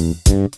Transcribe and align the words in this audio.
Hey 0.00 0.14
yo, 0.30 0.48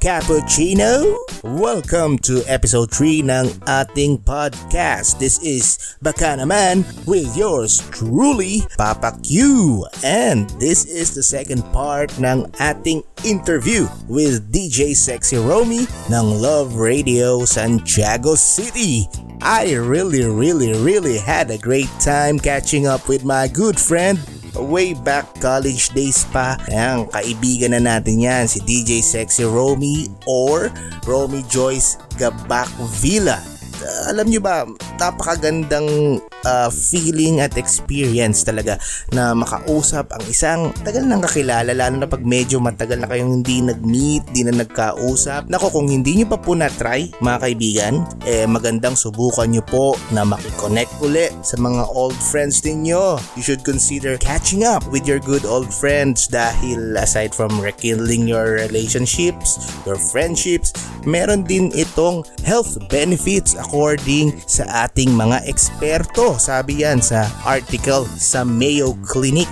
Cappuccino! 0.00 1.14
Welcome 1.44 2.16
to 2.24 2.40
episode 2.48 2.88
3 2.88 3.20
ng 3.20 3.52
ating 3.68 4.24
podcast. 4.24 5.20
This 5.20 5.36
is 5.44 5.76
Baka 6.00 6.40
Naman 6.40 6.88
with 7.04 7.28
yours 7.36 7.84
truly, 7.92 8.64
Papa 8.80 9.20
Q. 9.20 9.84
And 10.00 10.48
this 10.56 10.88
is 10.88 11.12
the 11.12 11.20
second 11.20 11.68
part 11.76 12.16
ng 12.16 12.48
ating 12.56 13.04
interview 13.28 13.92
with 14.08 14.48
DJ 14.48 14.96
Sexy 14.96 15.36
Romy 15.36 15.84
ng 16.08 16.26
Love 16.32 16.80
Radio 16.80 17.44
Santiago 17.44 18.40
City. 18.40 19.04
I 19.44 19.76
really, 19.76 20.24
really, 20.24 20.72
really 20.80 21.20
had 21.20 21.52
a 21.52 21.60
great 21.60 21.92
time 22.00 22.40
catching 22.40 22.88
up 22.88 23.04
with 23.04 23.20
my 23.28 23.52
good 23.52 23.76
friend 23.76 24.16
way 24.58 24.96
back 24.96 25.28
college 25.38 25.94
days 25.94 26.26
pa. 26.34 26.58
Ayan, 26.70 27.06
kaibigan 27.12 27.76
na 27.76 27.80
natin 27.82 28.24
yan, 28.24 28.44
si 28.50 28.58
DJ 28.64 29.04
Sexy 29.04 29.46
Romy 29.46 30.10
or 30.26 30.72
Romy 31.06 31.46
Joyce 31.46 32.00
Gabak 32.18 32.70
Villa. 32.98 33.38
Uh, 33.80 34.12
alam 34.12 34.28
nyo 34.28 34.40
ba, 34.44 34.68
napakagandang 35.00 36.20
uh, 36.44 36.68
feeling 36.68 37.40
at 37.40 37.56
experience 37.56 38.44
talaga 38.44 38.76
na 39.12 39.32
makausap 39.32 40.12
ang 40.12 40.24
isang 40.28 40.60
tagal 40.84 41.04
nang 41.04 41.24
kakilala 41.24 41.72
lalo 41.72 41.96
na 42.00 42.08
pag 42.08 42.20
medyo 42.24 42.60
matagal 42.60 43.00
na 43.00 43.08
kayong 43.08 43.40
hindi 43.40 43.64
nag-meet, 43.64 44.28
hindi 44.32 44.42
na 44.48 44.64
nagkausap. 44.64 45.48
Nako 45.48 45.72
kung 45.72 45.88
hindi 45.88 46.20
nyo 46.20 46.26
pa 46.28 46.38
po 46.40 46.52
na-try 46.52 47.08
mga 47.24 47.38
kaibigan, 47.40 47.94
eh 48.28 48.44
magandang 48.44 48.96
subukan 48.96 49.48
nyo 49.48 49.64
po 49.64 49.96
na 50.12 50.24
makiconnect 50.24 50.92
uli 51.00 51.32
sa 51.40 51.56
mga 51.56 51.88
old 51.96 52.16
friends 52.16 52.60
ninyo. 52.64 53.16
You 53.36 53.42
should 53.42 53.64
consider 53.64 54.20
catching 54.20 54.64
up 54.64 54.84
with 54.92 55.08
your 55.08 55.20
good 55.20 55.48
old 55.48 55.72
friends 55.72 56.28
dahil 56.28 56.96
aside 57.00 57.32
from 57.32 57.56
rekindling 57.60 58.28
your 58.28 58.60
relationships, 58.60 59.56
your 59.88 59.96
friendships, 59.96 60.76
meron 61.08 61.44
din 61.48 61.72
itong 61.72 62.24
health 62.44 62.76
benefits 62.92 63.56
according 63.70 64.34
sa 64.50 64.90
ating 64.90 65.14
mga 65.14 65.46
eksperto. 65.46 66.34
Sabi 66.42 66.82
yan 66.82 66.98
sa 66.98 67.30
article 67.46 68.02
sa 68.18 68.42
Mayo 68.42 68.98
Clinic. 69.06 69.46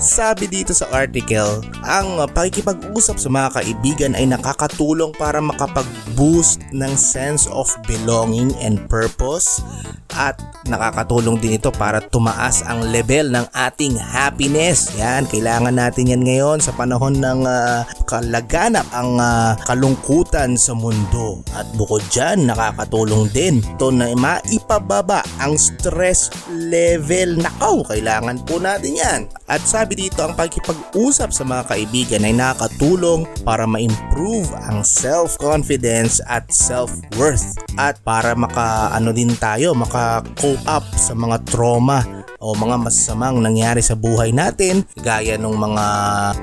Sabi 0.00 0.48
dito 0.48 0.72
sa 0.72 0.88
article, 0.88 1.60
ang 1.84 2.16
pakikipag-usap 2.32 3.20
sa 3.20 3.28
mga 3.28 3.48
kaibigan 3.60 4.16
ay 4.16 4.32
nakakatulong 4.32 5.12
para 5.12 5.44
makapag-boost 5.44 6.64
ng 6.72 6.96
sense 6.96 7.44
of 7.52 7.68
belonging 7.84 8.48
and 8.64 8.80
purpose 8.88 9.60
at 10.14 10.38
nakakatulong 10.68 11.40
din 11.40 11.56
ito 11.56 11.72
para 11.72 11.98
tumaas 12.04 12.60
ang 12.66 12.84
level 12.92 13.32
ng 13.32 13.46
ating 13.54 13.96
happiness. 13.96 14.92
Yan, 15.00 15.24
kailangan 15.26 15.72
natin 15.72 16.12
yan 16.12 16.22
ngayon 16.24 16.58
sa 16.60 16.74
panahon 16.76 17.16
ng 17.16 17.48
uh, 17.48 17.82
kalaganap 18.04 18.84
ang 18.92 19.16
uh, 19.16 19.56
kalungkutan 19.64 20.54
sa 20.58 20.76
mundo. 20.76 21.40
At 21.56 21.66
bukod 21.74 22.04
dyan, 22.12 22.50
nakakatulong 22.50 23.32
din 23.32 23.64
ito 23.64 23.88
na 23.88 24.12
maipababa 24.12 25.24
ang 25.40 25.56
stress 25.56 26.28
level. 26.52 27.40
Nakaw, 27.40 27.86
kailangan 27.88 28.42
po 28.44 28.60
natin 28.60 28.92
yan. 29.00 29.20
At 29.48 29.64
sabi 29.64 29.96
dito, 29.96 30.22
ang 30.22 30.36
pagkipag-usap 30.36 31.30
sa 31.32 31.42
mga 31.42 31.62
kaibigan 31.70 32.22
ay 32.26 32.36
nakakatulong 32.36 33.24
para 33.42 33.64
ma-improve 33.64 34.52
ang 34.68 34.84
self-confidence 34.84 36.20
at 36.28 36.46
self-worth. 36.52 37.56
At 37.80 37.98
para 38.04 38.36
maka 38.36 38.92
ano 38.92 39.10
din 39.10 39.32
tayo, 39.40 39.72
maka-cope 40.00 40.64
up 40.64 40.86
sa 40.96 41.12
mga 41.12 41.36
trauma 41.44 42.00
o 42.40 42.56
mga 42.56 42.80
masasamang 42.80 43.38
nangyari 43.44 43.84
sa 43.84 43.92
buhay 43.92 44.32
natin 44.32 44.82
gaya 45.04 45.36
ng 45.36 45.52
mga 45.52 45.86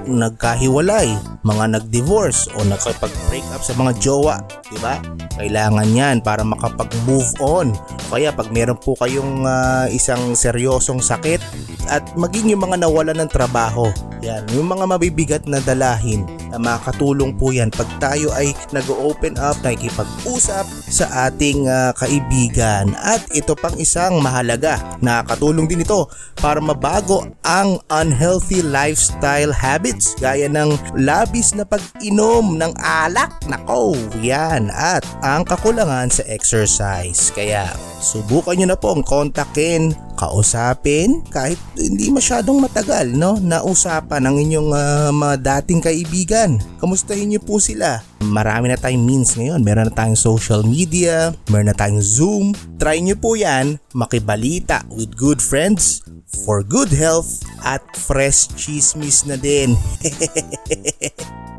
nagkahiwalay, 0.05 1.09
mga 1.41 1.65
nag-divorce 1.77 2.47
o 2.53 2.61
nakipag-break 2.63 3.45
up 3.51 3.65
sa 3.65 3.73
mga 3.73 3.91
jowa, 3.97 4.37
di 4.69 4.77
ba? 4.77 5.01
Kailangan 5.37 5.89
yan 5.93 6.17
para 6.21 6.41
makapag-move 6.41 7.29
on. 7.41 7.73
Kaya 8.09 8.33
pag 8.33 8.49
meron 8.49 8.79
po 8.79 8.97
kayong 8.97 9.45
uh, 9.45 9.85
isang 9.91 10.33
seryosong 10.33 11.01
sakit 11.01 11.41
at 11.89 12.01
maging 12.17 12.53
yung 12.53 12.63
mga 12.65 12.85
nawala 12.85 13.13
ng 13.13 13.29
trabaho, 13.29 13.89
yan, 14.25 14.41
yung 14.57 14.65
mga 14.65 14.85
mabibigat 14.89 15.43
na 15.45 15.61
dalahin 15.61 16.25
na 16.49 16.57
makatulong 16.57 17.35
po 17.37 17.53
yan 17.53 17.69
pag 17.69 17.85
tayo 18.01 18.33
ay 18.33 18.55
nag-open 18.73 19.37
up, 19.37 19.59
nakikipag-usap 19.61 20.65
sa 20.89 21.05
ating 21.29 21.69
uh, 21.69 21.93
kaibigan. 21.93 22.97
At 22.97 23.21
ito 23.35 23.53
pang 23.53 23.75
isang 23.77 24.17
mahalaga, 24.23 24.81
nakakatulong 25.03 25.69
din 25.69 25.85
ito 25.87 26.11
para 26.43 26.59
mabago 26.59 27.23
ang 27.47 27.79
unhealthy 27.87 28.59
lifestyle 28.59 29.55
habits 29.55 30.11
gaya 30.19 30.51
ng 30.51 30.75
labis 30.99 31.55
na 31.55 31.63
pag-inom 31.63 32.59
ng 32.59 32.75
alak. 32.83 33.31
Nako, 33.47 33.95
yan. 34.19 34.67
At 34.67 35.07
ang 35.23 35.47
kakulangan 35.47 36.11
sa 36.11 36.27
exercise. 36.27 37.31
Kaya 37.31 37.71
subukan 38.03 38.59
nyo 38.59 38.75
na 38.75 38.77
pong 38.77 38.99
kontakin, 38.99 39.95
kausapin 40.17 41.21
kahit 41.29 41.61
hindi 41.77 42.09
masyadong 42.09 42.65
matagal 42.65 43.13
no 43.13 43.37
na 43.37 43.61
usapan 43.61 44.25
ng 44.25 44.35
inyong 44.49 44.69
uh, 44.73 45.09
mga 45.13 45.35
dating 45.45 45.79
kaibigan. 45.85 46.57
Kamustahin 46.81 47.29
niyo 47.29 47.41
po 47.45 47.61
sila. 47.61 48.01
Marami 48.25 48.73
na 48.73 48.81
tayong 48.81 49.05
means 49.05 49.37
ngayon. 49.37 49.61
Meron 49.61 49.87
na 49.87 49.93
tayong 49.93 50.17
social 50.17 50.65
media, 50.65 51.31
meron 51.53 51.69
na 51.69 51.77
tayong 51.77 52.01
Zoom. 52.01 52.45
Try 52.81 52.99
niyo 52.99 53.15
po 53.21 53.37
yan, 53.37 53.77
makibalita 53.93 54.81
with 54.89 55.13
good 55.13 55.37
friends 55.37 56.01
for 56.43 56.65
good 56.65 56.89
health 56.89 57.45
at 57.61 57.85
fresh 57.93 58.49
chismis 58.57 59.23
na 59.29 59.37
din. 59.37 59.77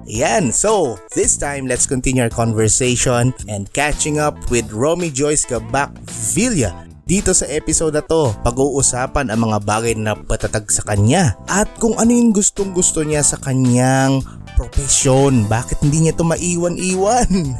Yan, 0.08 0.56
so 0.56 0.96
this 1.12 1.36
time 1.36 1.68
let's 1.68 1.84
continue 1.84 2.24
our 2.24 2.32
conversation 2.32 3.36
and 3.44 3.68
catching 3.76 4.16
up 4.16 4.40
with 4.48 4.72
Romy 4.72 5.12
Joyce 5.12 5.44
Gabak 5.44 5.92
Villa 6.32 6.87
dito 7.08 7.32
sa 7.32 7.48
episode 7.48 7.96
na 7.96 8.04
to, 8.04 8.36
pag-uusapan 8.44 9.32
ang 9.32 9.48
mga 9.48 9.64
bagay 9.64 9.96
na 9.96 10.12
patatag 10.12 10.68
sa 10.68 10.84
kanya 10.84 11.40
at 11.48 11.64
kung 11.80 11.96
ano 11.96 12.12
yung 12.12 12.36
gustong 12.36 12.76
gusto 12.76 13.00
niya 13.00 13.24
sa 13.24 13.40
kanyang 13.40 14.20
profesyon. 14.60 15.48
Bakit 15.48 15.80
hindi 15.80 16.04
niya 16.04 16.20
to 16.20 16.28
maiwan-iwan? 16.28 17.56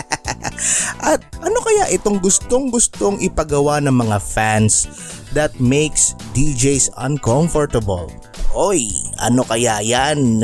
at 1.12 1.20
ano 1.44 1.58
kaya 1.60 1.92
itong 1.92 2.24
gustong 2.24 2.72
gustong 2.72 3.20
ipagawa 3.20 3.84
ng 3.84 3.92
mga 3.92 4.16
fans 4.16 4.88
that 5.36 5.52
makes 5.60 6.16
DJs 6.32 6.88
uncomfortable? 6.96 8.08
Oy, 8.50 8.90
ano 9.22 9.46
kaya 9.46 9.78
yan? 9.78 10.42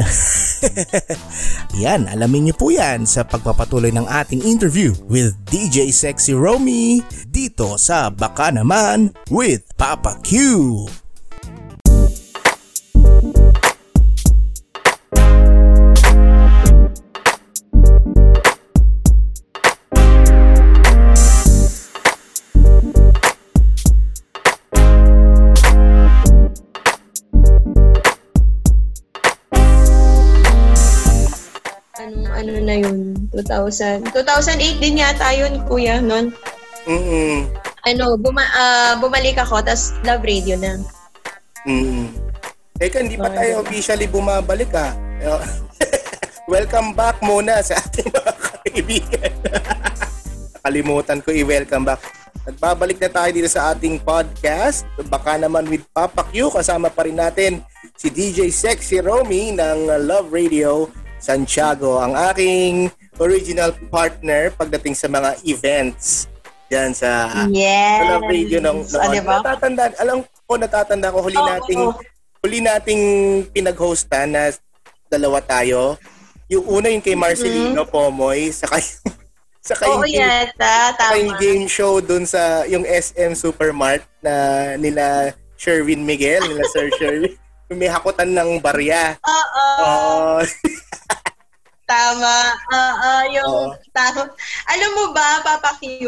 yan, 1.83 2.06
alamin 2.06 2.47
niyo 2.47 2.55
po 2.55 2.71
yan 2.71 3.03
sa 3.03 3.27
pagpapatuloy 3.27 3.91
ng 3.91 4.06
ating 4.06 4.47
interview 4.47 4.94
with 5.11 5.34
DJ 5.50 5.91
Sexy 5.91 6.31
Romy 6.31 7.03
dito 7.27 7.75
sa 7.75 8.06
Baka 8.15 8.55
Naman 8.55 9.11
with 9.27 9.66
Papa 9.75 10.22
Q. 10.22 10.87
ano 32.47 32.63
na 32.63 32.77
yun, 32.78 33.19
2000. 33.34 34.15
2008 34.15 34.78
din 34.78 35.03
yata 35.03 35.34
yun, 35.34 35.59
kuya, 35.66 35.98
noon. 35.98 36.31
Mm 36.87 37.51
Ano, 37.87 38.15
buma, 38.19 38.43
uh, 38.43 38.95
bumalik 39.03 39.39
ako, 39.39 39.63
tas 39.66 39.91
love 40.07 40.22
radio 40.22 40.54
na. 40.54 40.78
Mm 41.66 42.07
Teka, 42.78 43.03
hindi 43.03 43.19
pa 43.19 43.33
tayo 43.34 43.66
officially 43.66 44.07
bumabalik 44.07 44.71
ah. 44.78 44.95
welcome 46.53 46.95
back 46.95 47.19
muna 47.25 47.59
sa 47.65 47.75
ating 47.83 48.07
mga 48.15 48.33
kaibigan. 48.39 49.33
Nakalimutan 50.54 51.19
ko 51.25 51.34
i-welcome 51.34 51.83
back. 51.83 51.98
Nagbabalik 52.47 53.03
na 53.03 53.10
tayo 53.10 53.31
dito 53.34 53.51
sa 53.51 53.75
ating 53.75 53.98
podcast. 53.98 54.87
Baka 55.10 55.34
naman 55.34 55.66
with 55.66 55.83
Papa 55.91 56.22
Q. 56.31 56.53
Kasama 56.54 56.93
pa 56.93 57.03
rin 57.09 57.19
natin 57.19 57.65
si 57.98 58.07
DJ 58.13 58.53
Sexy 58.54 59.03
Romy 59.03 59.51
ng 59.57 59.91
Love 60.07 60.31
Radio 60.31 60.87
Santiago, 61.16 61.98
ang 61.98 62.13
aking 62.33 62.92
original 63.16 63.72
partner 63.89 64.53
pagdating 64.53 64.92
sa 64.92 65.09
mga 65.09 65.41
events 65.48 66.28
diyan 66.66 66.91
sa, 66.92 67.10
yes. 67.48 68.03
sa 68.03 68.18
Radio 68.27 68.59
ng 68.59 68.78
noon. 68.83 68.98
Ah, 68.98 69.10
diba? 69.10 69.39
Natatanda, 69.39 69.84
alam 70.03 70.18
ko 70.27 70.53
natatanda 70.59 71.15
ko 71.15 71.18
huli 71.22 71.39
oh, 71.39 71.47
nating 71.47 71.83
oh. 71.83 71.95
huli 72.42 72.59
nating 72.59 73.03
pinag-hostan 73.54 74.34
na 74.34 74.51
dalawa 75.07 75.39
tayo. 75.42 75.95
Yung 76.51 76.66
una 76.66 76.91
yung 76.91 77.03
kay 77.03 77.19
Marcelino 77.19 77.86
Pomoy, 77.86 78.51
saka 78.51 78.83
yung, 78.83 78.98
saka 79.71 79.83
Mm-hmm. 79.86 79.98
Oo 79.98 80.07
yung, 80.07 80.15
game, 80.15 80.22
yata, 80.22 80.74
saka 80.95 81.15
yung 81.19 81.34
tama. 81.34 81.42
game 81.42 81.66
show 81.66 81.92
dun 81.98 82.24
sa 82.27 82.62
yung 82.66 82.86
SM 82.86 83.33
Supermart 83.34 84.03
na 84.22 84.34
nila 84.78 85.34
Sherwin 85.59 86.07
Miguel, 86.07 86.42
nila 86.47 86.65
Sir 86.71 86.91
Sherwin. 86.98 87.34
May 87.72 87.91
hakutan 87.91 88.30
ng 88.30 88.63
barya. 88.63 89.18
Oo, 89.27 89.66
Oo. 89.83 90.39
tama. 91.91 92.36
Oo, 92.71 93.10
yung 93.34 93.51
Oo. 93.51 93.74
tama. 93.91 94.30
Alam 94.71 94.91
mo 94.95 95.04
ba, 95.10 95.42
Papa 95.42 95.74
Q, 95.83 96.07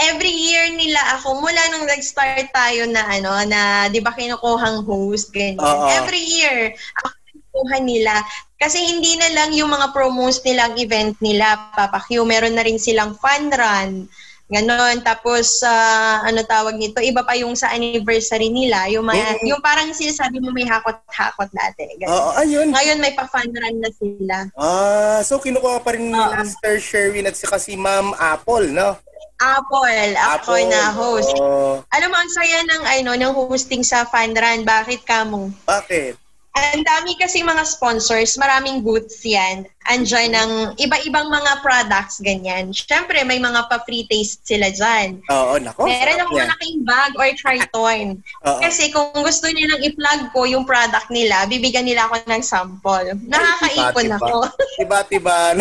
every 0.00 0.32
year 0.32 0.72
nila 0.72 1.00
ako, 1.20 1.44
mula 1.44 1.60
nung 1.72 1.84
nag-start 1.84 2.48
tayo 2.56 2.88
na 2.88 3.04
ano, 3.04 3.36
na 3.44 3.92
di 3.92 4.00
ba 4.00 4.16
kinukuhang 4.16 4.88
host, 4.88 5.28
ganyan. 5.28 5.60
Oo. 5.60 5.92
Every 5.92 6.24
year, 6.24 6.72
ako 7.04 7.08
kinukuha 7.28 7.76
nila. 7.84 8.14
Kasi 8.56 8.80
hindi 8.80 9.20
na 9.20 9.28
lang 9.36 9.52
yung 9.52 9.68
mga 9.68 9.92
promos 9.92 10.40
nilang 10.40 10.80
event 10.80 11.20
nila, 11.20 11.68
Papa 11.76 12.00
Q. 12.00 12.24
Meron 12.24 12.56
na 12.56 12.64
rin 12.64 12.80
silang 12.80 13.12
fun 13.20 13.52
run. 13.52 14.08
Ganon. 14.48 15.04
Tapos, 15.04 15.60
ah, 15.60 16.24
ano 16.24 16.40
tawag 16.40 16.74
nito, 16.74 16.98
iba 16.98 17.20
pa 17.20 17.36
yung 17.36 17.52
sa 17.52 17.68
anniversary 17.68 18.48
nila. 18.48 18.88
Yung, 18.88 19.04
mga, 19.04 19.36
Mm. 19.36 19.44
yung 19.46 19.60
parang 19.60 19.92
sinasabi 19.92 20.40
mo 20.40 20.48
may 20.50 20.64
hakot-hakot 20.64 21.52
dati. 21.52 21.84
Ganon. 22.00 22.08
Oo, 22.10 22.30
ayun. 22.34 22.68
Ngayon 22.72 22.98
may 22.98 23.12
pa-fun 23.12 23.44
run 23.46 23.76
na 23.76 23.90
sila. 23.92 24.36
Ah, 24.54 25.20
so 25.20 25.36
kinukuha 25.36 25.78
pa 25.78 25.92
rin 25.92 26.08
nila 26.08 26.40
Oo. 26.40 26.48
Sir 26.58 26.80
Sherwin 26.80 27.28
at 27.28 27.36
saka 27.36 27.60
si 27.60 27.76
Ma'am 27.76 28.16
Apple, 28.16 28.72
no? 28.72 28.96
Apple, 29.38 30.18
ako 30.18 30.50
Apple. 30.50 30.66
na 30.66 30.82
host. 30.90 31.36
Oo. 31.38 31.78
Alam 31.94 32.08
mo, 32.10 32.16
ang 32.16 32.32
saya 32.32 32.58
ng, 32.64 32.82
ano, 32.82 33.10
ng 33.14 33.32
hosting 33.36 33.86
sa 33.86 34.02
fun 34.02 34.34
run. 34.34 34.66
Bakit 34.66 35.04
ka 35.04 35.22
mo? 35.22 35.52
bakit? 35.62 36.16
Ang 36.58 36.84
dami 36.84 37.14
kasi 37.18 37.40
mga 37.40 37.64
sponsors, 37.64 38.34
maraming 38.38 38.82
booths 38.82 39.22
yan. 39.24 39.66
Andiyan 39.88 40.36
ng 40.36 40.50
iba-ibang 40.76 41.30
mga 41.32 41.64
products, 41.64 42.20
ganyan. 42.20 42.74
Siyempre, 42.74 43.24
may 43.24 43.40
mga 43.40 43.66
pa-free 43.70 44.04
taste 44.10 44.44
sila 44.44 44.68
dyan. 44.68 45.22
Oo, 45.32 45.56
nako. 45.56 45.88
Meron 45.88 46.20
akong 46.20 46.36
yan. 46.36 46.44
malaking 46.44 46.78
bag 46.84 47.12
or 47.16 47.30
triton. 47.38 48.06
Oo. 48.44 48.60
Kasi 48.60 48.92
kung 48.92 49.14
gusto 49.16 49.48
nilang 49.48 49.80
i-plug 49.80 50.30
ko 50.34 50.44
yung 50.44 50.68
product 50.68 51.08
nila, 51.08 51.48
bibigyan 51.48 51.88
nila 51.88 52.10
ako 52.10 52.20
ng 52.26 52.42
sample. 52.44 53.16
Nakakaipon 53.26 54.08
ako. 54.18 54.36
Diba-diba? 54.76 55.56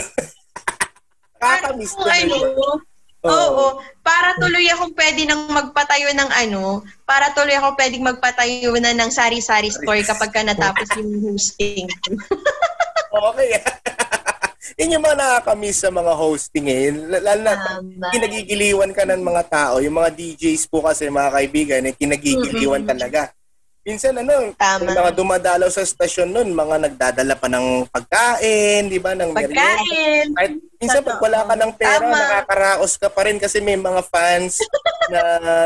Nakakamiss 1.38 1.94
Kung 1.94 2.03
ko 2.03 2.09
ano, 2.09 2.38
Oo. 3.27 3.47
Oo, 3.47 3.65
para 4.01 4.33
tuloy 4.39 4.65
akong 4.71 4.95
pwede 4.95 5.27
nang 5.27 5.47
magpatayo 5.51 6.09
ng 6.15 6.31
ano, 6.31 6.81
para 7.03 7.31
tuloy 7.35 7.56
ako 7.59 7.75
pwedeng 7.75 8.07
magpatayo 8.07 8.71
na 8.79 8.95
ng 8.95 9.12
sari-sari 9.12 9.71
store 9.71 10.03
kapag 10.07 10.31
ka 10.31 10.41
natapos 10.44 10.88
yung 10.95 11.19
hosting. 11.24 11.88
Okay. 13.07 13.56
Yun 14.77 15.00
yung 15.00 15.03
mga 15.03 15.18
nakakamiss 15.18 15.79
sa 15.81 15.89
mga 15.89 16.13
hosting 16.13 16.68
eh. 16.68 16.91
Lalo 16.91 17.39
na 17.39 17.79
kinagigiliwan 18.12 18.91
ka 18.91 19.07
ng 19.07 19.24
mga 19.24 19.44
tao. 19.47 19.80
Yung 19.80 19.95
mga 19.95 20.12
DJs 20.13 20.68
po 20.69 20.83
kasi 20.83 21.07
mga 21.07 21.33
kaibigan, 21.33 21.88
eh, 21.88 21.95
kinagigiliwan 21.95 22.83
talaga. 22.83 23.31
Minsan 23.88 24.19
ano, 24.19 24.51
Tama. 24.60 24.84
yung 24.84 25.00
mga 25.00 25.16
dumadalaw 25.16 25.72
sa 25.72 25.80
stasyon 25.80 26.28
nun, 26.28 26.51
mga 26.51 26.75
nagdadala 26.92 27.39
pa 27.39 27.48
ng 27.48 27.88
pagkain, 27.88 28.92
di 28.92 29.00
ba? 29.00 29.16
Ng. 29.16 29.31
Pagkain. 29.31 30.28
Kahit 30.36 30.60
minsan 30.75 31.07
pag 31.07 31.24
wala 31.24 31.48
ka 31.48 31.56
ng 31.56 31.72
pera, 31.80 32.04
Tama. 32.04 32.12
nakakaraos 32.12 33.00
ka 33.00 33.07
pa 33.07 33.24
rin 33.24 33.39
kasi 33.39 33.63
may 33.63 33.80
mga 33.80 34.04
fans 34.12 34.60
na 35.16 35.22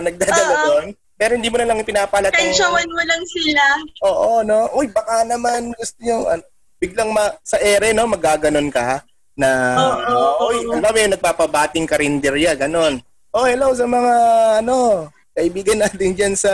nagdadala 0.05 0.53
Oo. 0.53 0.65
doon. 0.69 0.85
Pero 1.17 1.33
hindi 1.33 1.49
mo 1.49 1.57
na 1.57 1.65
lang 1.65 1.81
pinapalat 1.81 2.29
ang... 2.29 2.37
Kensyawan 2.37 2.89
mo 2.93 3.01
lang 3.01 3.23
sila. 3.25 3.63
Oo, 4.05 4.45
no? 4.45 4.69
Uy, 4.77 4.85
baka 4.93 5.25
naman 5.25 5.73
gusto 5.73 5.97
nyo, 6.05 6.29
ano, 6.29 6.45
biglang 6.77 7.09
ma- 7.09 7.33
sa 7.41 7.57
ere, 7.57 7.89
no, 7.89 8.05
magaganon 8.05 8.69
ka 8.69 9.01
na, 9.33 9.49
Oo, 9.81 10.49
uy, 10.49 10.57
oo. 10.69 10.77
alam 10.77 10.93
mo 10.93 10.97
yun, 11.01 11.13
nagpapabating 11.17 11.89
karinderya, 11.89 12.53
ganon. 12.53 13.01
Oh, 13.33 13.49
hello 13.49 13.73
sa 13.73 13.89
mga, 13.89 14.13
ano, 14.61 15.09
kaibigan 15.33 15.81
natin 15.81 16.13
dyan 16.13 16.33
sa, 16.37 16.53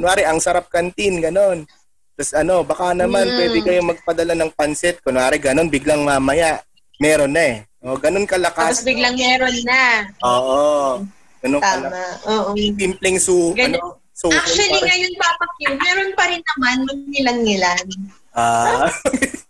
kunwari, 0.00 0.24
ang 0.24 0.40
sarap 0.40 0.66
kantin, 0.66 1.20
ganon. 1.20 1.68
Tapos 2.16 2.32
ano, 2.32 2.64
baka 2.64 2.92
naman 2.92 3.22
Mm. 3.22 3.36
pwede 3.36 3.58
kayo 3.60 3.80
magpadala 3.84 4.32
ng 4.32 4.50
pansit, 4.50 4.96
kunwari, 5.00 5.36
ganon, 5.36 5.68
biglang 5.68 6.00
mamaya, 6.00 6.64
meron 6.96 7.30
na 7.30 7.44
eh. 7.46 7.56
O, 7.80 7.96
ganon 7.96 8.24
Tapos 8.24 8.32
kalakas. 8.50 8.80
biglang 8.80 9.12
meron 9.14 9.56
na. 9.62 10.08
Oo. 10.22 11.04
Ganon 11.38 11.60
Tama. 11.60 11.88
kalakas. 11.88 12.16
Oo. 12.26 12.50
Timpleng 12.56 13.16
su, 13.16 13.52
Ganun. 13.52 13.76
ano, 13.76 14.00
su, 14.12 14.28
Actually, 14.28 14.80
ngayon, 14.80 15.12
Papa 15.16 15.44
Q, 15.50 15.58
meron 15.70 16.10
pa 16.12 16.24
rin 16.26 16.40
naman 16.42 16.76
nung 16.84 17.02
nilan-nilan. 17.06 17.84
Ah, 18.32 18.88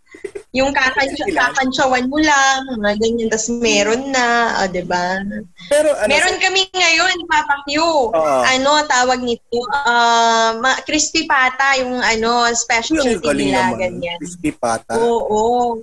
Yung 0.51 0.75
kakansyawan 0.75 2.11
mo 2.11 2.19
lang, 2.19 2.67
mga 2.83 2.99
ganyan, 2.99 3.31
tapos 3.31 3.55
meron 3.63 4.11
na, 4.11 4.59
o, 4.59 4.67
di 4.67 4.83
ba? 4.83 5.23
pero 5.71 5.95
ano, 5.95 6.11
Meron 6.11 6.43
kami 6.43 6.67
ngayon, 6.75 7.17
Papa 7.31 7.63
Q. 7.63 7.79
Oo. 8.11 8.43
Ano, 8.43 8.83
tawag 8.91 9.23
nito, 9.23 9.59
ah, 9.71 10.59
ma- 10.59 10.83
crispy 10.83 11.31
pata, 11.31 11.79
yung 11.79 12.03
ano, 12.03 12.51
specialty 12.51 13.23
nila, 13.31 13.79
ganyan. 13.79 14.19
Crispy 14.19 14.51
pata. 14.51 14.99
Oo. 14.99 15.79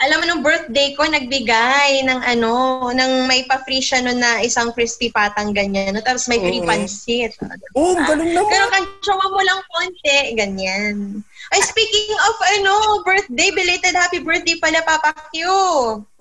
Alam 0.00 0.16
mo, 0.16 0.24
nung 0.24 0.40
birthday 0.44 0.96
ko, 0.96 1.04
nagbigay 1.04 2.08
ng 2.08 2.20
ano, 2.24 2.88
ng 2.88 3.28
may 3.28 3.44
pa-free 3.44 3.84
siya 3.84 4.00
nun 4.00 4.16
na 4.16 4.40
isang 4.40 4.72
crispy 4.72 5.12
patang 5.12 5.52
ganyan. 5.52 5.92
no? 5.92 6.00
Tapos 6.00 6.24
may 6.24 6.40
free 6.40 6.64
Oo. 6.64 6.68
pansit. 6.68 7.36
Oo, 7.76 7.92
ang 8.00 8.08
galing 8.08 8.32
naman. 8.32 8.48
Pero 8.48 8.64
kansyawa 8.72 9.24
mo 9.28 9.40
lang 9.44 9.60
konti, 9.68 10.18
ganyan. 10.40 11.20
Ay, 11.52 11.60
speaking 11.60 12.16
of 12.16 12.34
ano, 12.56 13.04
birthday, 13.04 13.52
belated 13.52 13.92
happy 13.92 14.24
birthday 14.24 14.56
pala, 14.56 14.80
Papa 14.88 15.12
Q. 15.36 15.44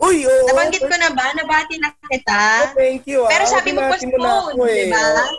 Uy, 0.03 0.27
oo. 0.27 0.45
Nabanggit 0.51 0.83
ko 0.83 0.95
na 0.99 1.15
ba? 1.15 1.31
Nabati 1.39 1.79
na 1.79 1.95
kita? 2.11 2.43
Oh, 2.67 2.75
thank 2.75 3.07
you. 3.07 3.23
ah. 3.23 3.31
Pero 3.31 3.43
sabi 3.47 3.71
mo 3.71 3.79
postpone, 3.87 4.59
eh. 4.67 4.75
di 4.75 4.83
ba? 4.91 5.03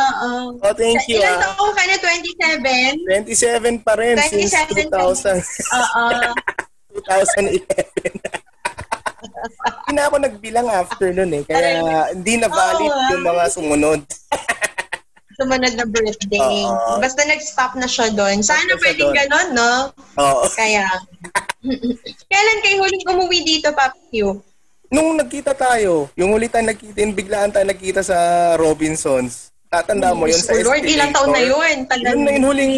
Oo. 0.00 0.62
Oh, 0.62 0.74
thank 0.78 1.02
you. 1.10 1.18
Ilan 1.18 1.42
ah. 1.42 1.58
taong 1.58 1.74
ka 1.74 1.82
na? 1.90 1.96
27? 1.98 3.82
27 3.82 3.82
pa 3.82 3.92
rin 3.98 4.14
since 4.30 4.54
27 4.54 4.94
pa 4.94 5.10
2000, 5.10 5.42
Oo. 5.74 6.06
2011. 6.94 7.64
Hindi 9.90 9.92
na 9.96 10.02
ako 10.06 10.16
nagbilang 10.22 10.68
after 10.70 11.08
nun 11.12 11.32
eh. 11.34 11.42
Kaya 11.44 12.14
hindi 12.14 12.34
na 12.38 12.48
valid 12.48 12.90
Oo, 12.90 12.98
ah. 12.98 13.10
yung 13.12 13.24
mga 13.26 13.44
sumunod. 13.52 14.00
Sumunod 15.40 15.72
na 15.72 15.86
birthday. 15.88 16.64
Oo. 16.68 17.00
Basta 17.00 17.24
nag-stop 17.24 17.72
na 17.80 17.88
siya 17.88 18.12
doon. 18.12 18.44
Sana 18.44 18.76
pwedeng 18.80 19.12
ganon, 19.16 19.48
no? 19.56 19.72
Oo. 20.20 20.44
Kaya. 20.52 20.84
Kailan 22.30 22.58
kayo 22.64 22.76
huling 22.84 23.04
umuwi 23.08 23.38
dito, 23.44 23.72
Papa 23.72 23.96
Q? 24.12 24.40
Nung 24.90 25.14
nagkita 25.14 25.54
tayo, 25.54 26.10
yung 26.18 26.34
huli 26.34 26.50
tayo 26.50 26.66
nagkita, 26.66 26.98
yung 26.98 27.14
biglaan 27.14 27.54
tayo 27.54 27.62
nagkita 27.62 28.02
sa 28.02 28.18
Robinsons. 28.58 29.54
Tatanda 29.70 30.10
mo 30.10 30.26
yun 30.26 30.42
sa 30.42 30.50
Oh, 30.50 30.66
Lord, 30.66 30.82
ilang 30.82 31.14
taon 31.14 31.30
na 31.30 31.42
yun? 31.46 31.86
Tagal 31.86 32.10
Yun 32.10 32.22
na 32.26 32.30
yung 32.34 32.46
huling 32.50 32.74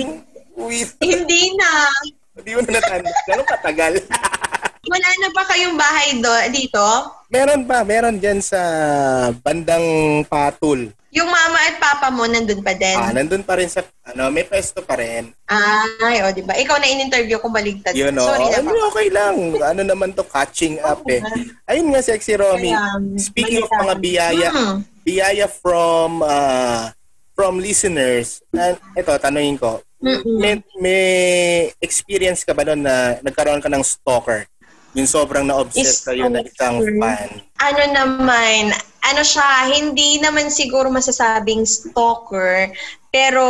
uwi. 0.61 0.85
Hindi 1.01 1.57
na. 1.57 1.89
Hindi 2.33 2.51
mo 2.57 2.61
na 2.65 2.81
natanda. 2.81 3.11
Ganun 3.29 3.49
katagal. 3.49 3.95
Wala 4.93 5.09
na 5.15 5.29
ba 5.31 5.43
kayong 5.47 5.77
bahay 5.79 6.09
do 6.19 6.33
dito? 6.51 6.83
meron 7.33 7.65
pa, 7.65 7.81
meron 7.81 8.21
dyan 8.21 8.43
sa 8.45 8.61
bandang 9.41 9.81
Patul. 10.29 10.93
Yung 11.13 11.29
mama 11.29 11.61
at 11.69 11.77
papa 11.77 12.09
mo 12.09 12.25
nandun 12.25 12.65
pa 12.65 12.73
din? 12.73 12.97
Ah, 12.97 13.13
nandun 13.13 13.45
pa 13.45 13.61
rin 13.61 13.69
sa, 13.69 13.85
ano, 14.09 14.33
may 14.33 14.49
pwesto 14.49 14.81
pa 14.81 14.97
rin. 14.97 15.29
Ay, 15.45 16.25
o, 16.25 16.33
di 16.33 16.41
ba? 16.41 16.57
Ikaw 16.57 16.81
na 16.81 16.89
in-interview 16.89 17.37
ko 17.37 17.53
baligtad. 17.53 17.93
Yun, 17.93 18.17
oh. 18.17 18.25
Sorry 18.25 18.49
na 18.49 18.65
Ano, 18.65 18.89
okay 18.89 19.09
lang. 19.13 19.37
Ano 19.61 19.81
naman 19.85 20.17
to, 20.17 20.25
catching 20.25 20.81
up 20.81 21.05
eh. 21.05 21.21
Ayun 21.69 21.93
nga, 21.93 22.01
Sexy 22.01 22.33
Romy. 22.33 22.73
Speaking 23.21 23.61
of 23.61 23.69
mga 23.69 23.97
biyaya, 24.01 24.49
Hmm. 24.53 24.77
biyaya 25.05 25.47
from, 25.53 26.25
uh, 26.25 26.89
from 27.37 27.61
listeners, 27.61 28.41
and 28.57 28.81
ito, 28.97 29.13
tanungin 29.21 29.61
ko, 29.61 29.85
Mm-mm. 30.03 30.39
may, 30.39 30.55
may 30.77 31.05
experience 31.79 32.43
ka 32.43 32.53
ba 32.53 32.67
doon 32.67 32.83
na 32.83 33.23
nagkaroon 33.23 33.63
ka 33.63 33.71
ng 33.71 33.83
stalker? 33.83 34.45
Yung 34.93 35.09
sobrang 35.09 35.49
na-obsess 35.49 36.05
sa'yo 36.05 36.29
na 36.29 36.45
isang 36.45 36.85
fan. 37.01 37.29
ano 37.57 37.83
naman, 37.89 38.77
ano 39.01 39.23
siya, 39.25 39.73
hindi 39.73 40.21
naman 40.21 40.53
siguro 40.53 40.93
masasabing 40.93 41.65
stalker, 41.65 42.69
pero 43.09 43.45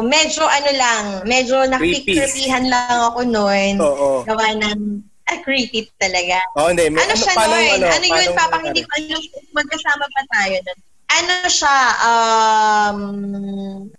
medyo 0.00 0.46
ano 0.46 0.70
lang, 0.70 1.04
medyo 1.26 1.66
Creepy. 1.66 2.14
nakikripihan 2.14 2.64
lang 2.70 2.98
ako 3.10 3.20
noon. 3.26 3.74
Oo. 3.82 4.22
Gawa 4.22 4.54
ng, 4.62 5.02
ah, 5.26 5.38
creepy 5.42 5.90
talaga. 5.98 6.38
Oh, 6.54 6.70
hindi. 6.70 6.86
May, 6.86 7.02
Ano 7.02 7.14
siya 7.18 7.34
paano- 7.34 7.58
noon? 7.58 7.80
Ano, 7.82 8.06
yun, 8.06 8.14
paano- 8.30 8.38
Papa, 8.38 8.56
hindi 8.62 8.82
ko 8.82 8.92
alam 8.94 9.22
magkasama 9.52 10.04
pa 10.06 10.22
tayo 10.38 10.56
nun. 10.62 10.78
Ano 11.12 11.34
siya, 11.48 11.78
um, 12.00 12.98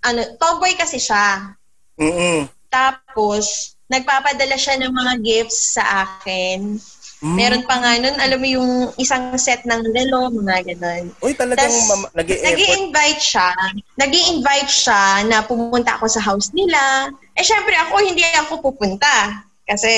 ano, 0.02 0.20
tomboy 0.42 0.74
kasi 0.74 0.98
siya. 0.98 1.54
Mm-mm. 2.02 2.50
Tapos, 2.74 3.78
nagpapadala 3.86 4.58
siya 4.58 4.82
ng 4.82 4.94
mga 4.94 5.14
gifts 5.22 5.78
sa 5.78 6.06
akin. 6.06 6.82
Mm. 7.24 7.36
Meron 7.40 7.64
pa 7.64 7.80
nga 7.80 7.96
nun, 8.04 8.18
alam 8.20 8.40
mo 8.42 8.48
yung 8.50 8.72
isang 9.00 9.32
set 9.40 9.64
ng 9.64 9.96
relo, 9.96 10.28
mga 10.28 10.76
ganun. 10.76 11.14
Uy, 11.24 11.32
talagang 11.32 11.72
Tas, 11.72 11.88
mam- 11.88 12.12
nag 12.12 12.28
invite 12.28 13.22
siya. 13.24 13.56
nag 13.96 14.12
invite 14.12 14.68
siya 14.68 15.24
na 15.32 15.40
pumunta 15.40 15.96
ako 15.96 16.12
sa 16.12 16.20
house 16.20 16.52
nila. 16.52 17.08
Eh, 17.40 17.46
syempre 17.46 17.80
ako, 17.80 18.04
hindi 18.04 18.28
ako 18.36 18.60
pupunta. 18.60 19.40
Kasi 19.64 19.92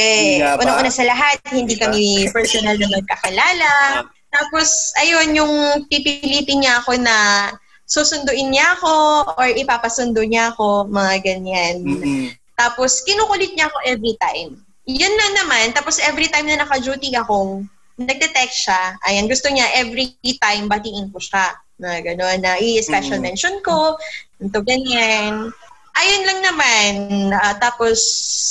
unang-una 0.61 0.93
sa 0.93 1.01
lahat, 1.01 1.41
hindi 1.49 1.73
kami 1.73 2.29
personal 2.29 2.77
na 2.77 2.93
magkakilala. 2.93 3.71
Tapos, 4.35 4.91
ayun, 4.99 5.31
yung 5.31 5.53
pipilitin 5.87 6.67
niya 6.67 6.83
ako 6.83 6.99
na 6.99 7.49
susunduin 7.87 8.51
niya 8.51 8.75
ako 8.75 8.93
or 9.39 9.47
ipapasundo 9.55 10.19
niya 10.27 10.51
ako, 10.51 10.91
mga 10.91 11.13
ganyan. 11.23 11.75
Mm-mm. 11.85 12.23
Tapos, 12.59 12.99
kinukulit 13.07 13.55
niya 13.55 13.71
ako 13.71 13.77
every 13.87 14.15
time. 14.19 14.59
Yun 14.83 15.13
na 15.15 15.27
naman. 15.39 15.71
Tapos, 15.71 16.03
every 16.03 16.27
time 16.27 16.51
na 16.51 16.61
naka-duty 16.61 17.15
ako, 17.15 17.63
nagte-text 17.95 18.67
siya. 18.67 18.99
Ayan, 19.07 19.31
gusto 19.31 19.47
niya 19.47 19.71
every 19.79 20.19
time 20.19 20.67
batiin 20.67 21.07
ko 21.15 21.19
siya. 21.23 21.55
Na 21.79 21.99
gano'n, 21.99 22.39
na 22.43 22.59
i-special 22.59 23.19
Mm. 23.19 23.25
mention 23.31 23.55
ko, 23.63 23.95
ito 24.39 24.59
ganyan. 24.63 25.51
Ayun 25.95 26.23
lang 26.27 26.39
naman. 26.43 26.91
Ah, 27.31 27.55
tapos, 27.55 27.99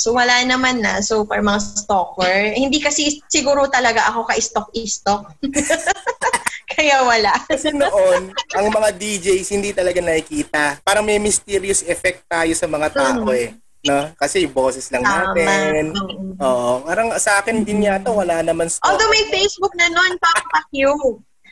wala 0.09 0.41
naman 0.41 0.81
na. 0.81 0.97
So, 1.05 1.29
for 1.29 1.37
mga 1.37 1.61
stalker, 1.61 2.57
hindi 2.57 2.81
kasi 2.81 3.21
siguro 3.29 3.69
talaga 3.69 4.09
ako 4.09 4.25
ka-stalk-stalk. 4.25 5.29
Kaya 6.75 7.05
wala. 7.05 7.31
Kasi 7.45 7.69
noon, 7.71 8.33
ang 8.57 8.67
mga 8.73 8.89
DJs 8.97 9.47
hindi 9.53 9.71
talaga 9.71 10.01
nakikita. 10.01 10.81
Parang 10.81 11.05
may 11.05 11.21
mysterious 11.21 11.85
effect 11.85 12.25
tayo 12.25 12.51
sa 12.57 12.65
mga 12.65 12.87
tao 12.91 13.29
eh. 13.31 13.53
No? 13.85 14.09
Kasi 14.17 14.49
boses 14.49 14.89
lang 14.89 15.05
Tama. 15.05 15.31
natin. 15.31 15.93
Mm. 15.93 16.41
Oo. 16.41 16.81
Parang 16.81 17.13
sa 17.21 17.39
akin 17.39 17.61
din 17.61 17.85
yata 17.85 18.09
wala 18.09 18.41
naman 18.41 18.65
stalk. 18.65 18.89
Although 18.89 19.13
may 19.13 19.29
Facebook 19.29 19.71
na 19.77 19.87
nun, 19.93 20.17
Papa 20.17 20.65
Q. 20.73 20.89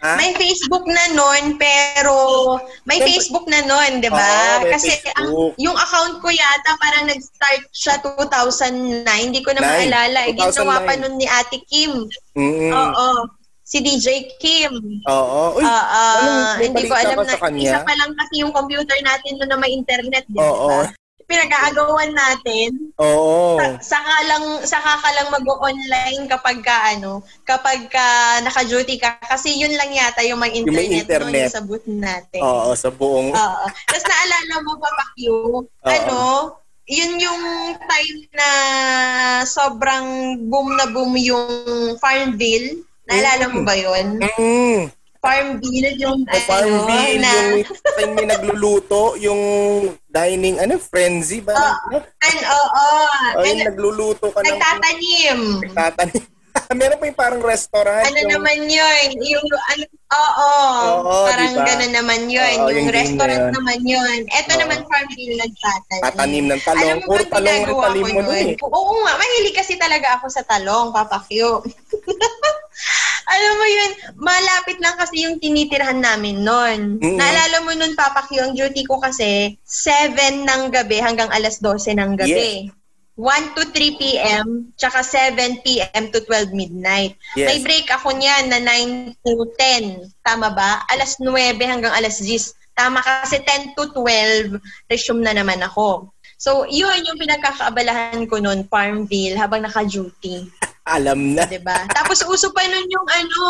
Ha? 0.04 0.20
May 0.20 0.36
Facebook 0.36 0.84
na 0.84 1.16
nun, 1.16 1.56
pero 1.56 2.14
may 2.84 3.00
Facebook 3.00 3.48
na 3.48 3.64
nun, 3.64 4.04
di 4.04 4.12
ba? 4.12 4.60
May 4.60 4.76
Kasi 4.76 4.92
Facebook. 4.92 5.16
ang, 5.16 5.56
yung 5.56 5.78
account 5.80 6.20
ko 6.20 6.28
yata 6.28 6.76
parang 6.76 7.08
nag-start 7.08 7.64
siya 7.72 8.04
2009. 8.04 9.08
Hindi 9.08 9.40
ko 9.40 9.56
na 9.56 9.64
Nine. 9.64 9.88
maalala. 9.88 10.20
Eh, 10.28 10.36
Ginawa 10.36 10.84
2009. 10.84 10.88
pa 10.88 10.94
nun 11.00 11.16
ni 11.16 11.24
Ate 11.24 11.58
Kim. 11.72 12.04
Mm-mm. 12.36 12.72
Oo. 12.76 13.32
Si 13.64 13.80
DJ 13.80 14.28
Kim. 14.44 14.76
Oo. 15.08 15.56
Uy, 15.56 15.64
anong- 15.64 16.60
may 16.60 16.68
hindi 16.68 16.84
ko 16.84 16.96
alam 17.00 17.24
na 17.24 17.36
isa 17.56 17.80
pa 17.88 17.94
lang 17.96 18.12
kasi 18.12 18.44
yung 18.44 18.52
computer 18.52 19.00
natin 19.08 19.40
nun 19.40 19.50
na 19.50 19.56
may 19.56 19.72
internet, 19.72 20.28
di 20.28 20.36
Oo. 20.36 20.84
Pinag-aagawan 21.24 22.12
natin. 22.12 22.70
oo. 22.96 23.58
Sa- 23.58 23.98
Saka 23.98 24.14
lang 24.26 24.44
saka 24.64 24.92
ka 24.98 25.10
lang 25.12 25.28
mag-online 25.30 26.28
kapag 26.28 26.60
ka 26.60 26.92
ano, 26.92 27.20
kapag 27.44 27.88
ka 27.88 28.06
naka-duty 28.42 28.96
ka 28.96 29.18
kasi 29.24 29.54
yun 29.54 29.74
lang 29.74 29.90
yata 29.90 30.22
yung 30.22 30.38
may 30.38 30.52
Yung 30.56 30.70
may 30.70 30.88
internet, 30.88 31.00
no, 31.22 31.30
internet. 31.30 31.44
yung 31.44 31.54
sa 31.54 31.64
booth 31.64 31.88
natin. 31.88 32.42
Oo, 32.42 32.70
sa 32.74 32.90
buong... 32.90 33.30
Oo. 33.30 33.66
Tapos 33.88 34.06
naalala 34.06 34.56
mo 34.62 34.74
pa 34.78 34.90
Q, 35.14 35.20
ano, 35.84 36.20
yun 36.84 37.16
yung 37.16 37.44
time 37.80 38.20
na 38.34 38.50
sobrang 39.44 40.08
boom 40.44 40.76
na 40.76 40.86
boom 40.86 41.16
yung 41.16 41.48
Farmville. 41.98 42.82
Naalala 43.04 43.48
mo 43.48 43.64
ba 43.64 43.76
yun? 43.76 44.20
Mm. 44.20 44.88
Farmville 45.24 45.96
yung 45.96 46.28
Sa 46.28 46.40
Farmville, 46.44 47.16
ano, 47.16 47.24
na, 47.24 47.32
yung 47.56 47.64
time 47.96 48.12
may 48.12 48.28
nagluluto, 48.28 49.16
yung 49.18 49.42
dining, 50.06 50.60
ano, 50.60 50.76
frenzy 50.78 51.40
ba? 51.40 51.56
Ah, 51.56 51.80
Ano? 51.88 52.04
an, 52.04 52.38
oo, 52.44 52.86
Oh, 53.34 53.42
yung 53.42 53.56
Nag- 53.58 53.68
nagluluto 53.72 54.28
ka 54.30 54.40
ng... 54.40 54.46
nagtatanim. 54.46 55.40
Tatanim. 55.72 56.24
Meron 56.76 57.00
pa 57.00 57.06
yung 57.08 57.18
parang 57.18 57.42
restaurant. 57.42 58.04
Ano 58.04 58.20
yung, 58.20 58.30
naman 58.30 58.68
yun? 58.68 59.08
Yung, 59.18 59.48
ano, 59.48 59.84
oo, 60.12 60.52
Oo, 61.02 61.26
parang 61.26 61.54
diba? 61.56 61.66
gano'n 61.66 61.94
naman 61.94 62.22
yun. 62.28 62.54
Oo, 62.60 62.70
yung 62.70 62.78
yung 62.84 62.92
restaurant 62.92 63.40
na 63.40 63.48
yun. 63.48 63.54
naman 63.56 63.80
yun. 63.82 64.18
Eto 64.30 64.52
Oo. 64.52 64.60
naman 64.60 64.80
Farmville 64.84 65.40
nagtatanim. 65.40 66.04
Tatanim 66.04 66.46
ng 66.46 66.62
talong. 66.62 66.84
Alam 66.84 67.00
mo 67.00 67.10
ba 67.10 67.26
talong 67.32 67.62
ang 67.64 67.80
talim 67.82 68.06
mo 68.06 68.22
nun? 68.22 68.38
eh. 68.44 68.54
Oo 68.62 68.94
nga, 69.02 69.14
mahilig 69.16 69.56
kasi 69.56 69.74
talaga 69.78 70.20
ako 70.20 70.26
sa 70.30 70.44
talong, 70.44 70.92
Papa 70.92 71.24
Q. 71.24 71.32
Alam 73.24 73.54
mo 73.56 73.68
yun, 73.68 73.92
malapit 74.20 74.78
lang 74.84 74.96
kasi 75.00 75.24
yung 75.28 75.40
tinitirhan 75.40 76.04
namin 76.04 76.44
noon. 76.44 77.00
Mm-mm. 77.00 77.18
Naalala 77.20 77.58
mo 77.64 77.72
nun, 77.76 77.96
Papa 77.96 78.28
Q, 78.28 78.44
ang 78.44 78.54
duty 78.54 78.84
ko 78.84 79.00
kasi 79.00 79.56
7 79.66 80.44
ng 80.44 80.62
gabi 80.72 81.00
hanggang 81.00 81.32
alas 81.32 81.60
12 81.64 81.96
ng 82.00 82.12
gabi. 82.20 82.72
1 83.14 83.54
to 83.54 83.62
3 83.70 84.02
p.m. 84.02 84.74
tsaka 84.74 85.06
7 85.06 85.62
p.m. 85.62 86.10
to 86.10 86.18
12 86.26 86.50
midnight. 86.58 87.14
Yes. 87.38 87.46
May 87.46 87.60
break 87.62 87.88
ako 87.94 88.10
niyan 88.18 88.50
na 88.50 88.58
9 88.58 89.22
to 89.22 89.34
10. 89.54 90.10
Tama 90.26 90.50
ba? 90.50 90.82
Alas 90.90 91.22
9 91.22 91.30
hanggang 91.62 91.94
alas 91.94 92.18
10. 92.18 92.58
Tama 92.74 93.06
kasi 93.06 93.38
10 93.38 93.78
to 93.78 93.94
12, 93.94 94.58
resume 94.90 95.22
na 95.22 95.38
naman 95.38 95.62
ako. 95.62 96.10
So, 96.42 96.66
yun 96.66 97.06
yung 97.06 97.22
pinagkakaabalahan 97.22 98.26
ko 98.26 98.42
noon, 98.42 98.66
Farmville, 98.66 99.38
habang 99.38 99.62
naka-duty. 99.62 100.50
Alam 100.84 101.36
na. 101.36 101.48
'di 101.48 101.64
ba? 101.64 101.88
Tapos 101.92 102.20
uso 102.28 102.52
pa 102.52 102.64
nun 102.68 102.88
yung 102.92 103.08
ano, 103.08 103.42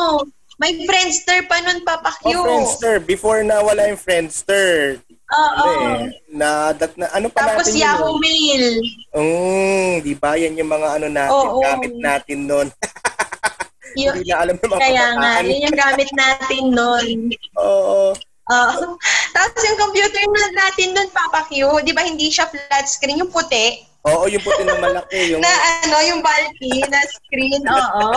may 0.62 0.86
Friendster 0.86 1.50
pa 1.50 1.58
nun, 1.60 1.82
Papa 1.82 2.14
Q. 2.22 2.30
Oh, 2.30 2.46
Friendster. 2.46 3.02
Before 3.02 3.42
na 3.42 3.60
wala 3.60 3.90
yung 3.90 3.98
Friendster. 3.98 5.02
Oo. 5.34 5.66
Eh, 5.66 6.14
na, 6.30 6.78
dat, 6.78 6.94
na, 6.94 7.10
ano 7.10 7.26
pa 7.34 7.42
Tapos 7.42 7.74
natin 7.74 7.82
Yahoo 7.82 8.14
yun? 8.14 8.22
Mail. 8.22 8.66
Mm, 9.18 9.92
di 10.06 10.14
ba? 10.14 10.38
Yan 10.38 10.54
yung 10.54 10.70
mga 10.70 10.88
ano 11.02 11.08
natin, 11.10 11.34
Oo. 11.50 11.58
gamit 11.58 11.94
natin 11.98 12.40
noon. 12.46 12.68
Yun, 13.94 14.26
Hindi 14.26 14.34
na 14.34 14.42
alam 14.42 14.58
ng 14.58 14.72
mga 14.74 14.82
kaya 14.82 15.06
nga, 15.06 15.22
kabataan. 15.22 15.46
yun 15.46 15.66
yung 15.70 15.78
gamit 15.78 16.10
natin 16.18 16.64
nun. 16.74 17.08
Oo. 17.62 18.10
Oo. 18.50 18.86
Tapos 19.30 19.62
yung 19.62 19.78
computer 19.78 20.24
na 20.26 20.46
natin 20.66 20.98
nun, 20.98 21.10
Papa 21.14 21.46
Q, 21.46 21.54
di 21.86 21.94
ba 21.94 22.02
hindi 22.02 22.34
siya 22.34 22.50
flat 22.50 22.90
screen, 22.90 23.22
yung 23.22 23.30
puti, 23.30 23.86
Oo, 24.04 24.28
yung 24.28 24.44
puti 24.44 24.64
na 24.68 24.76
malaki. 24.84 25.32
Yung, 25.32 25.40
na 25.40 25.54
ano, 25.80 25.98
yung 26.04 26.20
bulky 26.20 26.84
na 26.92 27.00
screen, 27.08 27.64
oo. 27.64 28.08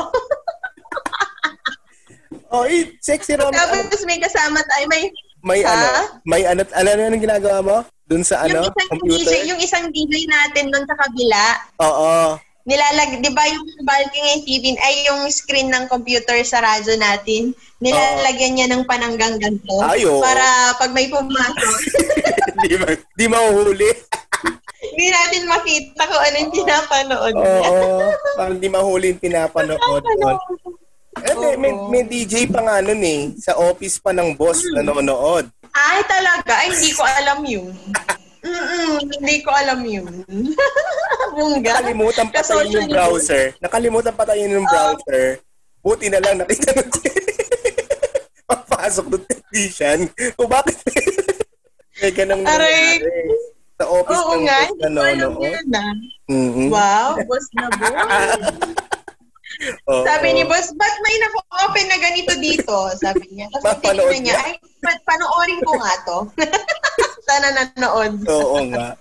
oh, 2.59 2.67
eh, 2.67 2.91
sexy. 2.99 3.39
Ano, 3.39 3.55
Tapos 3.55 4.03
may 4.03 4.19
kasama 4.19 4.59
tayo, 4.67 4.85
may, 4.91 5.15
may 5.47 5.63
Ha? 5.63 5.71
ano, 5.71 5.89
may 6.27 6.43
ano, 6.43 6.67
ano, 6.75 6.89
ano, 6.91 7.01
anong 7.07 7.23
ginagawa 7.23 7.59
mo? 7.63 7.77
Dun 8.07 8.27
sa 8.27 8.43
ano, 8.43 8.67
yung 8.67 8.75
isang 8.75 8.91
computer? 8.91 9.31
DJ, 9.31 9.33
yung 9.47 9.61
isang 9.63 9.87
DJ 9.95 10.15
natin 10.27 10.75
nun 10.75 10.87
sa 10.91 10.99
kabila, 10.99 11.45
Oo. 11.79 12.35
nilalag, 12.67 13.23
di 13.23 13.31
ba 13.31 13.47
yung 13.47 13.67
bulky 13.87 14.19
ng 14.19 14.43
TV, 14.43 14.65
ay 14.79 14.95
yung 15.07 15.23
screen 15.31 15.71
ng 15.71 15.87
computer 15.87 16.39
sa 16.43 16.67
radyo 16.67 16.99
natin, 16.99 17.55
nilalagyan 17.79 18.59
niya 18.59 18.67
ng 18.75 18.83
pananggang 18.91 19.39
ganito. 19.39 19.75
Ay, 19.87 20.03
oo. 20.03 20.19
Para 20.19 20.75
pag 20.83 20.91
may 20.91 21.07
pumasok, 21.07 21.79
di 22.67 22.75
ba? 22.75 22.91
Di 23.15 23.27
mahuhuli. 23.31 23.91
hindi 24.89 25.07
natin 25.09 25.43
makita 25.47 26.03
kung 26.03 26.23
ano 26.23 26.37
yung 26.37 26.53
pinapanood 26.53 27.35
Oo. 27.35 27.41
niya. 27.41 27.51
Parang 28.35 28.57
di 28.57 28.69
mahuli 28.69 29.07
yung 29.11 29.23
pinapanood. 29.23 29.81
Eh, 31.17 31.33
may, 31.33 31.55
may, 31.57 31.73
may 31.89 32.03
DJ 32.05 32.45
pa 32.47 32.61
nga 32.61 32.77
nun 32.79 33.01
eh. 33.01 33.33
Sa 33.39 33.57
office 33.57 33.97
pa 33.97 34.13
ng 34.13 34.37
boss 34.37 34.61
Hmm. 34.63 34.83
nanonood. 34.83 35.49
Ay, 35.73 36.05
talaga? 36.05 36.53
Ay, 36.57 36.69
hindi 36.71 36.93
ko 36.93 37.03
alam 37.03 37.41
yun. 37.43 37.73
Mm-mm, 38.41 39.01
hindi 39.11 39.37
ko 39.43 39.51
alam 39.51 39.81
yun. 39.83 40.07
Bungga. 41.37 41.83
Nakalimutan 41.83 42.29
pa 42.31 42.41
tayo 42.41 42.63
yung 42.63 42.87
browser. 42.87 43.45
Nakalimutan 43.59 44.15
pa 44.15 44.25
tayo 44.25 44.41
yung 44.41 44.63
browser. 44.63 45.41
Buti 45.83 46.07
na 46.07 46.21
lang 46.21 46.39
nakita 46.39 46.71
nun. 46.73 46.89
Papasok 48.47 49.07
ng 49.09 49.25
technician. 49.27 49.99
Kung 50.37 50.47
bakit 50.47 50.79
may 52.01 52.13
ganang 52.13 52.45
Aray. 52.45 53.01
nangyari. 53.01 53.56
Sa 53.77 53.85
office 53.87 54.17
Oo 54.19 54.33
ng 54.35 54.43
nga, 54.43 54.59
boss 54.65 54.81
nanonood. 54.81 55.43
yun 55.45 55.67
ah. 55.71 55.93
Mhm. 56.27 56.67
Wow, 56.73 57.09
boss 57.29 57.47
na 57.53 57.67
boss. 57.71 57.93
Sabi 60.05 60.29
ni 60.33 60.43
boss, 60.45 60.69
ba't 60.75 60.97
may 61.01 61.17
naka-open 61.17 61.87
na 61.87 61.97
ganito 61.97 62.33
dito? 62.37 62.77
Sabi 62.97 63.25
niya. 63.31 63.47
Tapos 63.55 63.81
tinignan 63.81 64.21
niya, 64.23 64.37
ay, 64.39 64.55
pa- 64.81 65.03
panoorin 65.07 65.61
ko 65.63 65.73
nga 65.77 65.95
to. 66.05 66.19
Sana 67.27 67.49
nanood. 67.53 68.13
Oo 68.27 68.59
nga. 68.71 68.97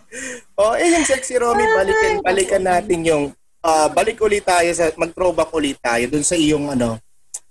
Oh, 0.56 0.74
eh 0.74 0.88
yung 0.88 1.04
sexy 1.04 1.36
Romy, 1.36 1.62
balikan 1.62 2.14
balikan 2.24 2.64
natin 2.64 3.00
yung 3.04 3.24
ah, 3.62 3.88
balik 3.88 4.20
ulit 4.20 4.44
tayo 4.44 4.70
sa 4.72 4.90
mag-throwback 4.96 5.52
ulit 5.52 5.76
tayo 5.78 6.04
dun 6.08 6.24
sa 6.24 6.34
iyong 6.34 6.72
ano 6.72 6.98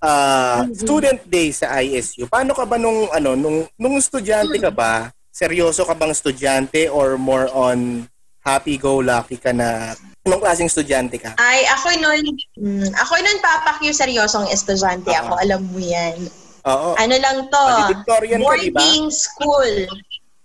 ah, 0.00 0.64
student 0.72 1.20
day 1.24 1.50
sa 1.50 1.78
ISU. 1.78 2.24
Paano 2.26 2.52
ka 2.52 2.64
ba 2.64 2.76
nung 2.76 3.06
ano 3.10 3.32
nung 3.34 3.68
nung 3.76 3.96
estudyante 3.96 4.56
ka 4.56 4.72
ba? 4.72 5.08
Seryoso 5.34 5.82
ka 5.82 5.98
bang 5.98 6.14
estudyante 6.14 6.86
or 6.86 7.18
more 7.18 7.50
on 7.50 8.06
happy 8.38 8.78
go 8.78 9.02
lucky 9.02 9.34
ka 9.34 9.50
na 9.50 9.90
anong 10.22 10.38
klaseng 10.38 10.70
estudyante 10.70 11.18
ka? 11.18 11.34
Ay, 11.42 11.66
ako 11.66 11.90
nun, 11.98 12.22
mm, 12.54 12.88
ako 12.94 13.18
nun 13.18 13.38
papakyo 13.42 13.90
seryosong 13.90 14.46
estudyante 14.46 15.10
Oo. 15.10 15.18
ako, 15.18 15.32
alam 15.42 15.60
mo 15.66 15.82
yan. 15.82 16.14
Oo. 16.70 16.94
Ano 16.94 17.14
lang 17.18 17.50
to? 17.50 17.62
Valedictorian 17.66 18.38
ka? 18.38 18.46
Boarding 18.46 19.04
school. 19.10 19.74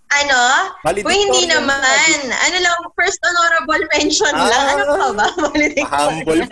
Ano? 0.10 0.41
Kung 0.81 1.13
hindi 1.13 1.46
ka, 1.46 1.62
naman. 1.62 2.17
Ano 2.50 2.58
lang, 2.58 2.74
first 2.98 3.22
honorable 3.22 3.86
mention 3.93 4.34
Ah. 4.34 4.50
lang. 4.50 4.65
Ano 4.74 4.93
pa 4.98 5.10
ba? 5.13 5.27
Humble. 6.01 6.50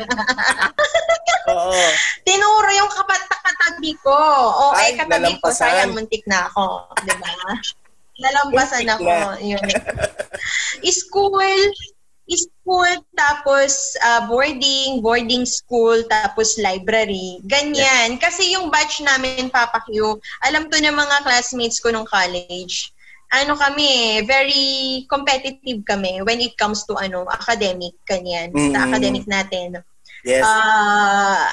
Oo. 1.57 1.73
Tinuro 2.21 2.69
yung 2.69 2.91
kapat-katabi 2.93 3.97
ko. 4.05 4.13
O, 4.53 4.77
Ay, 4.77 4.93
katabi 4.93 5.33
ko. 5.41 5.49
Sayang, 5.49 5.97
muntik 5.97 6.21
na 6.29 6.45
ako. 6.45 6.85
Di 7.01 7.17
ba? 8.17 8.25
Nalampasan 8.25 8.85
Muntik 8.89 8.97
ako. 8.97 9.13
Yun. 9.45 9.69
School, 10.89 11.59
school, 12.27 12.93
tapos 13.15 13.95
uh, 14.03 14.27
boarding, 14.27 14.99
boarding 14.99 15.47
school, 15.47 16.01
tapos 16.11 16.59
library. 16.59 17.39
Ganyan. 17.47 18.19
Kasi 18.19 18.51
yung 18.51 18.67
batch 18.67 18.99
namin, 18.99 19.47
Papa 19.47 19.79
Q, 19.87 20.19
alam 20.43 20.67
to 20.67 20.77
ng 20.81 20.97
mga 20.97 21.23
classmates 21.23 21.79
ko 21.79 21.93
nung 21.93 22.09
college. 22.09 22.91
Ano 23.31 23.59
kami, 23.59 24.23
very 24.23 25.03
competitive 25.11 25.83
kami 25.83 26.23
when 26.23 26.39
it 26.39 26.55
comes 26.55 26.87
to 26.87 26.95
ano 26.95 27.27
academic, 27.27 27.95
ganyan. 28.07 28.51
Mm-hmm. 28.55 28.71
Sa 28.71 28.79
academic 28.87 29.25
natin. 29.27 29.83
Yes. 30.23 30.43
Uh, 30.43 31.47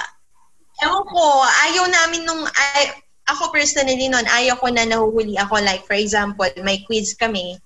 ewan 0.83 1.05
ko, 1.07 1.25
ayaw 1.71 1.85
namin 1.87 2.23
nung, 2.27 2.43
ay, 2.47 2.95
ako 3.25 3.53
personally 3.53 4.09
noon, 4.09 4.27
ayaw 4.29 4.61
ko 4.61 4.69
na 4.69 4.85
nahuhuli 4.85 5.41
ako. 5.41 5.61
Like, 5.65 5.89
for 5.89 5.97
example, 5.97 6.49
may 6.61 6.85
quiz 6.85 7.17
kami 7.17 7.57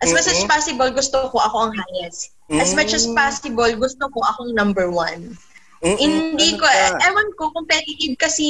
As 0.00 0.12
much 0.16 0.28
as 0.32 0.40
possible, 0.48 0.88
gusto 0.88 1.28
ko 1.28 1.36
ako 1.36 1.56
ang 1.68 1.72
highest. 1.76 2.32
As 2.48 2.72
much 2.72 2.96
as 2.96 3.04
possible, 3.12 3.68
gusto 3.76 4.08
ko 4.08 4.18
akong 4.24 4.56
number 4.56 4.88
one. 4.88 5.36
Mm-mm. 5.84 6.00
Hindi 6.00 6.56
ko, 6.56 6.64
ewan 7.04 7.28
ko, 7.36 7.52
competitive 7.52 8.16
kasi 8.16 8.48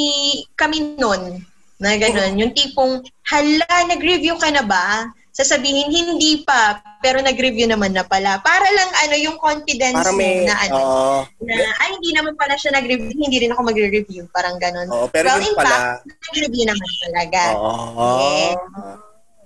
kami 0.54 0.94
noon. 0.94 1.42
Na 1.82 1.98
ganun. 1.98 2.38
Yung 2.38 2.54
tipong, 2.54 3.02
hala, 3.26 3.74
nag-review 3.90 4.38
ka 4.38 4.46
na 4.54 4.62
ba? 4.62 5.10
Sasabihin, 5.30 5.88
hindi 5.94 6.42
pa, 6.42 6.82
pero 6.98 7.22
nag-review 7.22 7.70
naman 7.70 7.94
na 7.94 8.02
pala. 8.02 8.42
Para 8.42 8.66
lang, 8.66 8.90
ano, 9.06 9.14
yung 9.14 9.38
confidence 9.38 9.94
Para 9.94 10.12
may, 10.12 10.42
na, 10.44 10.54
ano, 10.66 10.76
uh, 10.76 11.20
na, 11.46 11.54
ay, 11.86 11.96
hindi 11.96 12.10
naman 12.12 12.34
pala 12.34 12.58
siya 12.58 12.74
nag-review, 12.74 13.14
hindi 13.14 13.38
rin 13.46 13.54
ako 13.54 13.62
mag-review. 13.62 14.26
Parang 14.34 14.58
ganun. 14.58 14.90
Oh, 14.90 15.06
pero 15.06 15.30
well, 15.30 15.42
in 15.42 15.54
pala, 15.54 16.02
fact, 16.02 16.10
nag-review 16.34 16.64
naman 16.66 16.90
talaga. 17.06 17.42
Oh, 17.54 18.18
yes. 18.18 18.58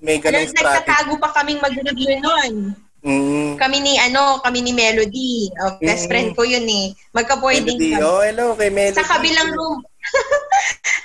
May 0.04 0.16
ganung 0.20 0.44
strategy. 0.44 0.84
Nagtatago 0.84 1.12
pa 1.16 1.28
kaming 1.40 1.60
mag-review 1.64 2.12
noon. 2.20 2.52
Mm. 3.04 3.60
Kami 3.60 3.76
ni 3.84 4.00
ano, 4.00 4.40
kami 4.40 4.64
ni 4.64 4.72
Melody. 4.72 5.52
Oh, 5.60 5.76
best 5.76 6.08
mm. 6.08 6.10
friend 6.12 6.28
ko 6.32 6.42
yun 6.44 6.64
eh. 6.64 6.96
Magka-boarding 7.12 7.76
kami. 7.76 8.00
Oh, 8.00 8.24
hello 8.24 8.56
kay 8.56 8.72
Melody. 8.72 8.96
Sa 8.96 9.04
kabilang 9.04 9.52
room. 9.52 9.84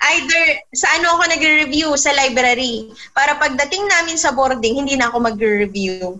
Either 0.09 0.43
sa 0.73 0.87
ano 0.97 1.17
ako 1.17 1.23
nagre-review 1.29 1.93
sa 1.93 2.09
library 2.17 2.89
para 3.13 3.37
pagdating 3.37 3.85
namin 3.85 4.17
sa 4.17 4.33
boarding 4.33 4.81
hindi 4.81 4.97
na 4.97 5.13
ako 5.13 5.21
magre-review. 5.21 6.17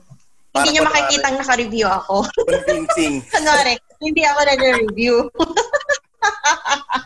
Para 0.50 0.66
hindi 0.66 0.78
niya 0.78 0.86
makikitang 0.86 1.38
naka-review 1.38 1.88
ako. 1.90 2.26
Convincing. 2.46 3.22
Kunwari, 3.34 3.78
hindi 4.02 4.22
ako 4.26 4.40
nagre-review. 4.46 5.16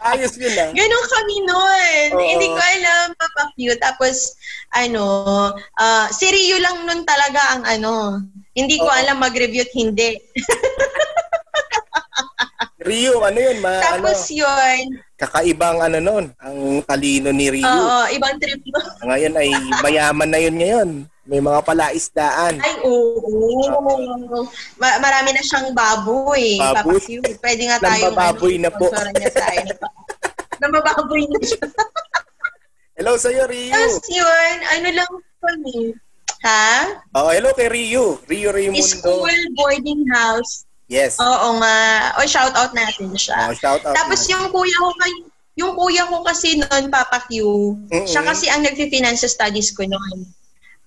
Ayos 0.03 0.35
yun 0.35 0.55
ah. 0.59 0.69
Ganun 0.71 1.05
kami 1.07 1.35
nun. 1.47 2.07
Oo. 2.17 2.23
Hindi 2.23 2.47
ko 2.51 2.59
alam, 2.59 3.05
Papa 3.15 3.43
Q. 3.55 3.75
Tapos, 3.79 4.35
ano, 4.75 5.05
uh, 5.55 6.07
si 6.11 6.27
Rio 6.27 6.59
lang 6.59 6.83
nun 6.83 7.07
talaga 7.07 7.55
ang 7.55 7.63
ano. 7.63 8.19
Hindi 8.53 8.77
ko 8.79 8.89
Oo. 8.89 8.97
alam 8.99 9.23
mag-review 9.23 9.63
at 9.63 9.73
hindi. 9.75 10.17
Rio, 12.83 13.23
ano 13.23 13.39
yun? 13.39 13.57
Ma, 13.63 13.79
Tapos 13.79 14.27
ano, 14.27 14.43
yun. 14.43 14.99
Kakaibang 15.15 15.79
ano 15.79 15.97
nun, 16.03 16.25
ang 16.35 16.83
talino 16.83 17.31
ni 17.31 17.47
Rio. 17.47 17.63
Oo, 17.63 18.11
ibang 18.11 18.35
trip 18.43 18.59
nun. 18.59 18.87
Ngayon 19.07 19.33
ay 19.39 19.49
mayaman 19.79 20.29
na 20.29 20.39
yun 20.43 20.55
ngayon. 20.59 20.89
May 21.23 21.39
mga 21.39 21.63
palaisdaan. 21.63 22.59
Ay, 22.59 22.75
oo. 22.83 24.43
Ma- 24.75 24.99
marami 24.99 25.31
na 25.31 25.39
siyang 25.39 25.71
baboy. 25.71 26.59
Baboy? 26.59 26.99
Papa 26.99 27.39
Pwede 27.39 27.63
nga 27.71 27.79
tayo. 27.79 28.11
Nambababoy 28.11 28.55
na 28.59 28.69
po. 28.75 28.91
Nambababoy 30.61 31.23
na 31.31 31.39
siya. 31.39 31.63
hello 32.99 33.15
sa'yo, 33.15 33.47
Rio. 33.47 33.71
Tapos 33.71 34.03
yun, 34.11 34.55
ano 34.75 34.87
lang 34.91 35.11
kami. 35.39 35.95
Ha? 36.43 36.99
Oh, 37.15 37.31
hello 37.31 37.55
kay 37.55 37.71
Rio. 37.71 38.19
Rio 38.27 38.51
Raimundo. 38.51 38.83
School 38.83 39.39
boarding 39.55 40.03
house. 40.11 40.67
Yes. 40.91 41.17
Oo 41.17 41.57
nga. 41.63 41.77
O, 42.19 42.27
shout 42.27 42.53
out 42.53 42.75
natin 42.75 43.15
siya. 43.15 43.49
Oh, 43.49 43.55
shout 43.55 43.81
out 43.83 43.95
Tapos 43.95 44.19
natin. 44.23 44.31
yung 44.35 44.45
kuya 44.51 44.77
ko 44.77 44.89
kay 44.99 45.13
yung 45.53 45.73
kuya 45.77 46.03
ko 46.09 46.25
kasi 46.25 46.57
noon, 46.57 46.89
Papa 46.89 47.29
Q, 47.29 47.33
Mm-mm. 47.87 48.09
siya 48.09 48.25
kasi 48.25 48.49
ang 48.49 48.65
nagfi-finance 48.65 49.21
studies 49.29 49.69
ko 49.69 49.85
noon 49.85 50.25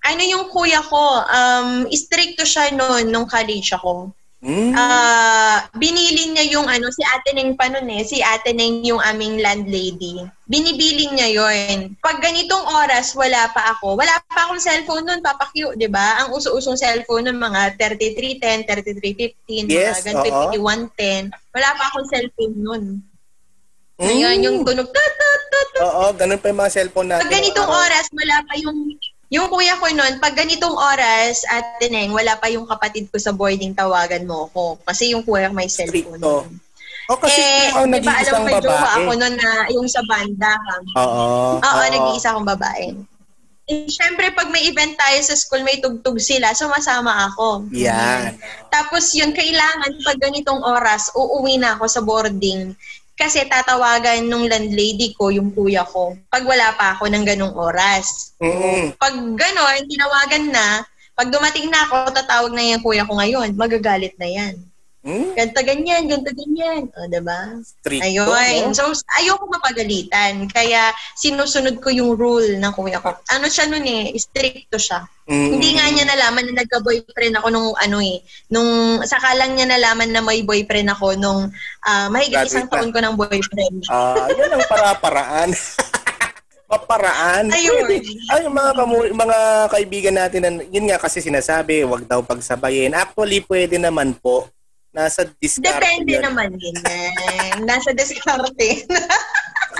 ano 0.07 0.21
yung 0.23 0.45
kuya 0.53 0.79
ko, 0.85 1.03
um, 1.25 1.69
stricto 1.91 2.47
siya 2.47 2.71
noon 2.71 3.11
nung 3.11 3.27
college 3.27 3.73
ako. 3.75 4.13
Mm. 4.37 4.69
Uh, 4.69 5.65
binili 5.81 6.29
niya 6.29 6.45
yung 6.53 6.69
ano, 6.69 6.93
si 6.93 7.01
Ate 7.01 7.33
Neng 7.33 7.57
pa 7.57 7.73
eh, 7.73 8.05
si 8.05 8.21
Ate 8.21 8.53
Neng 8.53 8.85
yung 8.85 9.01
aming 9.01 9.41
landlady. 9.41 10.21
Binibiling 10.45 11.17
niya 11.17 11.29
yon. 11.33 11.97
Pag 11.97 12.21
ganitong 12.21 12.61
oras, 12.69 13.17
wala 13.17 13.49
pa 13.49 13.73
ako. 13.73 13.97
Wala 13.97 14.13
pa 14.29 14.45
akong 14.45 14.61
cellphone 14.61 15.09
noon, 15.09 15.25
Papa 15.25 15.49
Q, 15.49 15.73
di 15.73 15.89
ba? 15.89 16.21
Ang 16.21 16.37
uso-usong 16.37 16.77
cellphone 16.77 17.27
noon, 17.27 17.41
mga 17.41 17.81
3310, 17.81 18.69
3315, 19.65 19.73
yes, 19.73 20.05
mga 20.05 20.21
ganito, 20.21 20.53
5110. 20.53 21.33
Wala 21.57 21.69
pa 21.73 21.83
akong 21.89 22.07
cellphone 22.07 22.55
noon. 22.61 22.83
Mm. 23.97 24.05
Ayan, 24.13 24.45
yung 24.45 24.57
tunog, 24.61 24.93
tut, 24.93 25.13
tut, 25.17 25.43
tut, 25.49 25.69
Oo, 25.81 26.13
ganun 26.13 26.37
pa 26.37 26.53
yung 26.53 26.61
mga 26.61 26.75
cellphone 26.77 27.09
natin. 27.09 27.25
Pag 27.25 27.33
ganitong 27.33 27.69
oras, 27.73 28.05
wala 28.13 28.37
pa 28.45 28.53
yung 28.61 28.77
yung 29.27 29.51
kuya 29.51 29.75
ko 29.75 29.91
noon, 29.91 30.23
pag 30.23 30.39
ganitong 30.39 30.75
oras, 30.75 31.43
at 31.51 31.83
Neng, 31.83 32.15
wala 32.15 32.39
pa 32.39 32.47
yung 32.47 32.63
kapatid 32.63 33.11
ko 33.11 33.19
sa 33.19 33.35
boarding, 33.35 33.75
tawagan 33.75 34.23
mo 34.23 34.47
ako. 34.47 34.79
Kasi 34.87 35.11
yung 35.11 35.23
kuya 35.27 35.51
may 35.51 35.67
cellphone. 35.67 36.15
Stricto. 36.15 36.47
O 37.07 37.15
oh, 37.15 37.19
kasi 37.23 37.39
eh, 37.39 37.71
ang 37.71 37.87
nag-iisang 37.87 38.43
babae. 38.43 38.59
Di 38.59 38.67
ba 38.67 38.75
alam 38.83 39.07
ako 39.07 39.11
noon 39.15 39.35
na 39.39 39.51
yung 39.71 39.87
sa 39.87 40.03
banda. 40.03 40.51
Oo. 40.99 41.55
Oo, 41.63 41.81
nag-iisa 41.87 42.35
akong 42.35 42.47
babae. 42.47 42.91
Eh, 43.67 43.87
Siyempre, 43.87 44.31
pag 44.31 44.51
may 44.51 44.67
event 44.67 44.95
tayo 44.95 45.19
sa 45.23 45.35
school, 45.35 45.63
may 45.63 45.79
tugtog 45.79 46.19
sila, 46.19 46.51
sumasama 46.51 47.31
ako. 47.31 47.67
Yan. 47.75 48.35
Tapos 48.71 49.15
yun, 49.15 49.31
kailangan 49.31 49.91
pag 50.03 50.19
ganitong 50.19 50.59
oras, 50.63 51.11
uuwi 51.15 51.59
na 51.59 51.79
ako 51.79 51.85
sa 51.87 52.03
boarding 52.03 52.75
kasi 53.17 53.41
tatawagan 53.49 54.29
nung 54.29 54.45
landlady 54.45 55.17
ko, 55.17 55.33
yung 55.33 55.49
kuya 55.49 55.81
ko, 55.89 56.13
pag 56.29 56.45
wala 56.45 56.69
pa 56.77 56.93
ako 56.93 57.09
ng 57.09 57.25
ganong 57.25 57.57
oras. 57.57 58.37
Mm-hmm. 58.37 58.93
Pag 59.01 59.15
ganon, 59.33 59.89
tinawagan 59.89 60.45
na, 60.53 60.85
pag 61.17 61.33
dumating 61.33 61.73
na 61.73 61.81
ako, 61.89 62.13
tatawag 62.13 62.53
na 62.53 62.77
yung 62.77 62.85
kuya 62.85 63.09
ko 63.09 63.17
ngayon, 63.17 63.57
magagalit 63.57 64.13
na 64.21 64.29
yan. 64.29 64.61
Hmm? 65.05 65.37
Ganto 65.37 65.61
ganyan, 65.63 66.03
ganto 66.09 66.31
ganyan. 66.35 66.89
O, 66.91 67.07
diba? 67.07 67.61
Stricto, 67.63 68.03
Ayun. 68.03 68.73
No? 68.73 68.75
So, 68.75 68.91
ayoko 69.15 69.47
mapagalitan. 69.47 70.51
Kaya, 70.51 70.91
sinusunod 71.15 71.79
ko 71.79 71.93
yung 71.93 72.17
rule 72.17 72.59
ng 72.59 72.73
kuya 72.75 72.99
ko. 72.99 73.15
Ano 73.31 73.47
siya 73.47 73.71
nun 73.71 73.87
eh, 73.87 74.11
stricto 74.19 74.75
siya. 74.75 75.07
Mm. 75.29 75.49
Hindi 75.55 75.69
nga 75.79 75.85
niya 75.87 76.05
nalaman 76.11 76.51
na 76.51 76.63
nagka-boyfriend 76.65 77.39
ako 77.39 77.47
nung 77.53 77.69
ano 77.79 77.97
eh. 78.03 78.19
Nung, 78.51 78.99
saka 79.07 79.37
lang 79.39 79.55
niya 79.55 79.69
nalaman 79.69 80.11
na 80.11 80.19
may 80.19 80.43
boyfriend 80.43 80.91
ako 80.91 81.15
nung 81.15 81.55
uh, 81.87 82.07
mahigit 82.11 82.43
isang 82.43 82.67
taon 82.67 82.91
ko 82.91 82.99
ng 82.99 83.15
boyfriend. 83.15 83.87
Ah, 83.87 84.27
uh, 84.27 84.27
yan 84.35 84.59
ang 84.59 84.65
para-paraan. 84.67 85.49
paparaan. 86.67 87.47
Ayun. 87.47 87.87
Ay, 88.27 88.43
mga 88.43 88.71
kamu- 88.75 89.15
mga 89.15 89.37
kaibigan 89.71 90.15
natin, 90.19 90.41
na, 90.43 90.51
yun 90.67 90.83
nga 90.91 90.99
kasi 90.99 91.23
sinasabi, 91.23 91.87
wag 91.87 92.03
daw 92.03 92.19
pagsabayin. 92.19 92.91
Actually, 92.91 93.39
pwede 93.47 93.79
naman 93.79 94.11
po 94.19 94.51
Nasa 94.97 95.29
diskarte 95.37 95.77
Depende 95.77 96.13
yan. 96.17 96.23
naman 96.25 96.49
din. 96.57 96.73
Eh. 96.73 97.53
Nasa 97.61 97.93
diskarte. 97.93 98.81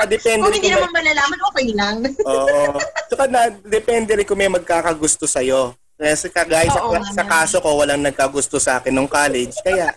depende 0.06 0.46
kung 0.46 0.54
hindi 0.54 0.70
naman 0.70 0.94
malalaman, 0.94 1.40
okay 1.50 1.68
lang. 1.74 1.96
Oo. 2.22 2.78
Saka 3.10 3.26
na, 3.26 3.50
depende 3.66 4.14
rin 4.14 4.30
kung 4.30 4.38
may 4.38 4.46
magkakagusto 4.46 5.26
sa'yo. 5.26 5.74
Kasi 5.98 6.30
kagaya 6.30 6.70
sa, 6.70 6.86
sa 7.18 7.26
kaso 7.26 7.58
ko, 7.58 7.82
walang 7.82 8.06
nagkagusto 8.06 8.62
sa 8.62 8.78
akin 8.78 8.94
nung 8.94 9.10
college. 9.10 9.58
Kaya... 9.66 9.90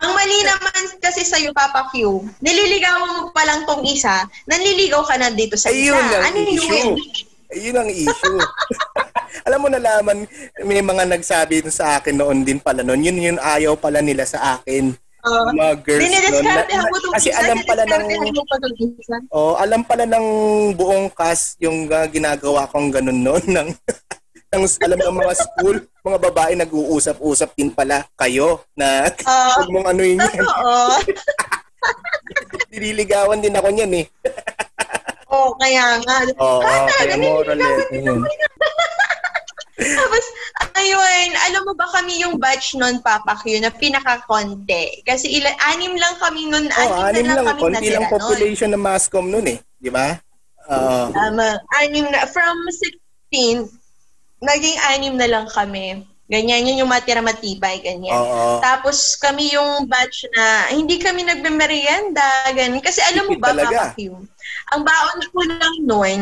Ang 0.00 0.12
mali 0.16 0.40
naman 0.40 0.96
kasi 1.04 1.20
sa'yo, 1.20 1.52
Papa 1.52 1.92
Q, 1.92 2.24
nililigawan 2.40 3.28
mo 3.28 3.28
pa 3.28 3.44
lang 3.44 3.68
tong 3.68 3.84
isa, 3.84 4.24
nanliligaw 4.48 5.04
ka 5.04 5.20
na 5.20 5.28
dito 5.36 5.60
sa 5.60 5.68
Ayun 5.68 6.00
isa. 6.00 6.00
Ang 6.00 6.24
ano 6.24 6.38
issue. 6.48 6.72
yung 6.72 6.96
Ayun 7.52 7.76
ang 7.76 7.90
issue. 7.92 8.38
Alam 9.46 9.58
mo 9.66 9.68
nalaman, 9.70 10.26
may 10.62 10.82
mga 10.82 11.04
nagsabi 11.06 11.62
sa 11.70 11.98
akin 11.98 12.18
noon 12.18 12.42
din 12.42 12.58
pala 12.58 12.82
noon, 12.82 13.02
yun 13.02 13.18
yung 13.34 13.40
ayaw 13.40 13.78
pala 13.78 14.02
nila 14.02 14.26
sa 14.26 14.58
akin. 14.58 14.94
Uh, 15.24 15.48
mga 15.56 15.74
girls 15.80 16.04
noon. 16.04 16.44
Na, 16.44 16.62
kasi 17.16 17.32
alam 17.32 17.58
pala 17.64 17.88
ng 17.88 18.04
Oh, 19.32 19.56
alam 19.56 19.80
pala 19.80 20.04
ng 20.04 20.26
buong 20.76 21.08
cast 21.16 21.56
yung 21.64 21.88
uh, 21.88 22.04
ginagawa 22.12 22.68
kong 22.68 22.92
ganun 22.92 23.24
noon 23.24 23.44
ng 23.48 23.68
ng 24.54 24.62
alam 24.84 24.98
ng 25.00 25.16
mga 25.18 25.34
school, 25.34 25.76
mga 26.04 26.18
babae 26.30 26.52
nag-uusap-usap 26.54 27.56
din 27.58 27.72
pala 27.72 28.04
kayo 28.14 28.62
na 28.76 29.08
uh, 29.10 29.64
mong 29.72 29.88
ano 29.96 30.02
yun. 30.04 30.20
Oo. 30.20 31.00
Nililigawan 32.70 33.40
din 33.40 33.56
ako 33.56 33.68
niyan 33.72 34.04
eh. 34.04 34.06
Oo, 35.34 35.50
oh, 35.50 35.58
kaya 35.58 35.98
nga. 36.04 36.16
Oo, 36.38 36.62
oh, 36.62 36.62
ah, 36.62 36.86
kaya 37.00 37.16
moral 37.18 37.58
lesson 37.58 38.22
Tapos, 39.74 40.24
ayun, 40.78 41.28
alam 41.50 41.62
mo 41.66 41.74
ba 41.74 41.90
kami 41.90 42.22
yung 42.22 42.38
batch 42.38 42.78
nun, 42.78 43.02
Papa 43.02 43.34
Q, 43.42 43.58
na 43.58 43.74
pinaka-konti. 43.74 45.02
Kasi 45.02 45.42
ila, 45.42 45.50
anim 45.74 45.98
lang 45.98 46.14
kami 46.22 46.46
nun, 46.46 46.70
oh, 46.70 46.78
anim, 46.78 46.94
anim 46.94 47.24
na 47.26 47.34
lang, 47.34 47.36
lang 47.42 47.46
kami 47.50 47.60
konti 47.66 47.88
lang 47.90 48.06
population 48.06 48.70
nun. 48.70 48.78
ng 48.78 48.86
Mascom 48.86 49.26
nun 49.26 49.46
eh. 49.50 49.58
Di 49.82 49.90
ba? 49.90 50.14
Uh, 50.70 51.10
um, 51.10 51.38
anim 51.82 52.06
na, 52.06 52.22
from 52.30 52.54
16, 53.34 53.66
naging 54.38 54.78
anim 54.94 55.14
na 55.18 55.26
lang 55.26 55.46
kami. 55.50 56.06
Ganyan, 56.24 56.64
yun 56.64 56.80
yung 56.86 56.88
matira 56.88 57.20
matibay, 57.20 57.84
ganyan. 57.84 58.16
Oo. 58.16 58.56
Tapos 58.64 59.12
kami 59.20 59.52
yung 59.52 59.84
batch 59.84 60.24
na 60.32 60.72
hindi 60.72 60.96
kami 60.96 61.20
nagme-merienda, 61.20 62.54
ganyan. 62.56 62.80
Kasi 62.80 63.04
alam 63.04 63.28
mo 63.28 63.36
ba, 63.36 63.52
talaga. 63.52 63.92
Papa 63.92 63.98
Q, 63.98 64.22
ang 64.72 64.82
baon 64.86 65.20
ko 65.28 65.38
lang 65.44 65.74
noon, 65.84 66.20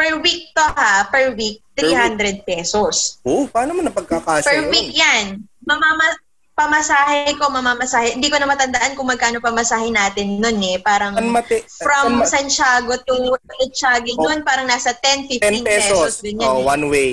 per 0.00 0.16
week 0.16 0.48
to 0.56 0.64
ha, 0.64 1.04
per 1.12 1.36
week, 1.36 1.60
Per 1.76 1.84
300 1.84 2.40
pesos. 2.40 3.20
Oh, 3.20 3.44
paano 3.44 3.76
mo 3.76 3.84
napagkakasya 3.84 4.48
Per 4.48 4.64
yun? 4.64 4.72
week 4.72 4.96
yan. 4.96 5.44
Mamama, 5.60 6.16
pamasahe 6.56 7.36
ko, 7.36 7.52
mamamasahe. 7.52 8.16
Hindi 8.16 8.32
ko 8.32 8.40
na 8.40 8.48
matandaan 8.48 8.96
kung 8.96 9.04
magkano 9.04 9.44
pamasahe 9.44 9.92
natin 9.92 10.40
noon 10.40 10.56
eh. 10.64 10.80
Parang 10.80 11.12
San 11.12 11.28
Mate, 11.28 11.68
from 11.76 12.24
San 12.24 12.24
Ma- 12.24 12.28
Santiago 12.28 12.96
to 13.04 13.36
Echagi, 13.60 14.16
Oh. 14.16 14.24
noon 14.24 14.40
parang 14.40 14.64
nasa 14.64 14.96
10, 14.96 15.28
10 15.28 15.36
15 15.36 15.68
pesos. 15.68 16.24
ganyan. 16.24 16.48
Oh, 16.48 16.64
eh. 16.64 16.64
one 16.64 16.84
way. 16.88 17.10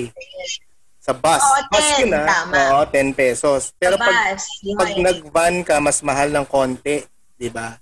Sa 1.00 1.12
bus. 1.12 1.40
Oo, 1.40 1.60
bus 1.68 1.86
10, 1.92 2.00
yun 2.04 2.12
ah. 2.12 2.24
tama. 2.24 2.60
Oo, 2.72 2.84
10 2.88 3.12
pesos. 3.12 3.72
Pero 3.76 4.00
pag, 4.00 4.12
Bus, 4.32 4.44
yun. 4.60 4.76
pag 4.76 4.92
nag-van 4.96 5.54
ka, 5.60 5.76
mas 5.76 6.00
mahal 6.00 6.28
ng 6.28 6.44
konti. 6.44 7.04
Di 7.36 7.52
ba? 7.52 7.76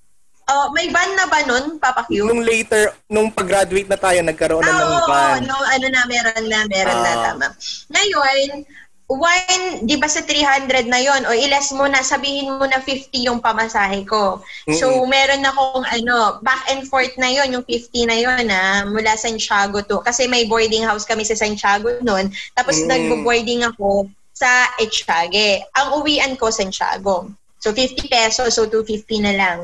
Oh, 0.46 0.70
may 0.70 0.86
van 0.88 1.10
na 1.18 1.26
ba 1.26 1.42
nun, 1.42 1.82
Papa 1.82 2.06
Q? 2.06 2.22
Nung 2.22 2.38
later, 2.40 2.94
nung 3.10 3.34
pag-graduate 3.34 3.90
na 3.90 3.98
tayo, 3.98 4.22
nagkaroon 4.22 4.62
na 4.62 4.70
Ah, 4.70 4.78
ng 4.78 4.90
oo, 4.94 5.06
van. 5.10 5.40
no, 5.42 5.58
ano 5.58 5.86
na, 5.90 6.06
meron 6.06 6.46
na, 6.46 6.58
meron 6.70 6.98
na, 7.02 7.12
Ah. 7.12 7.22
tama. 7.26 7.46
Ngayon, 7.90 8.62
one, 9.06 9.56
di 9.82 9.98
ba 9.98 10.06
sa 10.06 10.22
300 10.22 10.86
na 10.86 10.98
yon 10.98 11.26
o 11.26 11.34
iles 11.34 11.70
mo 11.70 11.86
na, 11.86 11.98
sabihin 11.98 12.50
mo 12.52 12.62
na 12.62 12.78
50 12.78 13.22
yung 13.22 13.38
pamasahe 13.38 14.02
ko. 14.02 14.38
So, 14.72 14.86
Mm-mm. 14.86 15.06
meron 15.06 15.42
akong 15.42 15.82
ano, 15.84 16.38
back 16.42 16.70
and 16.70 16.86
forth 16.86 17.14
na 17.14 17.26
yon 17.26 17.50
yung 17.50 17.62
50 17.62 18.06
na 18.06 18.14
yon 18.14 18.46
na 18.46 18.60
mula 18.84 19.14
Santiago 19.14 19.82
to. 19.82 19.98
Kasi 19.98 20.26
may 20.26 20.46
boarding 20.46 20.82
house 20.82 21.02
kami 21.02 21.22
sa 21.22 21.34
Santiago 21.34 21.90
noon. 22.02 22.30
Tapos 22.52 22.78
Mm. 22.78 22.86
nagbo-boarding 22.86 23.62
ako 23.64 24.06
sa 24.30 24.46
Echage. 24.78 25.62
Ang 25.74 26.02
uwian 26.02 26.34
ko, 26.34 26.50
Santiago. 26.50 27.30
So, 27.66 27.74
50 27.74 28.06
pesos, 28.06 28.54
so 28.54 28.70
250 28.70 29.26
na 29.26 29.34
lang. 29.34 29.58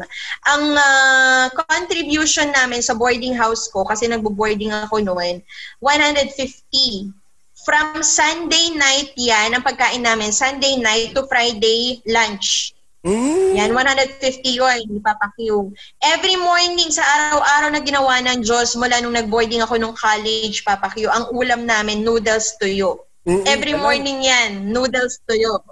Ang 0.51 0.65
ah, 0.75 1.47
contribution 1.71 2.51
namin 2.51 2.83
sa 2.83 2.99
boarding 2.99 3.39
house 3.39 3.71
ko, 3.71 3.87
kasi 3.87 4.11
nagbo-boarding 4.11 4.75
ako 4.75 4.99
noon, 5.07 5.39
150. 5.79 7.15
From 7.63 8.03
Sunday 8.03 8.75
night 8.75 9.15
yan, 9.15 9.55
ang 9.55 9.63
pagkain 9.63 10.03
namin, 10.03 10.35
Sunday 10.35 10.83
night 10.83 11.15
to 11.15 11.31
Friday 11.31 12.03
lunch. 12.11 12.75
Mm. 13.07 13.55
Yan, 13.55 13.71
150 13.71 14.19
yun, 14.51 14.83
ni 14.91 14.99
Papa 14.99 15.31
Q. 15.39 15.71
Every 16.03 16.35
morning, 16.35 16.91
sa 16.91 17.07
araw-araw 17.07 17.71
na 17.71 17.87
ginawa 17.87 18.19
ng 18.19 18.43
Diyos, 18.43 18.75
mula 18.75 18.99
nung 18.99 19.15
nag-boarding 19.15 19.63
ako 19.63 19.79
nung 19.79 19.95
college, 19.95 20.67
Papa 20.67 20.91
Q, 20.91 21.07
ang 21.07 21.31
ulam 21.31 21.71
namin, 21.71 22.03
noodles 22.03 22.59
tuyo. 22.59 23.07
Mm-mm, 23.23 23.47
Every 23.47 23.79
morning 23.79 24.27
yan, 24.27 24.75
noodles 24.75 25.23
tuyo. 25.23 25.63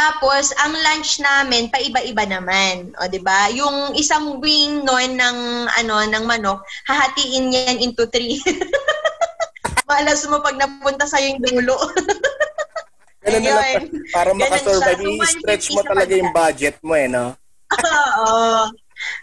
Tapos, 0.00 0.56
ang 0.56 0.72
lunch 0.72 1.20
namin, 1.20 1.68
paiba-iba 1.68 2.24
naman. 2.24 2.96
O, 2.96 3.04
di 3.04 3.20
ba? 3.20 3.52
Yung 3.52 3.92
isang 3.92 4.40
wing 4.40 4.80
noon 4.80 5.20
ng, 5.20 5.38
ano, 5.76 5.94
ng 6.08 6.24
manok, 6.24 6.64
hahatiin 6.88 7.52
yan 7.52 7.76
into 7.84 8.08
three. 8.08 8.40
Malas 9.90 10.24
mo 10.24 10.40
pag 10.40 10.56
napunta 10.56 11.04
sa'yo 11.04 11.36
yung 11.36 11.42
dulo. 11.44 11.76
Ganun 13.28 13.44
na 13.44 13.52
lang, 13.52 13.92
para 14.08 14.32
makasurvive, 14.32 15.04
i-stretch 15.20 15.68
150 15.68 15.76
mo 15.76 15.80
talaga 15.84 16.12
yung 16.16 16.32
budget 16.32 16.76
mo 16.80 16.96
eh, 16.96 17.04
no? 17.04 17.36
Oo. 17.76 18.72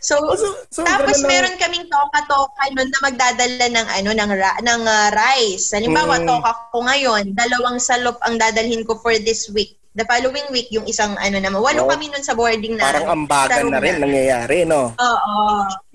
So, 0.01 0.17
Oh, 0.17 0.33
so, 0.33 0.47
so 0.73 0.81
tapos 0.81 1.21
lang. 1.21 1.29
meron 1.29 1.55
kaming 1.57 1.85
toka-toka 1.85 2.63
nun 2.73 2.89
na 2.89 2.99
magdadala 3.01 3.65
ng 3.69 3.87
ano 4.01 4.09
ng 4.09 4.31
ra- 4.33 4.61
ng 4.61 4.81
ah, 4.85 5.09
rice. 5.13 5.69
Halimbawa, 5.73 6.17
Mm. 6.17 6.25
toka 6.25 6.51
ko 6.73 6.77
ngayon, 6.85 7.23
dalawang 7.37 7.77
salop 7.77 8.17
ang 8.25 8.41
dadalhin 8.41 8.81
ko 8.85 8.97
for 8.97 9.13
this 9.21 9.49
week. 9.53 9.76
The 9.97 10.05
following 10.05 10.45
week, 10.53 10.69
yung 10.69 10.85
isang 10.85 11.17
ano 11.17 11.41
naman. 11.41 11.57
Walo 11.57 11.89
kami 11.89 12.13
nun 12.13 12.21
sa 12.21 12.37
boarding 12.37 12.77
na. 12.77 12.85
Parang 12.85 13.17
ambagan 13.17 13.65
sa 13.65 13.73
na 13.73 13.81
rin 13.81 13.97
na. 13.97 14.05
nangyayari, 14.05 14.61
no? 14.61 14.93
Oo. 14.93 15.37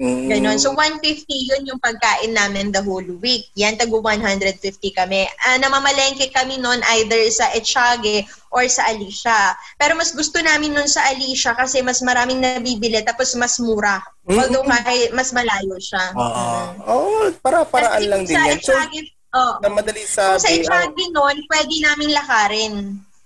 Mm. 0.03 0.27
Ganon. 0.27 0.59
So, 0.59 0.75
150 0.75 1.23
yun 1.31 1.71
yung 1.71 1.79
pagkain 1.79 2.35
namin 2.35 2.75
the 2.75 2.83
whole 2.83 3.07
week. 3.23 3.47
Yan, 3.55 3.79
tago 3.79 4.03
150 4.03 4.59
kami. 4.91 5.31
Ah, 5.47 5.55
namamalengke 5.63 6.35
kami 6.35 6.59
noon 6.59 6.83
either 6.99 7.23
sa 7.31 7.55
Echage 7.55 8.27
or 8.51 8.67
sa 8.67 8.91
Alicia. 8.91 9.55
Pero 9.79 9.95
mas 9.95 10.11
gusto 10.11 10.43
namin 10.43 10.75
noon 10.75 10.91
sa 10.91 11.07
Alicia 11.15 11.55
kasi 11.55 11.79
mas 11.87 12.03
maraming 12.03 12.43
nabibili 12.43 12.99
tapos 13.07 13.39
mas 13.39 13.63
mura. 13.63 14.03
Mm. 14.27 14.35
Although 14.35 14.67
kahit 14.67 15.15
mas 15.15 15.31
malayo 15.31 15.79
siya. 15.79 16.11
Oo. 16.19 16.51
Oo, 16.91 17.31
para 17.39 17.63
paraan 17.63 18.03
lang 18.11 18.23
din 18.27 18.35
sa 18.35 18.51
yan. 18.51 18.59
So, 18.59 18.75
Echage, 18.75 19.15
oh, 19.31 19.63
na 19.63 19.71
madali 19.71 20.03
kung 20.03 20.11
sa 20.11 20.43
sabi, 20.43 20.59
ang, 20.59 20.91
Echage 20.91 21.05
noon, 21.15 21.37
pwede 21.47 21.75
namin 21.87 22.11
lakarin. 22.11 22.75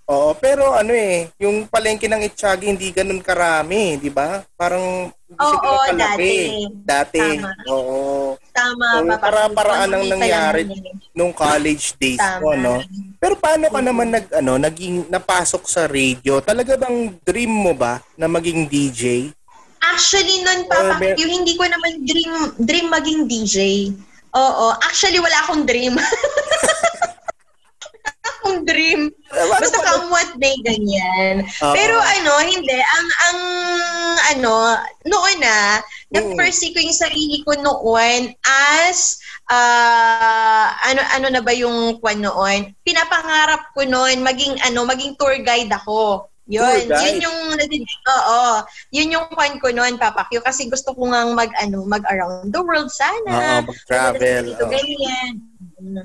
Oo, 0.06 0.30
pero 0.34 0.70
ano 0.70 0.90
eh, 0.90 1.30
yung 1.36 1.66
palengke 1.66 2.06
ng 2.06 2.22
Itchagi 2.24 2.66
hindi 2.66 2.90
ganun 2.90 3.18
karami, 3.18 3.96
di 3.96 4.08
ba? 4.08 4.42
Parang 4.52 5.10
hindi 5.26 5.42
Oo, 5.42 5.78
kalaki. 5.84 5.98
dati. 5.98 6.32
Dati. 6.80 7.20
Tama. 7.20 7.50
Oo. 7.68 8.00
Tama, 8.48 8.86
So, 8.96 9.18
para-paraan 9.18 9.90
ang 9.90 10.04
nangyari 10.06 10.62
yun. 10.64 10.94
nung 11.12 11.30
college 11.30 11.92
days 11.96 12.16
Tama. 12.16 12.40
ko, 12.40 12.48
no? 12.54 12.74
Pero 13.18 13.34
paano 13.34 13.66
ka 13.66 13.80
naman 13.80 14.08
nag 14.08 14.26
ano, 14.32 14.56
naging 14.56 15.06
napasok 15.06 15.66
sa 15.66 15.84
radio? 15.84 16.38
Talaga 16.40 16.74
bang 16.76 17.12
dream 17.20 17.50
mo 17.50 17.74
ba 17.74 17.98
na 18.14 18.26
maging 18.26 18.64
DJ? 18.64 19.34
Actually, 19.78 20.40
nun, 20.40 20.66
Papa, 20.66 20.96
mer- 20.96 21.14
yung 21.16 21.30
hindi 21.36 21.54
ko 21.54 21.62
naman 21.62 22.02
dream, 22.02 22.32
dream 22.58 22.86
maging 22.88 23.26
DJ. 23.26 23.56
Oo. 24.32 24.66
Actually, 24.78 25.16
wala 25.16 25.36
akong 25.42 25.64
dream. 25.64 25.94
akong 28.46 28.62
dream. 28.62 29.10
Eh, 29.10 29.46
Basta 29.50 29.82
come 29.82 30.06
what 30.08 30.30
may, 30.38 30.54
ganyan. 30.62 31.42
Oo. 31.42 31.74
Pero 31.74 31.98
ano, 31.98 32.32
hindi. 32.46 32.78
Ang, 32.78 33.08
ang, 33.26 33.38
ano, 34.32 34.52
noon 35.02 35.38
na, 35.42 35.82
Mm. 36.06 36.38
na-pursue 36.38 36.70
ko 36.70 36.78
yung 36.78 36.94
sarili 36.94 37.42
ko 37.42 37.58
noon 37.58 38.30
as, 38.46 39.18
ah, 39.50 40.70
ano, 40.86 41.02
ano 41.18 41.26
na 41.34 41.42
ba 41.42 41.50
yung 41.50 41.98
kwan 41.98 42.22
noon? 42.22 42.70
Pinapangarap 42.86 43.74
ko 43.74 43.82
noon, 43.82 44.22
maging, 44.22 44.54
ano, 44.62 44.86
maging 44.86 45.18
tour 45.18 45.34
guide 45.42 45.74
ako. 45.74 46.30
Yun, 46.46 46.86
guide? 46.86 47.02
yun 47.02 47.26
yung, 47.26 47.38
oo, 48.06 48.42
yun 48.94 49.14
yung 49.18 49.26
kwan 49.34 49.58
ko 49.58 49.74
noon, 49.74 49.98
Papa 49.98 50.30
Q, 50.30 50.38
kasi 50.46 50.70
gusto 50.70 50.94
ko 50.94 51.10
nga 51.10 51.26
mag, 51.26 51.50
ano, 51.58 51.82
mag 51.82 52.06
around 52.06 52.54
the 52.54 52.62
world 52.62 52.86
sana. 52.86 53.66
Oo, 53.66 53.74
mag-travel. 53.74 54.54
Dito, 54.54 54.62
ganyan. 54.70 55.42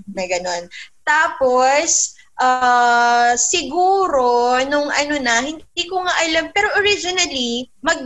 Na 0.10 0.26
ganon. 0.26 0.66
Tapos, 1.06 2.18
ah, 2.39 3.34
siguro, 3.36 4.56
nung 4.70 4.88
ano 4.88 5.15
na, 5.20 5.44
hindi 5.44 5.84
ko 5.89 6.06
nga 6.06 6.15
alam, 6.24 6.46
pero 6.56 6.72
originally, 6.80 7.67
mag, 7.82 7.98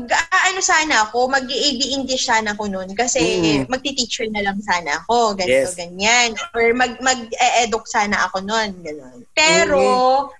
ano 0.47 0.59
sana 0.63 1.03
ako, 1.03 1.27
mag-AB 1.27 1.79
English 1.91 2.31
sana 2.31 2.55
ako 2.55 2.71
noon. 2.71 2.95
Kasi, 2.95 3.19
Mm. 3.19 3.67
magti-teacher 3.67 4.31
na 4.31 4.39
lang 4.39 4.55
sana 4.63 5.03
ako, 5.03 5.35
ganito, 5.35 5.67
Yes. 5.67 5.75
ganyan. 5.75 6.31
Or 6.55 6.71
mag, 6.71 6.95
mag-e-educ 7.03 7.83
sana 7.83 8.23
ako 8.23 8.39
noon, 8.39 8.71
ganon. 8.79 9.27
Pero, 9.35 9.83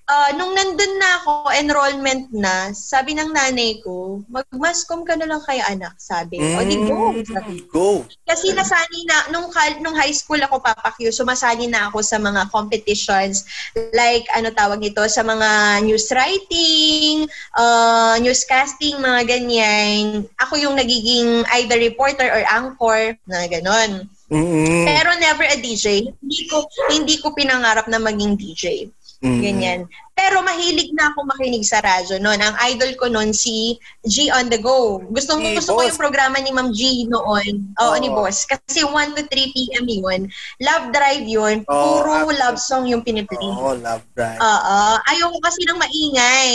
ah, 0.08 0.32
nung 0.32 0.56
nandun 0.56 0.94
na 0.96 1.20
ako, 1.20 1.32
enrollment 1.52 2.32
na, 2.32 2.72
sabi 2.72 3.12
ng 3.12 3.28
nanay 3.28 3.84
ko, 3.84 4.24
mag-mascom 4.32 5.04
ka 5.04 5.12
na 5.20 5.28
lang 5.28 5.44
kay 5.44 5.60
anak, 5.60 5.92
sabi. 6.00 6.40
O, 6.40 6.64
di 6.64 6.80
go. 6.80 7.12
Mm, 7.12 7.24
Sabi 7.28 7.54
Go. 7.68 8.08
kasi 8.24 8.56
nasani 8.56 9.04
na, 9.04 9.28
nung, 9.28 9.52
kal- 9.52 9.78
nung 9.84 9.94
high 9.94 10.16
school 10.16 10.40
ako, 10.40 10.64
Papa 10.64 10.96
Q, 10.96 11.12
sumasali 11.12 11.68
na 11.68 11.92
ako 11.92 12.00
sa 12.00 12.16
mga 12.16 12.48
competitions, 12.48 13.44
like, 13.92 14.24
ano 14.32 14.48
tawag 14.48 14.80
nito, 14.80 15.04
sa 15.12 15.20
mga 15.20 15.82
news 15.84 16.08
writing, 16.08 17.28
uh, 17.52 18.16
newscasting, 18.16 18.96
mga 18.96 19.25
ganyan. 19.26 20.24
Ako 20.40 20.56
yung 20.56 20.78
nagiging 20.78 21.44
either 21.60 21.78
reporter 21.82 22.26
or 22.30 22.42
anchor, 22.46 23.18
na 23.26 23.44
ganon. 23.50 24.06
Mm-mm. 24.30 24.86
Pero 24.86 25.10
never 25.18 25.46
a 25.46 25.58
DJ. 25.58 26.10
Hindi 26.10 26.40
ko, 26.50 26.66
hindi 26.90 27.18
ko 27.22 27.30
pinangarap 27.34 27.86
na 27.86 28.02
maging 28.02 28.34
DJ. 28.34 28.90
Mm-mm. 29.16 29.40
Ganyan. 29.40 29.80
Pero 30.12 30.40
mahilig 30.40 30.96
na 30.96 31.12
ako 31.12 31.28
makinig 31.28 31.60
sa 31.60 31.76
radyo 31.78 32.16
noon. 32.16 32.36
Ang 32.36 32.56
idol 32.68 32.96
ko 32.96 33.04
noon 33.06 33.32
si 33.32 33.76
G 34.02 34.28
on 34.28 34.48
the 34.48 34.56
go. 34.56 34.96
Gusto, 35.06 35.36
Si 35.36 35.52
gusto 35.52 35.72
ko 35.72 35.80
Boss. 35.80 35.92
yung 35.92 36.00
programa 36.00 36.36
ni 36.36 36.48
Ma'am 36.48 36.72
G 36.72 37.04
noon. 37.04 37.68
Oo, 37.76 37.92
Oo. 37.92 38.00
ni 38.00 38.08
Boss. 38.08 38.44
Kasi 38.44 38.80
1 38.80 38.92
to 39.12 39.24
3 39.24 39.28
p.m. 39.52 39.84
yun. 39.84 40.20
Love 40.58 40.88
Drive 40.88 41.24
yun. 41.26 41.64
Puro 41.64 42.12
actually. 42.24 42.40
love 42.40 42.56
song 42.56 42.84
yung 42.88 43.00
piniplay. 43.00 43.44
Oo, 43.46 43.76
love 43.76 44.04
drive. 44.12 44.40
Oo. 44.40 44.78
Ayoko 45.06 45.36
kasi 45.38 45.60
ng 45.64 45.78
maingay. 45.78 46.50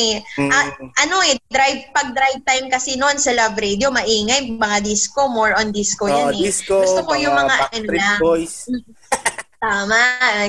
Ah, 0.49 0.65
ano 0.99 1.21
eh, 1.21 1.37
drive, 1.45 1.85
pag 1.91 2.13
drive 2.13 2.41
time 2.41 2.65
kasi 2.67 2.97
noon 2.97 3.17
sa 3.17 3.29
Love 3.31 3.57
Radio, 3.57 3.89
maingay. 3.89 4.53
Mga 4.53 4.77
disco, 4.81 5.29
more 5.29 5.53
on 5.53 5.69
disco 5.69 6.05
Oo, 6.05 6.13
yan 6.29 6.33
eh. 6.33 6.49
disco, 6.49 6.81
Gusto 6.81 7.05
ko 7.05 7.13
yung 7.13 7.33
mga 7.33 7.55
ano 7.69 7.89
lang. 7.89 8.17
Boys. 8.17 8.65
Tama, 9.61 9.97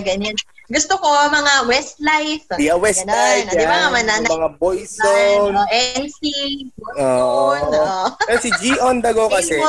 ganyan. 0.01 0.33
Gusto 0.73 0.97
ko 0.97 1.05
mga 1.29 1.69
Westlife. 1.69 2.49
Di 2.57 2.67
a 2.67 2.77
West 2.77 3.05
Ganon. 3.05 3.13
Side, 3.13 3.53
Di 3.53 3.65
ba? 3.69 3.93
Manana- 3.93 4.25
Yung 4.25 4.41
mga 4.41 4.53
Boyzone. 4.57 5.53
Oh, 5.53 5.69
NC, 5.69 6.21
Oo. 6.97 7.53
Oh. 7.53 8.09
Pero 8.27 8.39
si 8.41 8.49
G 8.55 8.81
on 8.81 8.99
the 8.99 9.13
go 9.13 9.29
kasi, 9.29 9.61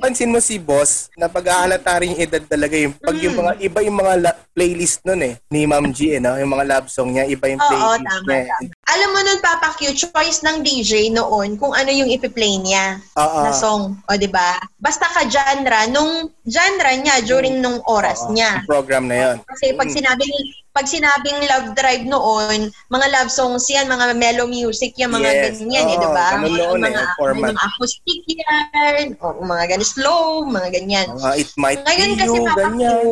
pansin 0.00 0.28
mo 0.28 0.42
si 0.42 0.58
boss, 0.58 1.14
na 1.14 1.26
pag-aalata 1.26 2.02
rin 2.02 2.10
yung 2.10 2.22
edad 2.22 2.42
talaga 2.42 2.74
yung 2.74 2.90
pag 2.92 3.14
yung 3.16 3.34
Mm. 3.34 3.40
mga 3.40 3.52
iba 3.62 3.78
yung 3.82 3.98
mga 3.98 4.14
la- 4.20 4.38
playlist 4.50 5.02
nun 5.02 5.18
eh 5.20 5.34
ni 5.48 5.62
Ma'am 5.64 5.90
G 5.90 6.14
eh, 6.14 6.20
no? 6.20 6.34
yung 6.34 6.46
mga 6.48 6.64
love 6.64 6.88
song 6.88 7.10
niya 7.10 7.26
iba 7.26 7.46
yung 7.46 7.58
Oo, 7.58 7.68
playlist 7.68 8.02
tama, 8.04 8.26
niya. 8.28 8.42
tama. 8.48 8.70
Alam 8.86 9.08
mo 9.10 9.20
nun, 9.20 9.38
Papa 9.40 9.68
Q, 9.74 9.90
choice 9.92 10.40
ng 10.40 10.56
DJ 10.60 10.92
noon 11.10 11.54
kung 11.54 11.70
ano 11.70 11.90
yung 11.90 12.06
ipi-play 12.08 12.58
niya 12.58 12.98
Oo. 13.14 13.42
na 13.42 13.50
song. 13.50 13.98
O, 14.04 14.14
di 14.14 14.26
ba? 14.26 14.54
Basta 14.76 15.06
ka-genre, 15.08 15.86
nung 15.88 16.12
genre 16.44 16.92
niya 16.94 17.22
during 17.22 17.58
nung 17.58 17.82
oras 17.84 18.22
Oo, 18.22 18.32
niya. 18.32 18.62
program 18.64 19.06
na 19.06 19.16
yon. 19.16 19.36
Kasi 19.44 19.74
pag 19.74 19.83
Mm. 19.88 19.94
sinabing 19.96 20.34
pag 20.74 20.90
sinabing 20.90 21.38
love 21.46 21.70
drive 21.78 22.02
noon, 22.02 22.66
mga 22.90 23.06
love 23.14 23.30
songs 23.30 23.62
yan, 23.70 23.86
mga 23.86 24.10
mellow 24.18 24.50
music 24.50 24.90
yan, 24.98 25.06
mga 25.14 25.30
Yes, 25.30 25.62
ganyan 25.62 25.86
eh, 25.86 25.94
oo, 25.94 26.02
di 26.02 26.08
ba? 26.10 26.26
eh, 26.34 26.74
mga, 26.82 26.98
ang 26.98 27.14
format. 27.14 27.46
mga 27.46 27.62
acoustic 27.62 28.20
yan, 28.26 29.04
o 29.22 29.38
mga 29.38 29.64
ganun 29.70 29.86
slow, 29.86 30.42
mga 30.42 30.68
ganyan. 30.74 31.06
Mga 31.14 31.30
it 31.38 31.50
might 31.54 31.78
Ngayon 31.86 32.10
be 32.10 32.18
kasi 32.18 32.34
you, 32.34 32.54
ganyan. 32.58 33.06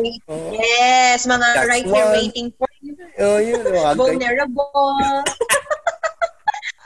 Yes, 0.59 1.19
mga 1.23 1.47
That's 1.55 1.69
right 1.71 1.87
here 1.87 2.03
one. 2.03 2.15
waiting 2.19 2.47
for 2.59 2.67
you, 2.83 2.91
Oh, 3.23 3.37
yun. 3.39 3.63
Oh, 3.63 3.71
ganyan. 3.71 3.95
vulnerable. 3.95 5.23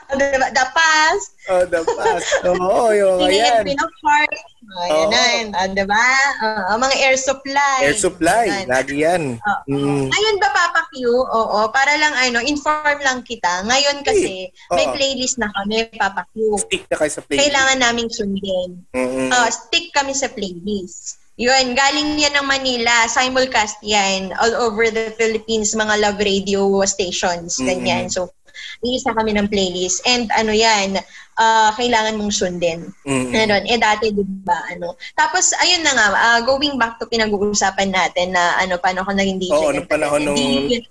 Diba? 0.08 0.48
The 0.50 0.66
past, 0.72 1.28
Oh, 1.48 1.64
the 1.64 1.80
past. 1.80 2.28
Oo, 2.44 2.92
yung 2.92 3.24
mga 3.24 3.28
Singing 3.28 3.40
yan. 3.40 3.52
and 3.56 3.64
Queen 3.64 3.80
of 3.80 3.94
Hearts. 4.04 4.40
Mga 4.58 4.84
Oo. 4.84 5.08
ganun. 5.08 5.46
Ah, 5.56 5.68
diba? 5.68 6.08
Ah, 6.44 6.76
mga 6.76 6.96
air 7.00 7.16
supply. 7.16 7.78
Air 7.88 7.96
supply. 7.96 8.44
Ganun. 8.48 8.68
Lagi 8.68 8.94
yan. 9.00 9.22
Oo. 9.40 9.62
Mm. 9.68 10.06
Ngayon 10.12 10.36
ba, 10.40 10.48
Papa 10.52 10.82
Q? 10.92 11.08
Oo, 11.08 11.58
para 11.72 11.96
lang 11.96 12.12
ano, 12.12 12.44
inform 12.44 13.00
lang 13.00 13.24
kita. 13.24 13.64
Ngayon 13.64 14.04
kasi, 14.04 14.52
may 14.72 14.86
Oo. 14.88 14.92
playlist 14.92 15.40
na 15.40 15.48
kami, 15.56 15.88
Papa 15.96 16.28
Q. 16.36 16.60
Stick 16.60 16.84
na 16.92 16.96
kayo 17.00 17.12
sa 17.16 17.24
playlist. 17.24 17.40
Kailangan 17.48 17.78
naming 17.80 18.10
sundin. 18.12 18.70
Mm-mm. 18.92 19.32
Ah, 19.32 19.48
stick 19.48 19.88
kami 19.96 20.12
sa 20.12 20.28
playlist. 20.28 21.16
Yun, 21.38 21.78
galing 21.78 22.18
yan 22.18 22.34
ng 22.34 22.50
Manila, 22.50 23.06
simulcast 23.06 23.78
yan, 23.86 24.34
all 24.42 24.58
over 24.58 24.90
the 24.90 25.14
Philippines, 25.14 25.70
mga 25.70 25.94
love 26.02 26.18
radio 26.18 26.82
stations, 26.82 27.62
ganyan. 27.62 28.10
So, 28.10 28.34
iisa 28.82 29.14
kami 29.14 29.34
ng 29.34 29.50
playlist. 29.50 30.02
And 30.06 30.30
ano 30.34 30.52
yan, 30.52 30.98
ah, 31.38 31.70
kailangan 31.78 32.18
mong 32.18 32.34
sundin. 32.34 32.90
Mm-mm. 33.06 33.30
Meron. 33.30 33.64
Eh, 33.64 33.78
dati, 33.78 34.10
di 34.10 34.26
ba, 34.42 34.58
ano. 34.74 34.98
Tapos, 35.14 35.54
ayun 35.62 35.86
na 35.86 35.94
nga, 35.94 36.06
ah, 36.12 36.40
going 36.42 36.74
back 36.76 36.98
to 36.98 37.06
pinag-uusapan 37.06 37.94
natin 37.94 38.34
na, 38.34 38.58
ano, 38.58 38.76
paano 38.82 39.06
ako 39.06 39.14
naging 39.14 39.38
DJ. 39.38 39.54
Oo, 39.54 39.70
nung 39.70 39.88
panahon 39.88 40.26
nung- 40.26 40.36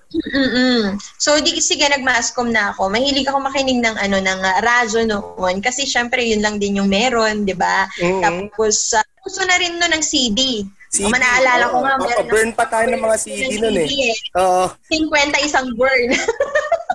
Mm-mm. 0.07 0.95
So, 1.19 1.35
di, 1.43 1.59
sige, 1.59 1.83
nag-mascom 1.91 2.49
na 2.49 2.71
ako. 2.71 2.87
Mahilig 2.87 3.27
ako 3.27 3.43
makinig 3.43 3.83
ng, 3.83 3.95
ano, 3.99 4.17
ng 4.23 4.39
uh, 4.39 4.57
radyo 4.63 5.03
noon. 5.03 5.59
Kasi, 5.59 5.83
syempre, 5.83 6.23
yun 6.23 6.39
lang 6.39 6.57
din 6.57 6.79
yung 6.79 6.87
meron, 6.87 7.43
di 7.43 7.53
ba? 7.53 7.85
Mm-mm. 7.99 8.23
Tapos, 8.23 8.95
uh, 8.95 9.03
uso 9.27 9.43
na 9.43 9.59
rin 9.59 9.75
nun 9.75 9.91
ng 9.91 10.03
CD. 10.03 10.63
CD, 10.87 11.03
O, 11.03 11.11
manaalala 11.11 11.67
ko 11.67 11.77
oo. 11.77 11.83
nga, 11.83 11.93
meron 11.99 12.27
burn 12.31 12.51
pa 12.55 12.63
tayo 12.71 12.87
ng 12.87 13.03
mga 13.03 13.17
CD 13.19 13.59
nun 13.59 13.75
eh. 13.75 14.15
Oo. 14.39 14.71
50 14.87 15.43
isang 15.43 15.67
burn. 15.75 16.15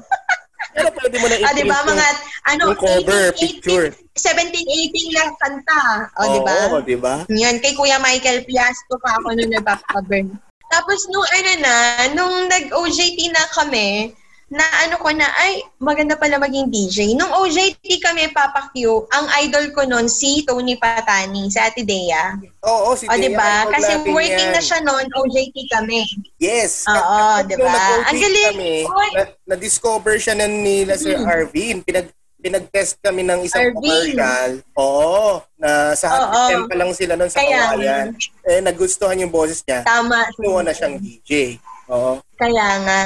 Pero 0.72 0.88
pwede 0.96 1.16
mo 1.20 1.26
na 1.28 1.36
ah, 1.44 1.52
di 1.52 1.64
ba, 1.68 1.78
i-print 1.78 1.90
mga, 1.92 2.06
ano, 2.52 2.64
cover, 2.76 3.24
18, 3.36 3.40
picture. 3.40 3.86
17, 4.16 5.12
18 5.12 5.16
lang 5.16 5.30
kanta. 5.40 5.82
O, 6.16 6.22
di 6.32 6.40
ba? 6.40 6.54
Oo, 6.68 6.80
di 6.80 6.96
ba? 6.96 7.14
Yan, 7.28 7.60
kay 7.60 7.76
Kuya 7.76 8.00
Michael 8.00 8.44
Piasco 8.48 8.96
pa 9.00 9.20
ako 9.20 9.36
nung 9.36 9.52
nagpapaburn. 9.52 10.32
Tapos 10.72 11.04
nung 11.12 11.28
ano 11.28 11.52
na, 11.60 11.74
nung 12.16 12.36
nag-OJT 12.48 13.18
na 13.32 13.44
kami, 13.52 14.16
na 14.52 14.60
ano 14.84 15.00
ko 15.00 15.08
na, 15.08 15.24
ay, 15.34 15.64
maganda 15.78 16.12
pala 16.12 16.36
maging 16.36 16.68
DJ. 16.68 17.16
Nung 17.16 17.32
OJT 17.32 17.80
kami, 17.98 18.28
Papa 18.28 18.68
Q, 18.68 18.76
ang 19.08 19.24
idol 19.40 19.72
ko 19.72 19.80
noon 19.82 20.04
si 20.06 20.44
Tony 20.44 20.76
Patani, 20.76 21.48
si 21.48 21.56
Ate 21.56 21.80
Dea. 21.80 22.36
Oo, 22.60 22.92
si 22.92 23.08
O, 23.08 23.10
Thea, 23.10 23.16
di 23.18 23.32
ba? 23.32 23.64
idol 23.64 23.72
Kasi 23.72 23.92
working 24.06 24.28
yan. 24.46 24.54
na 24.54 24.60
siya 24.60 24.78
noon, 24.80 25.08
OJT 25.10 25.56
kami. 25.70 26.04
Yes. 26.36 26.84
Oo, 26.84 27.40
di 27.42 27.56
ba? 27.56 28.04
Ang 28.04 28.20
galing. 28.20 28.46
Kami, 28.52 28.74
Oy. 28.84 29.10
na, 29.14 29.22
na-discover 29.48 30.20
siya 30.20 30.36
na 30.36 30.44
nila 30.44 30.94
Sir 30.94 31.16
Mm. 31.16 31.24
Arvin. 31.26 31.76
Pinag, 31.80 32.12
pinag-test 32.36 33.00
kami 33.00 33.24
ng 33.24 33.40
isang 33.42 33.72
Arvin. 33.72 33.80
commercial. 34.12 34.50
Oo. 34.76 35.40
Na 35.56 35.96
sa 35.96 36.06
Happy 36.10 36.28
Oo. 36.28 36.48
Temp 36.50 36.64
pa 36.68 36.76
lang 36.76 36.92
sila 36.92 37.16
noon 37.16 37.30
sa 37.30 37.40
Kaya- 37.40 37.72
Kawayan. 37.72 38.06
Eh, 38.44 38.60
nagustuhan 38.60 39.16
yung 39.16 39.32
boses 39.32 39.64
niya. 39.64 39.80
Tama. 39.80 40.28
Kinuha 40.36 40.60
na 40.60 40.76
siyang 40.76 41.00
DJ. 41.00 41.56
Oo. 41.88 42.20
Kaya 42.36 42.68
nga. 42.82 43.00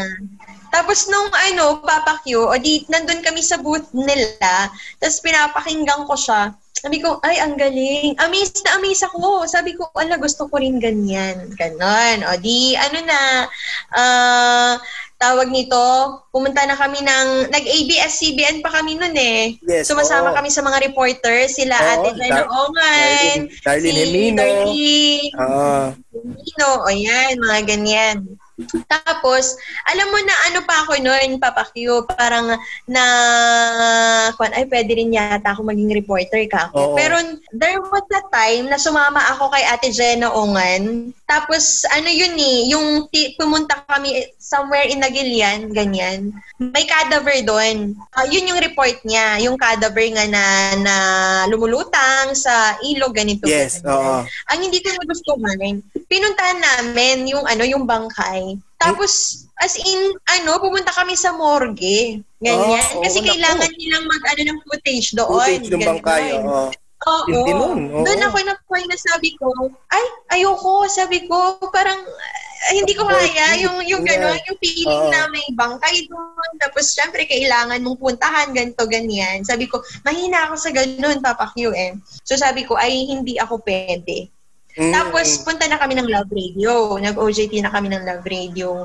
Tapos 0.68 1.07
nung 1.07 1.31
ano, 1.33 1.81
Papa 1.81 2.20
Q, 2.20 2.46
o 2.46 2.55
di, 2.57 2.85
nandun 2.87 3.20
kami 3.20 3.40
sa 3.40 3.57
booth 3.57 3.88
nila, 3.92 4.68
tapos 4.96 5.18
pinapakinggan 5.20 6.05
ko 6.05 6.14
siya. 6.14 6.52
Sabi 6.76 7.00
ko, 7.00 7.18
ay, 7.24 7.40
ang 7.40 7.57
galing. 7.57 8.14
Amazed 8.20 8.61
na 8.62 8.76
amazed 8.76 9.02
ako. 9.02 9.48
Sabi 9.48 9.72
ko, 9.72 9.88
ala, 9.96 10.20
gusto 10.20 10.44
ko 10.44 10.61
rin 10.61 10.76
ganyan. 10.76 11.48
Ganon. 11.57 12.20
O 12.29 12.37
di, 12.37 12.76
ano 12.76 12.98
na, 13.00 13.20
ah, 13.90 14.76
tawag 15.16 15.48
nito, 15.48 15.81
pumunta 16.29 16.68
na 16.68 16.76
kami 16.76 17.00
ng, 17.00 17.48
nag-ABS-CBN 17.48 18.61
pa 18.61 18.68
kami 18.68 19.00
nun 19.00 19.16
eh. 19.16 19.57
Yes, 19.64 19.88
Sumasama 19.88 20.31
oo. 20.31 20.37
kami 20.37 20.52
sa 20.52 20.61
mga 20.61 20.85
reporters, 20.85 21.57
sila 21.57 21.72
Oo, 21.74 21.88
Ate 22.05 22.09
Jana 22.12 22.44
Dar- 22.44 22.50
Ongan, 22.52 23.37
Darlene- 23.64 23.81
si 23.81 23.90
Helino. 23.96 24.37
Darlene, 24.37 25.33
Oo. 25.33 25.81
Helino, 26.12 26.68
o 26.85 26.88
yan, 26.92 27.33
mga 27.40 27.61
ganyan. 27.64 28.16
Tapos, 28.88 29.53
alam 29.92 30.09
mo 30.09 30.19
na 30.25 30.35
ano 30.49 30.61
pa 30.64 30.85
ako 30.85 30.97
noon, 31.05 31.37
Papa 31.37 31.69
Q, 31.77 32.09
parang 32.09 32.57
na, 32.88 33.05
kwan, 34.40 34.57
ay 34.57 34.64
pwede 34.64 34.97
rin 34.97 35.12
yata 35.12 35.53
ako 35.53 35.69
maging 35.69 35.92
reporter 35.92 36.40
ka 36.49 36.73
ako. 36.73 36.92
Oo. 36.92 36.97
Pero 36.97 37.16
there 37.53 37.77
was 37.85 38.07
a 38.16 38.23
time 38.33 38.73
na 38.73 38.81
sumama 38.81 39.21
ako 39.37 39.53
kay 39.53 39.64
Ate 39.69 39.92
Jenna 39.92 40.33
Ongan. 40.33 41.12
Tapos, 41.27 41.83
ano 41.91 42.07
yun 42.07 42.39
eh, 42.39 42.71
yung 42.71 43.11
ti- 43.11 43.35
pumunta 43.35 43.83
kami 43.83 44.15
somewhere 44.39 44.87
in 44.87 45.03
Nagilian, 45.03 45.75
ganyan. 45.75 46.31
May 46.55 46.87
cadaver 46.87 47.43
doon. 47.43 47.99
Ah, 48.15 48.31
yun 48.31 48.47
yung 48.47 48.62
report 48.62 49.03
niya, 49.03 49.43
yung 49.43 49.59
cadaver 49.59 50.07
nga 50.15 50.23
na, 50.31 50.45
na 50.79 50.95
lumulutang 51.51 52.31
sa 52.33 52.79
ilog, 52.87 53.11
ganito. 53.11 53.43
Yes, 53.43 53.83
oo. 53.83 54.23
Ang 54.23 54.59
hindi 54.62 54.79
ko 54.79 54.95
nagustuhan, 54.95 55.83
pinuntahan 56.07 56.62
namin 56.62 57.27
yung 57.27 57.43
ano, 57.43 57.67
yung 57.67 57.91
bangkay. 57.91 58.55
Tapos, 58.79 59.43
as 59.59 59.75
in, 59.75 60.15
ano, 60.31 60.62
pumunta 60.62 60.95
kami 60.95 61.19
sa 61.19 61.35
morgue. 61.35 62.23
Ganyan. 62.39 62.87
Oh, 62.95 63.03
Kasi 63.03 63.19
oo, 63.19 63.27
kailangan 63.27 63.67
naku. 63.67 63.81
nilang 63.83 64.05
mag-ano 64.07 64.43
ng 64.47 64.59
footage 64.62 65.09
doon. 65.19 65.59
Footage 65.59 65.75
ng 65.75 65.83
bangkay. 65.91 66.25
Oo. 66.39 66.71
Oo. 67.07 67.31
Hindi 67.31 67.53
nun, 67.55 67.81
oo. 67.95 68.03
Doon 68.03 68.23
ako 68.27 68.38
na 68.42 68.55
na 68.87 68.97
sabi 68.99 69.31
ko, 69.38 69.47
ay, 69.95 70.05
ayoko. 70.38 70.90
Sabi 70.90 71.25
ko, 71.31 71.59
parang, 71.71 72.03
ah, 72.03 72.73
hindi 72.75 72.99
ko 72.99 73.07
kaya 73.07 73.62
yung 73.62 73.79
yung 73.87 74.03
Yeah. 74.03 74.19
gano'n, 74.19 74.40
yung 74.51 74.59
feeling 74.59 75.03
Oo. 75.07 75.11
na 75.14 75.31
may 75.31 75.47
bangkay 75.55 76.11
doon. 76.11 76.51
Tapos, 76.59 76.90
syempre, 76.90 77.25
kailangan 77.31 77.79
mong 77.83 77.99
puntahan, 78.03 78.51
ganito, 78.51 78.83
ganyan. 78.90 79.47
Sabi 79.47 79.71
ko, 79.71 79.79
mahina 80.03 80.51
ako 80.51 80.55
sa 80.59 80.71
ganun, 80.75 81.23
Papa 81.23 81.55
Q 81.55 81.71
eh. 81.73 81.95
So, 82.27 82.35
sabi 82.35 82.66
ko, 82.66 82.75
ay, 82.75 83.07
hindi 83.07 83.38
ako 83.38 83.62
pwede. 83.62 84.29
Mm. 84.77 84.92
Tapos, 84.92 85.40
punta 85.40 85.64
na 85.71 85.81
kami 85.81 85.97
ng 85.97 86.11
Love 86.11 86.33
Radio. 86.35 87.01
Nag-OJT 87.01 87.64
na 87.64 87.73
kami 87.73 87.88
ng 87.88 88.05
Love 88.05 88.27
Radio. 88.29 88.85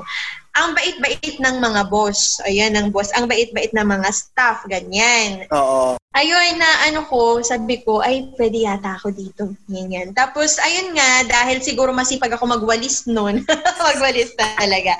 Ang 0.52 0.76
bait-bait 0.76 1.36
ng 1.40 1.56
mga 1.64 1.88
boss. 1.88 2.36
Ayan, 2.44 2.76
ang 2.76 2.92
boss. 2.92 3.08
Ang 3.16 3.24
bait-bait 3.24 3.72
ng 3.72 3.88
mga 3.88 4.08
staff. 4.12 4.68
Ganyan. 4.68 5.48
Oo. 5.48 5.96
Ayun 6.12 6.60
na 6.60 6.92
ano 6.92 7.08
ko, 7.08 7.40
sabi 7.40 7.80
ko, 7.80 8.04
ay, 8.04 8.36
pwede 8.36 8.68
yata 8.68 9.00
ako 9.00 9.16
dito. 9.16 9.48
Ganyan. 9.64 10.12
Tapos, 10.12 10.60
ayun 10.60 10.92
nga, 10.92 11.24
dahil 11.24 11.64
siguro 11.64 11.96
masipag 11.96 12.36
ako 12.36 12.44
magwalis 12.52 13.08
noon. 13.08 13.40
magwalis 13.88 14.36
talaga. 14.36 14.92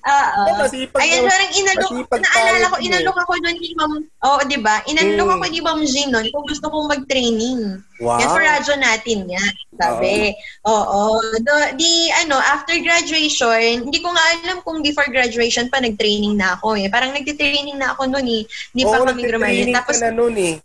Oo. 0.00 0.42
Eh, 0.48 0.54
masipag 0.56 1.00
Ayun, 1.00 1.28
parang 1.28 1.52
inalok, 1.52 1.92
naalala 2.08 2.66
ko, 2.72 2.76
eh. 2.80 2.86
inalok 2.88 3.16
ako 3.20 3.32
doon 3.36 3.56
ni 3.56 3.68
Ma'am, 3.76 3.92
oo, 4.00 4.38
di 4.48 4.56
ba? 4.56 4.80
Inalok 4.88 5.28
Mm. 5.28 5.34
ako 5.36 5.44
ni 5.46 5.60
Ma'am 5.60 5.80
Jean 5.84 6.08
noon 6.08 6.26
kung 6.32 6.46
gusto 6.48 6.66
kong 6.66 6.88
mag-training. 6.88 7.60
Wow. 8.00 8.16
Yan 8.16 8.28
for 8.32 8.40
radyo 8.40 8.74
natin 8.80 9.18
yan, 9.28 9.52
sabi. 9.76 10.32
Oo. 10.64 11.20
Do, 11.44 11.52
di, 11.76 12.08
ano, 12.16 12.40
after 12.40 12.72
graduation, 12.80 13.84
hindi 13.84 14.00
ko 14.00 14.08
nga 14.08 14.24
alam 14.40 14.64
kung 14.64 14.80
before 14.80 15.04
graduation 15.12 15.68
pa 15.68 15.84
nag-training 15.84 16.32
na 16.34 16.56
ako 16.56 16.80
eh. 16.80 16.88
Parang 16.88 17.12
nagtitraining 17.12 17.76
na 17.76 17.92
ako 17.92 18.08
noon 18.08 18.24
eh. 18.24 18.42
Hindi 18.72 18.82
pa 18.88 18.96
Oo, 18.96 19.04
kami 19.04 19.20
graduate. 19.28 19.76
Tapos, 19.76 19.96
na 20.00 20.10
nun 20.10 20.32
eh. 20.34 20.56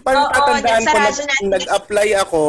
Parang 0.00 0.24
Oo, 0.24 0.32
tatandaan 0.32 0.82
ko, 0.82 0.96
natin. 0.96 1.46
nag-apply 1.52 2.08
ako, 2.16 2.40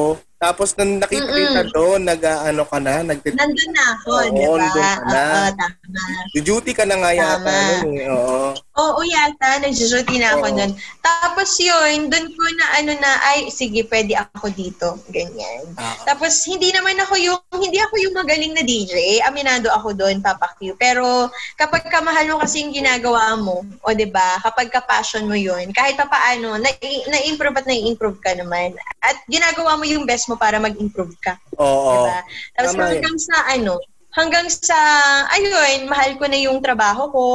tapos 0.45 0.69
nang 0.77 1.01
nakita 1.01 1.25
kita 1.25 1.61
doon, 1.73 2.05
nag-ano 2.05 2.63
ka 2.69 2.77
na, 2.77 3.01
nagtit- 3.01 3.33
nandun 3.33 3.69
na 3.73 3.83
ako, 3.97 4.11
Oo, 4.13 4.29
di 4.29 4.41
ba? 4.45 4.57
nandun 4.61 4.69
ka 4.77 4.93
na. 5.09 5.23
Oo, 5.25 5.49
tama. 5.57 6.03
duty 6.37 6.71
ka 6.71 6.83
na 6.85 6.95
nga 7.01 7.11
yata 7.11 7.41
Tama. 7.41 7.81
nun 7.81 7.95
eh. 7.97 8.07
Oo. 8.13 8.45
Oo, 8.75 8.99
yata. 9.07 9.63
Nagsusuti 9.63 10.19
na 10.19 10.35
ako 10.35 10.51
Oo. 10.51 10.55
nun. 10.59 10.71
Tapos 10.99 11.49
yun, 11.63 12.11
dun 12.11 12.27
ko 12.27 12.43
na 12.59 12.65
ano 12.83 12.91
na, 12.99 13.11
ay, 13.31 13.47
sige, 13.47 13.87
pwede 13.87 14.19
ako 14.19 14.51
dito. 14.51 14.99
Ganyan. 15.07 15.63
Ah. 15.79 15.95
Tapos, 16.03 16.43
hindi 16.43 16.75
naman 16.75 16.99
ako 16.99 17.15
yung, 17.15 17.39
hindi 17.55 17.79
ako 17.79 17.95
yung 18.03 18.15
magaling 18.19 18.51
na 18.51 18.67
DJ. 18.67 19.23
Aminado 19.23 19.71
ako 19.71 19.95
doon, 19.95 20.19
Papa 20.19 20.51
Q. 20.59 20.75
Pero, 20.75 21.31
kapag 21.55 21.87
kamahal 21.87 22.27
mo 22.27 22.43
kasi 22.43 22.67
yung 22.67 22.75
ginagawa 22.75 23.39
mo, 23.39 23.63
o 23.63 23.89
ba 24.11 24.43
kapag 24.43 24.67
ka-passion 24.67 25.23
mo 25.23 25.39
yun, 25.39 25.71
kahit 25.71 25.95
pa 25.95 26.11
paano, 26.11 26.59
na- 26.59 26.75
na-improve 27.07 27.55
at 27.55 27.67
na-improve 27.71 28.19
ka 28.19 28.35
naman. 28.35 28.75
At 28.99 29.23
ginagawa 29.31 29.79
mo 29.79 29.87
yung 29.87 30.03
best 30.03 30.27
mo 30.27 30.35
para 30.35 30.59
mag-improve 30.59 31.15
ka. 31.23 31.39
Oo. 31.55 31.95
Diba? 31.95 32.19
Tapos 32.59 32.73
Tama 32.75 32.91
hanggang 32.91 33.17
sa 33.23 33.35
ano, 33.55 33.79
hanggang 34.15 34.47
sa, 34.47 34.79
ayun, 35.35 35.91
mahal 35.91 36.15
ko 36.15 36.25
na 36.25 36.39
yung 36.39 36.63
trabaho 36.63 37.11
ko, 37.11 37.27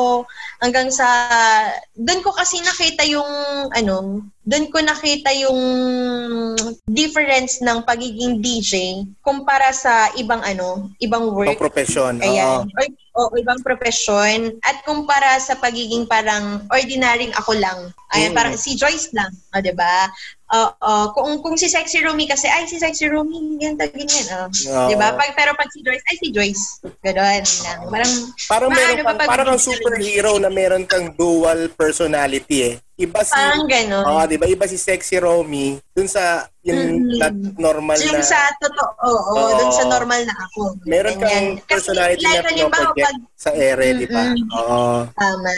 hanggang 0.65 0.89
sa, 0.89 1.07
doon 1.93 2.25
ko 2.25 2.33
kasi 2.33 2.57
nakita 2.65 3.05
yung, 3.05 3.29
ano, 3.77 4.25
doon 4.41 4.67
ko 4.73 4.81
nakita 4.83 5.31
yung 5.37 5.61
difference 6.89 7.61
ng 7.63 7.85
pagiging 7.85 8.41
DJ 8.43 9.05
kumpara 9.23 9.71
sa 9.71 10.11
ibang 10.17 10.41
ano, 10.43 10.91
ibang 10.99 11.31
work. 11.31 11.55
Pang 11.55 11.71
profession. 11.71 12.19
Oo. 12.19 12.25
Ayan. 12.25 12.67
O, 13.15 13.29
o 13.31 13.37
ibang 13.37 13.61
profesyon. 13.63 14.59
At 14.65 14.83
kumpara 14.83 15.39
sa 15.39 15.55
pagiging 15.61 16.09
parang 16.09 16.67
ordinaryong 16.73 17.37
ako 17.37 17.53
lang. 17.61 17.93
Ayan, 18.11 18.35
Mm. 18.35 18.37
parang 18.41 18.57
si 18.59 18.75
Joyce 18.75 19.15
lang. 19.15 19.31
O, 19.55 19.61
di 19.63 19.71
ba? 19.77 20.11
Oo. 20.51 20.95
kung, 21.15 21.39
kung 21.39 21.55
si 21.55 21.71
Sexy 21.71 22.03
Rumi 22.03 22.27
kasi, 22.27 22.51
ay, 22.51 22.67
si 22.67 22.77
Sexy 22.77 23.07
Rumi, 23.07 23.39
ganyan, 23.57 23.79
ganyan. 23.79 24.27
Oh. 24.35 24.49
Oo. 24.51 24.89
Di 24.91 24.95
ba? 24.95 25.15
Pag, 25.15 25.31
pero 25.33 25.55
pag 25.55 25.71
si 25.71 25.79
Joyce, 25.81 26.03
ay, 26.05 26.17
si 26.19 26.29
Joyce. 26.31 26.65
Ganon 27.01 27.23
lang. 27.63 27.79
Parang, 27.87 28.13
Parang 28.51 28.71
meron 28.71 28.97
kang, 28.99 29.07
pag- 29.15 29.31
parang 29.31 29.47
kang 29.49 29.63
superhero 29.63 30.33
na 30.37 30.51
meron 30.51 30.85
kang 30.85 31.15
dual 31.15 31.71
personality 31.71 32.59
eh. 32.67 32.75
Iba 33.01 33.25
si 33.25 33.33
parang 33.33 33.65
ganon. 33.65 34.05
Oo, 34.05 34.23
'di 34.29 34.37
ba? 34.37 34.45
Iba 34.45 34.69
si 34.69 34.77
Sexy 34.77 35.17
Romy 35.17 35.81
dun 35.89 36.05
sa 36.05 36.45
yung 36.61 37.01
Mm. 37.01 37.17
not 37.17 37.33
normal 37.57 37.97
yung 37.97 38.13
na 38.13 38.21
sa 38.21 38.37
totoo, 38.61 38.93
oo, 39.01 39.33
Oo. 39.41 39.57
dun 39.57 39.73
sa 39.73 39.89
normal 39.89 40.21
na 40.21 40.37
ako. 40.37 40.77
meron 40.85 41.17
kang. 41.17 41.57
Kasi, 41.65 41.65
personality 41.65 42.21
like, 42.21 42.45
na 42.45 42.45
halimbawa, 42.45 42.77
project 42.93 43.01
pag, 43.09 43.17
sa 43.33 43.51
ere, 43.57 43.87
di 43.97 44.05
ba? 44.05 44.25
Oo. 44.53 45.09
Tama. 45.17 45.49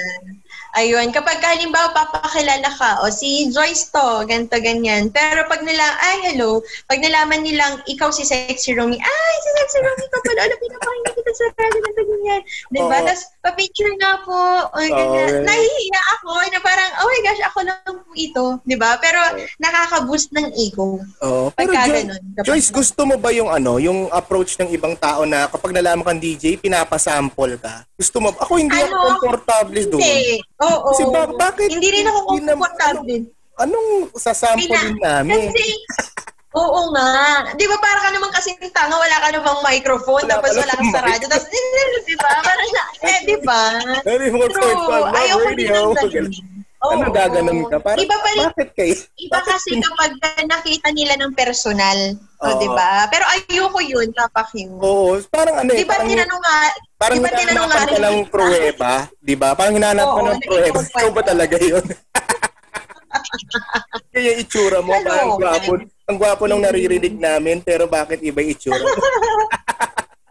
Ayun, 0.72 1.12
kapag 1.12 1.44
halimbawa 1.44 1.92
papakilala 1.92 2.72
ka, 2.72 3.04
o 3.04 3.12
si 3.12 3.52
Joyce 3.52 3.92
to, 3.92 4.24
ganito, 4.24 4.56
ganyan. 4.56 5.12
Pero 5.12 5.44
pag 5.44 5.60
nila, 5.60 5.84
ay, 6.00 6.32
hello, 6.32 6.64
pag 6.88 6.96
nalaman 6.96 7.44
nilang 7.44 7.84
ikaw 7.84 8.08
si 8.08 8.24
Sexy 8.24 8.72
Romy, 8.72 8.96
ay, 8.96 9.34
si 9.44 9.50
Sexy 9.60 9.78
Romy 9.84 10.06
ka 10.08 10.18
pala, 10.24 10.40
alam, 10.48 10.56
pinapakinggan 10.56 11.12
kita 11.32 11.48
sa 11.48 11.64
radio, 11.64 11.80
ganito, 11.80 12.02
ganyan. 12.04 12.40
Diba? 12.68 12.84
Oo. 12.84 12.92
Tapos, 13.02 13.20
pa-picture 13.40 13.92
nga 13.96 14.12
po, 14.20 14.36
o, 14.68 14.76
ganyan. 14.76 15.08
ganun. 15.08 15.42
Nahihiya 15.42 16.00
ako, 16.14 16.30
na 16.46 16.58
parang, 16.60 16.90
oh 16.94 17.08
my 17.08 17.20
gosh, 17.22 17.42
ako 17.42 17.58
lang 17.62 17.80
po 17.82 18.12
ito. 18.14 18.44
Diba? 18.62 18.90
Pero, 19.00 19.20
nakaka-boost 19.58 20.30
ng 20.30 20.48
ego. 20.54 21.00
Oo. 21.22 21.48
Pero 21.50 21.72
Pagka 21.72 21.80
Jo- 21.82 21.94
ganun. 21.96 22.20
Joyce, 22.44 22.70
gusto 22.70 23.00
mo 23.02 23.16
ba 23.16 23.30
yung 23.30 23.48
ano, 23.48 23.78
yung 23.78 24.12
approach 24.12 24.58
ng 24.58 24.68
ibang 24.70 24.94
tao 24.94 25.24
na 25.24 25.48
kapag 25.48 25.72
nalaman 25.72 26.04
kang 26.04 26.20
DJ, 26.20 26.60
pinapasample 26.60 27.56
ka? 27.56 27.88
Gusto 27.94 28.20
mo? 28.20 28.28
Ako 28.30 28.52
hindi 28.54 28.76
ako 28.76 28.92
Ano? 28.92 29.16
komportable 29.18 29.82
doon. 29.88 30.02
Hindi. 30.02 30.36
Oo. 30.60 30.90
Kasi 30.90 31.02
ba- 31.08 31.32
bakit? 31.32 31.68
Hindi 31.70 31.88
rin 31.90 32.06
ako 32.06 32.18
komportable. 32.28 33.24
Anong 33.54 33.88
sasamplein 34.16 34.96
namin? 34.98 35.48
Kasi, 35.48 35.64
oo 36.52 36.80
nga. 36.90 37.08
Di 37.52 37.64
ba 37.64 37.76
para 37.78 38.00
ka 38.00 38.10
naman 38.10 38.30
kasi 38.30 38.52
tanga, 38.70 38.94
wala 38.94 39.16
ka 39.18 39.28
namang 39.30 39.60
microphone, 39.62 40.24
Wala 40.24 40.32
tapos 40.38 40.52
wala 40.54 40.64
kang 40.68 40.80
namang 40.82 40.92
sa 40.92 41.00
radyo, 41.02 41.26
tapos, 41.26 41.46
di 42.02 42.16
ba? 42.16 42.30
Parang, 42.38 42.70
na, 42.70 42.82
eh, 43.02 43.18
di 43.22 43.36
ba? 43.40 43.62
Very 44.02 44.28
more 44.28 44.48
True. 44.48 44.60
comfortable. 44.60 45.04
Love 45.06 45.16
Ayoko 45.18 45.48
din 45.50 45.68
radio. 45.68 45.74
ng 45.90 46.10
ganun. 46.10 46.34
Oo. 46.82 46.98
Ano 46.98 47.14
gaganon 47.14 47.58
ka? 47.70 47.78
Parang, 47.78 48.02
Iba 48.02 48.16
pa 48.18 48.28
rin, 48.28 48.42
bakit 48.42 48.68
kayo? 48.74 48.94
iba 49.16 49.38
kasi 49.40 49.70
kapag 49.78 50.12
nakita 50.42 50.88
nila 50.90 51.14
ng 51.14 51.30
personal. 51.32 51.98
O, 52.42 52.44
Oo. 52.44 52.58
di 52.58 52.68
ba? 52.68 53.06
Pero 53.06 53.22
ayoko 53.22 53.78
yun, 53.78 54.10
Papa 54.10 54.42
Q. 54.50 54.66
Oo, 54.82 55.14
parang 55.30 55.62
ano 55.62 55.70
eh. 55.70 55.78
Di 55.78 55.86
ba 55.86 55.94
parang- 55.94 56.10
tinanong 56.10 56.42
nga, 56.42 56.58
Parang 56.98 57.18
di 57.18 57.22
ba 57.22 57.30
tinanong 57.30 57.66
nga 57.66 57.78
ka 57.82 57.98
ng 57.98 58.18
pruweba, 58.26 58.90
di 59.18 59.34
ba? 59.34 59.48
Parang 59.54 59.74
hinahanap 59.74 60.06
ka 60.06 60.20
ng 60.20 60.40
pruweba. 60.42 60.78
Ikaw 60.82 61.10
ba 61.10 61.22
talaga 61.22 61.56
yun? 61.56 61.84
Kaya 64.12 64.30
itsura 64.36 64.84
mo, 64.84 64.92
Ano? 64.92 65.04
parang 65.04 65.30
gwapo. 65.36 65.72
Ang 66.04 66.18
gwapo 66.18 66.44
nung 66.44 66.60
naririnig 66.60 67.16
namin, 67.16 67.64
pero 67.64 67.88
bakit 67.88 68.20
iba 68.20 68.40
itsura 68.40 68.80
mo? 68.80 68.92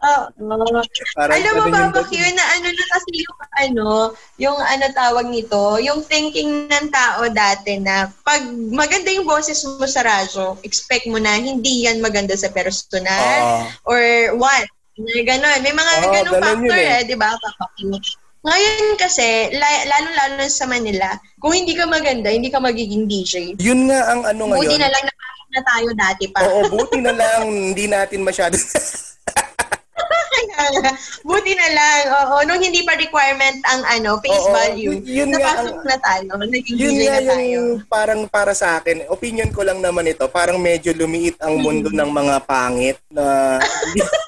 Oo. 0.02 0.82
Parang 1.14 1.38
Alam 1.38 1.52
mo 1.62 1.64
ba. 1.70 2.02
Bakir, 2.02 2.26
na 2.34 2.44
ano 2.58 2.66
na 2.66 2.84
kasi 2.90 3.22
yung 3.22 3.38
ano, 3.54 3.88
yung 4.34 4.58
ano 4.58 4.84
tawag 4.90 5.30
nito, 5.30 5.78
yung 5.78 6.02
thinking 6.02 6.66
ng 6.66 6.90
tao 6.90 7.30
dati 7.30 7.78
na 7.78 8.10
pag 8.26 8.42
maganda 8.74 9.14
yung 9.14 9.30
boses 9.30 9.62
mo 9.62 9.86
sa 9.86 10.02
radyo, 10.02 10.58
expect 10.66 11.06
mo 11.06 11.22
na 11.22 11.38
hindi 11.38 11.86
yan 11.86 12.02
maganda 12.02 12.34
sa 12.34 12.50
personal 12.50 13.06
Oo. 13.14 13.94
or 13.94 14.02
what. 14.42 14.66
Ganon. 14.98 15.62
May 15.62 15.70
mga 15.70 15.92
Oo, 15.94 16.10
ganong 16.10 16.34
ganon 16.34 16.44
factor 16.66 16.78
eh. 16.82 16.90
eh, 16.98 17.02
di 17.06 17.16
ba? 17.16 17.30
Ngayon 18.42 18.98
kasi, 18.98 19.54
la- 19.54 19.86
lalo-lalo 19.86 20.50
sa 20.50 20.66
Manila, 20.66 21.14
kung 21.42 21.52
hindi 21.52 21.74
ka 21.74 21.84
maganda, 21.84 22.30
hindi 22.30 22.48
ka 22.48 22.58
magiging 22.58 23.04
DJ. 23.04 23.58
Yun 23.58 23.90
nga 23.90 24.00
ang 24.08 24.22
ano 24.24 24.46
Buti 24.48 24.62
ngayon. 24.64 24.78
na 24.78 24.88
lang 24.88 25.04
napasok 25.04 25.48
na 25.48 25.60
tayo 25.64 25.88
dati 25.92 26.24
pa. 26.30 26.38
Oo, 26.40 26.60
buti 26.72 26.98
na 26.98 27.12
lang 27.12 27.40
hindi 27.44 27.84
natin 27.84 28.22
masyado. 28.22 28.54
Buti 31.22 31.52
na 31.52 31.68
lang. 31.68 32.00
Oo, 32.12 32.36
nung 32.44 32.58
hindi 32.58 32.82
pa 32.82 32.94
requirement 32.94 33.58
ang 33.64 33.82
ano, 33.84 34.18
face 34.18 34.38
Oo, 34.40 34.52
value. 34.52 34.92
yun- 34.94 35.04
yun 35.04 35.28
nga 35.32 35.50
napasok 35.52 35.74
ang- 35.74 35.84
na 35.84 35.96
tayo. 35.98 36.28
Naging 36.40 36.76
Yun 36.76 36.92
DJ 36.92 37.02
nga 37.02 37.18
na 37.18 37.26
tayo. 37.28 37.42
yung 37.48 37.66
parang 37.86 38.20
para 38.26 38.52
sa 38.52 38.78
akin, 38.78 39.06
opinion 39.08 39.50
ko 39.50 39.62
lang 39.62 39.78
naman 39.78 40.06
ito, 40.06 40.24
parang 40.28 40.58
medyo 40.58 40.90
lumiit 40.92 41.36
ang 41.38 41.58
mundo 41.58 41.88
ng 41.88 42.10
mga 42.12 42.36
pangit 42.42 42.98
na 43.08 43.58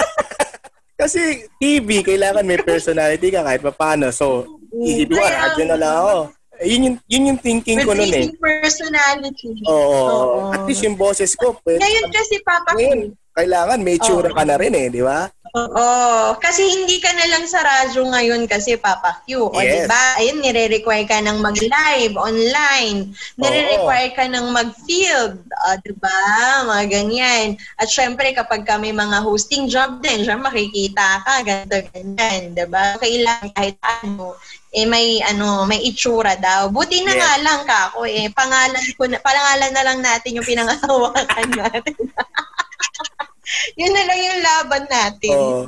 kasi 1.01 1.21
TV, 1.57 2.03
kailangan 2.03 2.43
may 2.43 2.59
personality 2.59 3.29
ka 3.29 3.43
kahit 3.43 3.63
paano. 3.73 4.11
So, 4.11 4.47
isipin 4.77 5.15
ko, 5.15 5.23
radyo 5.23 5.65
na 5.65 5.77
lang 5.77 5.95
ako. 5.97 6.17
Eh, 6.63 6.67
Yun 6.71 6.83
yung, 6.87 6.97
yun 7.11 7.29
yung 7.35 7.41
thinking 7.41 7.83
ko 7.83 7.91
With 7.93 7.99
nun 7.99 8.07
eh. 8.07 8.13
leading 8.15 8.37
personality. 8.39 9.51
Oo. 9.67 9.75
Oo. 9.75 10.39
At 10.55 10.63
least 10.67 10.83
yung 10.83 10.95
boses 10.95 11.35
ko, 11.35 11.59
pwede. 11.67 11.83
Ngayon 11.83 12.07
kasi, 12.15 12.39
Papa 12.43 12.79
Ngayon, 12.79 13.01
kailangan 13.35 13.83
may 13.83 13.99
tsura 13.99 14.31
Oo. 14.31 14.37
ka 14.37 14.47
na 14.47 14.55
rin 14.55 14.71
eh, 14.73 14.87
di 14.87 15.03
ba? 15.03 15.27
Oo. 15.55 16.35
Kasi 16.39 16.67
hindi 16.67 16.99
ka 16.99 17.15
na 17.15 17.31
lang 17.31 17.47
sa 17.47 17.63
radyo 17.63 18.11
ngayon 18.11 18.43
kasi 18.47 18.75
Papa 18.75 19.23
Q. 19.23 19.51
O 19.51 19.59
Yes. 19.59 19.87
diba? 19.87 20.05
Ayun, 20.19 20.39
nire-require 20.43 21.07
ka 21.07 21.23
ng 21.23 21.39
mag-live 21.39 22.15
online. 22.19 23.15
Nire-require 23.39 24.11
ka 24.15 24.27
ng 24.27 24.51
mag-field. 24.51 25.39
O 25.47 25.67
diba? 25.83 26.19
Mga 26.67 26.85
ganyan. 26.91 27.47
At 27.79 27.87
syempre, 27.87 28.35
kapag 28.35 28.67
ka 28.67 28.83
may 28.83 28.91
mga 28.91 29.23
hosting 29.23 29.71
job 29.71 30.03
din, 30.03 30.27
syempre 30.27 30.51
makikita 30.51 31.23
ka, 31.23 31.35
ganito, 31.47 31.87
ganyan. 31.95 32.51
Diba? 32.51 32.99
Kailangan 32.99 33.51
kahit 33.55 33.79
ano, 33.83 34.35
eh 34.75 34.85
may 34.85 35.23
ano, 35.23 35.63
may 35.65 35.79
itsura 35.87 36.35
daw. 36.35 36.67
Buti 36.67 37.07
na 37.07 37.15
Yes. 37.15 37.21
nga 37.23 37.33
lang 37.41 37.61
ka 37.63 37.79
ako 37.89 38.01
eh. 38.05 38.27
Pangalan 38.35 38.85
ko 38.99 39.07
na, 39.07 39.23
pangalan 39.23 39.71
na 39.71 39.83
lang 39.87 39.99
natin 40.03 40.35
yung 40.35 40.47
pinangahawakan 40.47 41.47
natin. 41.63 41.95
Yun 43.79 43.93
na 43.95 44.03
lang 44.03 44.19
yung 44.19 44.41
laban 44.43 44.85
natin. 44.91 45.31
Oo. 45.31 45.63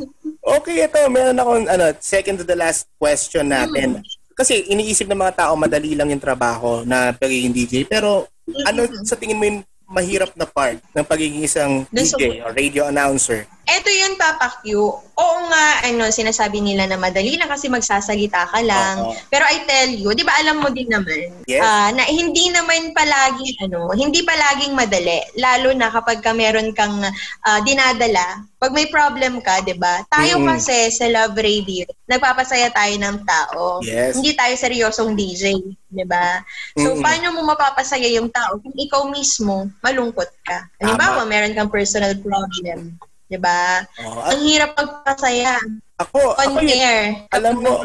Okay, 0.59 0.83
ito, 0.83 0.99
meron 1.07 1.39
akong 1.39 1.67
ano, 1.67 1.85
second 1.99 2.43
to 2.43 2.47
the 2.47 2.59
last 2.59 2.91
question 2.99 3.47
natin. 3.47 4.03
Kasi 4.35 4.67
iniisip 4.69 5.07
ng 5.07 5.17
mga 5.17 5.47
tao, 5.47 5.53
madali 5.55 5.95
lang 5.95 6.11
yung 6.11 6.21
trabaho 6.23 6.83
na 6.83 7.15
pagiging 7.15 7.55
DJ. 7.55 7.87
Pero 7.87 8.27
ano 8.67 8.85
sa 9.03 9.15
tingin 9.15 9.39
mo 9.39 9.45
yung 9.45 9.61
mahirap 9.87 10.35
na 10.35 10.45
part 10.45 10.83
ng 10.93 11.07
pagiging 11.07 11.47
isang 11.47 11.87
DJ 11.89 12.43
o 12.43 12.51
radio 12.51 12.91
announcer? 12.91 13.47
Eto 13.67 13.91
yun, 13.91 14.15
Papa 14.15 14.63
Q. 14.63 14.79
Oo 14.95 15.37
nga, 15.51 15.67
ano, 15.91 16.07
sinasabi 16.07 16.63
nila 16.63 16.87
na 16.87 16.95
madali 16.95 17.35
na 17.35 17.51
kasi 17.51 17.67
magsasalita 17.67 18.47
ka 18.47 18.63
lang. 18.63 19.03
Oo. 19.03 19.19
Pero 19.27 19.43
I 19.43 19.67
tell 19.67 19.91
you, 19.91 20.15
di 20.15 20.23
ba 20.23 20.39
alam 20.39 20.63
mo 20.63 20.71
din 20.71 20.87
naman, 20.87 21.35
Yes. 21.51 21.67
ah, 21.67 21.91
na 21.91 22.07
hindi 22.07 22.47
naman 22.55 22.95
palaging, 22.95 23.59
ano, 23.67 23.91
hindi 23.91 24.23
palaging 24.23 24.71
madali. 24.71 25.19
Lalo 25.35 25.75
na 25.75 25.91
kapag 25.91 26.23
ka 26.23 26.31
meron 26.31 26.71
kang 26.79 27.03
ah, 27.43 27.61
dinadala. 27.67 28.47
Pag 28.63 28.71
may 28.71 28.87
problem 28.87 29.43
ka, 29.43 29.59
di 29.67 29.75
ba? 29.75 30.07
Tayo 30.15 30.39
Mm-mm. 30.39 30.47
kasi 30.55 30.95
sa 30.95 31.11
Love 31.11 31.35
Radio, 31.43 31.85
nagpapasaya 32.07 32.71
tayo 32.71 32.95
ng 33.03 33.19
tao. 33.27 33.83
Yes. 33.83 34.15
Hindi 34.15 34.31
tayo 34.33 34.55
seryosong 34.55 35.19
DJ, 35.19 35.59
di 35.91 36.07
ba? 36.07 36.39
So, 36.79 36.95
Mm-mm. 36.95 37.03
paano 37.03 37.35
mo 37.35 37.43
mapapasaya 37.51 38.07
yung 38.15 38.31
tao 38.31 38.63
kung 38.63 38.79
ikaw 38.79 39.11
mismo 39.11 39.67
malungkot 39.83 40.31
ka? 40.47 40.71
Halimbawa, 40.79 41.27
meron 41.27 41.53
kang 41.53 41.69
personal 41.69 42.15
problem. 42.23 42.95
Di 43.27 43.37
ba? 43.37 43.83
At 43.83 44.33
Ang 44.33 44.41
hirap 44.41 44.71
magpasaya 44.75 45.59
ako, 45.97 46.37
on 46.37 46.47
ako 46.47 46.59
yun, 46.61 46.77
air. 46.79 47.05
alam 47.33 47.55
mo- 47.59 47.81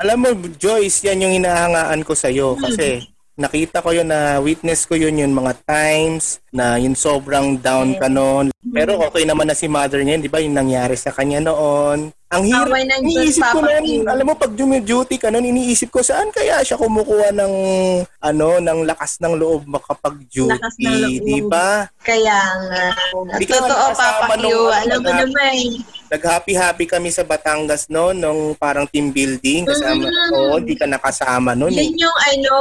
alam 0.00 0.18
mo, 0.18 0.28
Joyce, 0.56 1.04
yan 1.04 1.22
yung 1.22 1.34
hinahangaan 1.36 2.00
ko 2.02 2.16
sa'yo. 2.16 2.56
Kasi 2.56 3.04
nakita 3.38 3.78
ko 3.78 3.94
yun 3.94 4.10
na 4.10 4.42
witness 4.42 4.82
ko 4.82 4.98
yun 4.98 5.22
yung 5.22 5.30
mga 5.30 5.54
times 5.62 6.42
na 6.50 6.74
yung 6.74 6.98
sobrang 6.98 7.54
down 7.54 7.94
ka 7.94 8.10
noon. 8.10 8.50
Pero 8.74 8.98
okay 8.98 9.22
naman 9.22 9.46
na 9.46 9.54
si 9.54 9.70
mother 9.70 10.02
niya, 10.02 10.18
di 10.18 10.26
ba? 10.26 10.42
Yung 10.42 10.58
nangyari 10.58 10.98
sa 10.98 11.14
kanya 11.14 11.38
noon. 11.38 12.10
Ang 12.28 12.44
hirap. 12.44 12.74
Iniisip 13.00 13.40
ko 13.54 13.64
Q. 13.64 14.04
alam 14.04 14.26
mo, 14.26 14.34
pag 14.34 14.52
duty 14.52 15.16
ka 15.16 15.30
noon, 15.30 15.48
iniisip 15.54 15.88
ko, 15.88 16.02
saan 16.02 16.28
kaya 16.34 16.60
siya 16.66 16.76
kumukuha 16.76 17.32
ng, 17.32 17.54
ano, 18.20 18.48
ng 18.58 18.78
lakas 18.84 19.22
ng 19.22 19.38
loob 19.38 19.64
makapag-duty, 19.70 21.22
di 21.22 21.40
ba? 21.46 21.86
Kaya 22.02 22.38
nga. 22.68 22.84
Di 23.38 23.46
ka 23.46 23.64
Totoo, 23.64 23.86
Papa 23.94 24.34
Q. 24.34 24.44
Alam 24.50 24.98
mo 25.00 25.10
naman. 25.14 25.56
Nag-happy-happy 26.08 26.84
kami 26.84 27.08
sa 27.08 27.20
Batangas 27.20 27.86
noon, 27.86 28.16
nung 28.16 28.40
parang 28.54 28.84
team 28.84 29.08
building. 29.08 29.64
Kasama, 29.64 30.04
Mm. 30.04 30.32
oo, 30.32 30.54
di 30.58 30.72
ka 30.72 30.84
nakasama 30.84 31.52
noon. 31.52 31.70
eh. 31.70 31.84
Yun 31.84 32.00
yung 32.00 32.18
ano, 32.26 32.52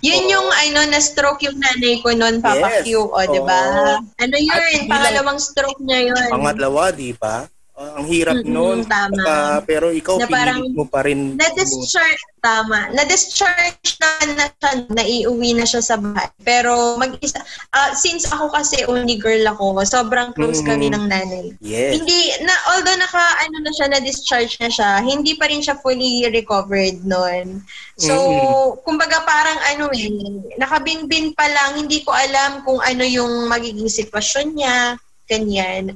yun 0.00 0.22
Oo. 0.22 0.30
yung 0.30 0.48
ano, 0.50 0.78
na-stroke 0.86 1.40
yung 1.42 1.56
nanay 1.56 1.96
ko 1.98 2.12
noon, 2.12 2.38
Papa 2.38 2.68
Yes. 2.76 2.84
Q, 2.84 2.88
o, 3.02 3.18
di 3.24 3.40
ba? 3.40 3.60
Oo. 3.64 3.94
Ano 4.04 4.34
At 4.36 4.42
yun, 4.42 4.64
hindi 4.76 4.86
pangalawang 4.86 5.40
stroke 5.40 5.80
niya 5.80 6.12
yun. 6.12 6.28
Pangalawa, 6.28 6.92
di 6.92 7.10
ba? 7.12 7.48
Ah, 7.80 7.96
ang 7.96 8.12
hirap 8.12 8.36
Mm-mm, 8.44 8.52
noon. 8.52 8.78
tama. 8.84 9.24
Ah, 9.24 9.58
pero 9.64 9.88
ikaw, 9.88 10.20
Na 10.20 10.28
parang- 10.28 10.60
pinilit 10.60 10.76
mo 10.76 10.84
pa 10.84 11.00
rin. 11.00 11.32
Na-discharge, 11.32 12.20
tama. 12.36 12.92
Na-discharge 12.92 13.96
na, 13.96 14.08
na 14.36 14.44
siya, 14.52 14.70
naiuwi 14.92 15.56
na 15.56 15.64
siya 15.64 15.80
sa 15.80 15.96
bahay. 15.96 16.28
Pero 16.44 17.00
mag-isa, 17.00 17.40
ah, 17.72 17.96
since 17.96 18.28
ako 18.28 18.52
kasi 18.52 18.84
only 18.84 19.16
girl 19.16 19.40
ako, 19.48 19.80
sobrang 19.80 20.36
close 20.36 20.60
Mm. 20.60 20.68
kami 20.68 20.86
ng 20.92 21.04
nanay. 21.08 21.46
Yes. 21.64 21.96
Hindi, 21.96 22.20
na, 22.44 22.52
although 22.68 23.00
naka, 23.00 23.48
ano 23.48 23.56
na 23.64 23.72
siya, 23.72 23.88
na-discharge 23.88 24.60
na 24.60 24.68
siya, 24.68 25.00
hindi 25.00 25.40
pa 25.40 25.48
rin 25.48 25.64
siya 25.64 25.80
fully 25.80 26.28
recovered 26.28 27.00
noon. 27.00 27.64
So, 27.96 28.12
Mm. 28.12 28.84
kumbaga 28.84 29.24
parang 29.24 29.56
ano 29.72 29.88
eh, 29.88 30.12
nakabinbin 30.54 31.32
pa 31.32 31.48
lang, 31.48 31.80
hindi 31.80 32.04
ko 32.04 32.12
alam 32.12 32.60
kung 32.60 32.84
ano 32.84 33.08
yung 33.08 33.48
magiging 33.48 33.88
sitwasyon 33.88 34.48
niya, 34.52 35.00
ganyan. 35.24 35.94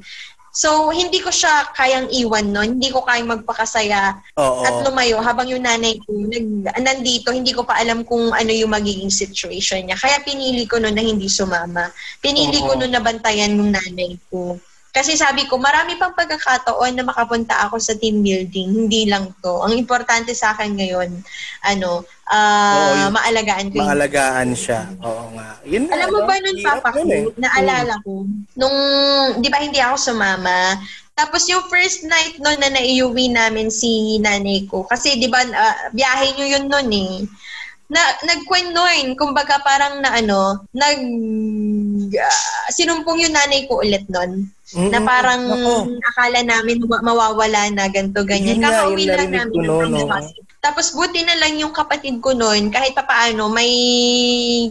So, 0.55 0.94
hindi 0.94 1.18
ko 1.18 1.34
siya 1.34 1.66
kayang 1.74 2.14
iwan 2.14 2.55
noon. 2.55 2.78
Hindi 2.78 2.94
ko 2.94 3.02
kayang 3.02 3.26
magpakasaya 3.26 4.22
Oo. 4.38 4.62
at 4.62 4.86
lumayo 4.86 5.18
habang 5.18 5.50
yung 5.50 5.66
nanay 5.66 5.98
ko 5.98 6.14
nag, 6.14 6.78
nandito, 6.78 7.34
hindi 7.34 7.50
ko 7.50 7.66
pa 7.66 7.82
alam 7.82 8.07
kung 8.07 8.30
ano 8.30 8.55
yung 8.55 8.70
magiging 8.70 9.11
situation 9.11 9.82
niya. 9.82 9.98
Kaya 9.98 10.22
pinili 10.22 10.62
ko 10.70 10.78
noon 10.78 10.94
na 10.94 11.02
hindi 11.02 11.26
sumama. 11.26 11.90
Pinili 12.22 12.62
ko 12.62 12.78
Oo. 12.78 12.78
noon 12.78 12.94
na 12.94 13.02
bantayan 13.02 13.59
yung 13.59 13.74
nanay 13.74 14.14
ko. 14.30 14.55
Kasi 14.94 15.18
sabi 15.18 15.50
ko, 15.50 15.59
marami 15.59 15.98
pang 15.98 16.14
pagkakataon 16.14 16.94
na 16.94 17.02
makapunta 17.02 17.66
ako 17.66 17.82
sa 17.82 17.98
team 17.98 18.22
building. 18.22 18.86
Hindi 18.86 19.11
lang 19.11 19.34
to. 19.42 19.59
Ang 19.66 19.74
importante 19.74 20.30
sa 20.38 20.55
akin 20.55 20.70
ngayon, 20.70 21.11
ano, 21.66 22.07
ah, 22.29 23.09
Oo, 23.09 23.12
maalagaan 23.12 23.68
ko 23.68 23.85
Maalagaan 23.85 24.51
siya. 24.57 24.89
Oo 25.05 25.35
nga. 25.37 25.61
Yun 25.68 25.89
alam 25.93 26.09
mo 26.09 26.20
no? 26.22 26.29
ba 26.29 26.35
nun, 26.41 26.57
Papa 26.61 26.89
ko, 26.93 26.99
yun 27.05 27.11
eh. 27.12 27.25
naalala 27.37 27.95
ko, 28.05 28.25
nung, 28.57 28.77
di 29.41 29.49
ba 29.53 29.61
hindi 29.61 29.81
ako 29.81 29.97
sumama, 29.97 30.81
tapos 31.14 31.47
yung 31.47 31.64
first 31.70 32.03
night 32.03 32.37
nun 32.43 32.59
na 32.59 32.72
naiuwi 32.72 33.31
namin 33.31 33.68
si 33.68 34.18
nanay 34.18 34.64
ko, 34.66 34.85
kasi 34.89 35.20
di 35.20 35.29
ba, 35.29 35.45
ah, 35.45 35.93
biyahe 35.93 36.35
nyo 36.37 36.47
yun 36.49 36.66
nun 36.68 36.89
eh, 36.91 37.14
na, 37.93 38.01
nagkwennoin, 38.25 39.12
kumbaga 39.14 39.61
parang 39.61 40.01
na 40.01 40.16
ano, 40.16 40.64
nag, 40.72 40.99
ah, 42.16 42.66
sinumpong 42.72 43.20
yung 43.20 43.37
nanay 43.37 43.68
ko 43.68 43.85
ulit 43.85 44.09
nun, 44.09 44.49
Mm-mm. 44.75 44.91
na 44.91 44.99
parang 45.05 45.45
Ako. 45.45 45.93
akala 46.03 46.41
namin 46.43 46.83
ma- 46.89 47.05
mawawala 47.05 47.70
na 47.70 47.87
ganito 47.87 48.25
ganyan. 48.27 48.59
Yun 48.59 48.64
Kakauwi 48.64 49.05
lang 49.07 49.31
namin 49.31 49.61
noon, 49.61 49.89
no? 49.93 50.09
Tapos 50.65 50.97
buti 50.97 51.21
na 51.21 51.37
lang 51.37 51.61
yung 51.61 51.77
kapatid 51.77 52.25
ko 52.25 52.33
noon, 52.33 52.73
kahit 52.73 52.97
papaano, 52.97 53.53
may 53.53 53.69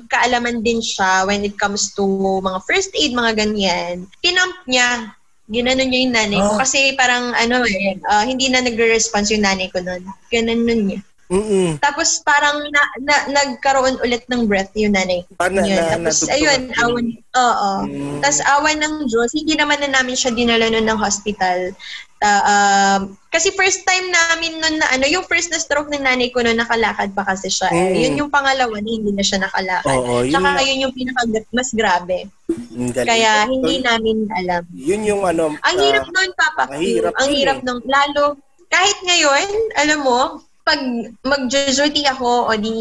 kaalaman 0.10 0.66
din 0.66 0.82
siya 0.82 1.22
when 1.30 1.46
it 1.46 1.54
comes 1.54 1.94
to 1.94 2.02
mga 2.42 2.60
first 2.66 2.90
aid, 2.98 3.14
mga 3.14 3.38
ganyan. 3.38 4.10
Pinump 4.18 4.58
niya. 4.66 5.14
Ginanon 5.46 5.86
niya 5.86 6.02
yung 6.02 6.16
nanay 6.18 6.40
ko. 6.42 6.58
Ah. 6.58 6.60
Kasi 6.66 6.98
parang 6.98 7.38
ano 7.38 7.62
eh, 7.62 8.02
ah, 8.10 8.26
hindi 8.26 8.50
na 8.50 8.66
nagre-response 8.66 9.38
yung 9.38 9.46
nanay 9.46 9.70
ko 9.70 9.86
noon. 9.86 10.02
Gananon 10.34 10.82
niya. 10.90 11.00
Mm-mm. 11.34 11.82
Tapos 11.82 12.22
parang 12.22 12.62
na, 12.70 12.82
na, 13.02 13.16
nagkaroon 13.34 13.98
ulit 14.06 14.22
ng 14.30 14.46
breath 14.46 14.70
yung 14.78 14.94
nanay 14.94 15.26
ko. 15.26 15.34
Parang 15.34 15.66
na, 15.66 15.66
Yun. 15.66 15.82
na, 15.82 15.94
Tapos 15.98 16.16
nadugtungan 16.22 16.38
ayun, 16.38 16.62
yun. 16.62 16.78
awan, 16.78 17.08
oo. 17.34 17.72
Mm. 17.90 18.18
Tapos 18.22 18.40
awan 18.46 18.78
ng 18.78 18.96
Diyos, 19.10 19.30
hindi 19.34 19.54
naman 19.58 19.82
na 19.82 19.90
namin 19.90 20.14
siya 20.14 20.30
dinala 20.30 20.70
nun 20.70 20.86
ng 20.86 21.00
hospital. 21.02 21.74
Ta- 22.22 22.46
um, 22.46 23.18
kasi 23.34 23.50
first 23.58 23.82
time 23.84 24.08
namin 24.08 24.62
nun 24.62 24.78
na 24.78 24.88
ano, 24.94 25.10
yung 25.10 25.26
first 25.26 25.50
na 25.50 25.58
stroke 25.58 25.90
ng 25.90 26.06
nanay 26.06 26.30
ko 26.30 26.46
nun, 26.46 26.56
nakalakad 26.56 27.10
pa 27.18 27.26
kasi 27.26 27.50
siya. 27.50 27.68
Eh. 27.74 27.82
Mm. 27.82 27.96
Yun 27.98 28.20
yung 28.22 28.32
pangalawa 28.32 28.78
na 28.78 28.90
hindi 28.94 29.10
na 29.10 29.26
siya 29.26 29.42
nakalakad. 29.42 29.90
Oo, 29.90 30.22
yun 30.22 30.38
Tsaka 30.38 30.50
nga. 30.54 30.62
yun 30.62 30.84
yung 30.86 30.94
pinaka 30.94 31.22
mas 31.50 31.74
grabe. 31.74 32.30
Ang 32.78 32.94
galing. 32.94 33.10
Kaya 33.10 33.32
hindi 33.50 33.76
namin 33.82 34.30
alam. 34.30 34.64
Yun 34.70 35.02
yung 35.02 35.26
ano. 35.26 35.58
Ang 35.66 35.78
ah, 35.82 35.82
hirap 35.82 36.06
nun, 36.06 36.30
Papa. 36.38 36.64
mahirap 36.70 37.14
Ang 37.18 37.30
yun 37.34 37.38
hirap 37.42 37.58
eh. 37.58 37.66
nun. 37.66 37.82
Lalo, 37.90 38.38
kahit 38.70 38.98
ngayon, 39.06 39.48
alam 39.82 40.00
mo, 40.06 40.22
pag 40.64 40.80
mag-duty 41.28 42.08
ako 42.08 42.48
o 42.48 42.52
di, 42.56 42.76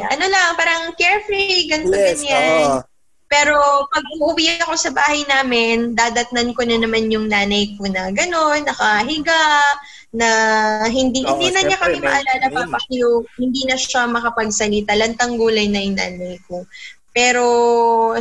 ano 0.00 0.24
lang, 0.26 0.56
parang 0.56 0.96
carefree, 0.96 1.68
ganito, 1.68 1.92
Yes, 1.92 2.24
ganyan. 2.24 2.64
oo. 2.64 2.80
Pero 3.28 3.52
pag 3.92 4.04
uuwi 4.16 4.56
ako 4.64 4.72
sa 4.80 4.88
bahay 4.88 5.20
namin, 5.28 5.92
dadatnan 5.92 6.56
ko 6.56 6.64
na 6.64 6.80
naman 6.80 7.12
yung 7.12 7.28
nanay 7.28 7.76
ko 7.76 7.84
na 7.84 8.08
gano'n, 8.08 8.64
nakahiga, 8.64 9.44
na 10.16 10.28
hindi 10.88 11.20
Oo, 11.28 11.36
hindi 11.36 11.52
na 11.52 11.60
niya 11.68 11.76
kami 11.76 12.00
maalala, 12.00 12.48
Papa 12.48 12.80
Q. 12.88 13.20
Hindi 13.36 13.68
na 13.68 13.76
siya 13.76 14.08
makapagsalita. 14.08 14.96
Lantang 14.96 15.36
gulay 15.36 15.68
na 15.68 15.84
yung 15.84 16.00
nanay 16.00 16.40
ko. 16.48 16.64
Pero 17.18 17.44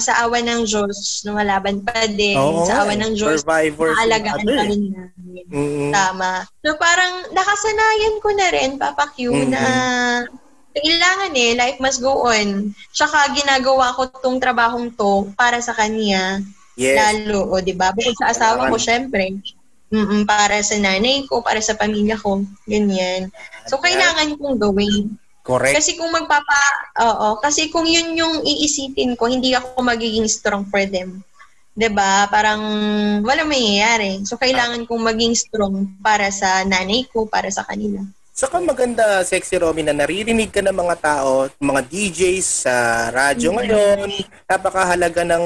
sa 0.01 0.25
awa 0.25 0.41
ng 0.41 0.65
Diyos, 0.65 1.21
lumalaban 1.21 1.85
pa 1.85 2.09
din. 2.09 2.33
Oo 2.33 2.65
sa 2.65 2.81
awa 2.81 2.97
eh. 2.97 3.01
ng 3.05 3.13
Diyos, 3.13 3.45
maalagaan 3.45 4.41
ano 4.41 4.49
pa 4.49 4.63
eh. 4.65 4.69
rin 4.73 4.83
namin. 4.89 5.45
Mm-mm. 5.53 5.91
Tama. 5.93 6.49
So 6.65 6.73
parang 6.81 7.29
nakasanayan 7.29 8.15
ko 8.25 8.29
na 8.33 8.47
rin, 8.49 8.71
Papa 8.81 9.13
Q, 9.13 9.29
Mhm. 9.29 9.53
na 9.53 9.61
kailangan 10.73 11.33
eh, 11.37 11.53
life 11.53 11.77
must 11.77 12.01
go 12.01 12.25
on. 12.25 12.73
Tsaka 12.89 13.37
ginagawa 13.37 13.93
ko 13.93 14.09
tong 14.09 14.41
trabahong 14.41 14.89
to 14.97 15.29
para 15.37 15.61
sa 15.61 15.77
kanya. 15.77 16.41
Yes. 16.73 16.97
Lalo, 16.97 17.53
o 17.53 17.61
di 17.61 17.77
ba? 17.77 17.93
Bukod 17.93 18.17
sa 18.17 18.33
asawa 18.33 18.69
ko, 18.73 18.81
syempre. 18.81 19.37
Mm 19.93 20.25
para 20.27 20.59
sa 20.65 20.75
nanay 20.75 21.23
ko, 21.29 21.45
para 21.45 21.61
sa 21.61 21.77
pamilya 21.77 22.17
ko. 22.17 22.43
Ganyan. 22.67 23.29
So, 23.69 23.77
kailangan 23.79 24.35
kong 24.35 24.57
gawin. 24.57 25.15
Correct. 25.47 25.79
Kasi 25.79 25.95
kung 25.95 26.11
magpapa, 26.11 26.59
oo, 26.99 27.39
kasi 27.39 27.71
kung 27.71 27.87
yun 27.87 28.19
yung 28.19 28.43
iisipin 28.43 29.15
ko, 29.15 29.31
hindi 29.31 29.55
ako 29.55 29.79
magiging 29.79 30.27
strong 30.27 30.67
for 30.67 30.83
them. 30.83 31.23
'Di 31.71 31.87
ba 31.87 32.27
Parang 32.27 32.59
wala 33.23 33.47
mangyayari. 33.47 34.27
So, 34.27 34.35
kailangan 34.35 34.83
kong 34.83 35.07
maging 35.07 35.33
strong 35.37 35.87
para 36.03 36.27
sa 36.27 36.67
nanay 36.67 37.07
ko, 37.07 37.23
para 37.23 37.47
sa 37.47 37.63
kanila. 37.63 38.03
Saka 38.37 38.61
maganda, 38.61 39.25
Sexy 39.25 39.57
Romy, 39.57 39.81
na 39.81 39.97
naririnig 39.97 40.53
ka 40.53 40.61
ng 40.61 40.75
mga 40.75 40.95
tao, 41.01 41.49
mga 41.57 41.81
DJs 41.89 42.67
sa 42.67 42.75
radyo 43.09 43.49
Mm-hmm. 43.49 43.57
ngayon. 43.57 44.09
Napakahalaga 44.45 45.21
ng 45.25 45.45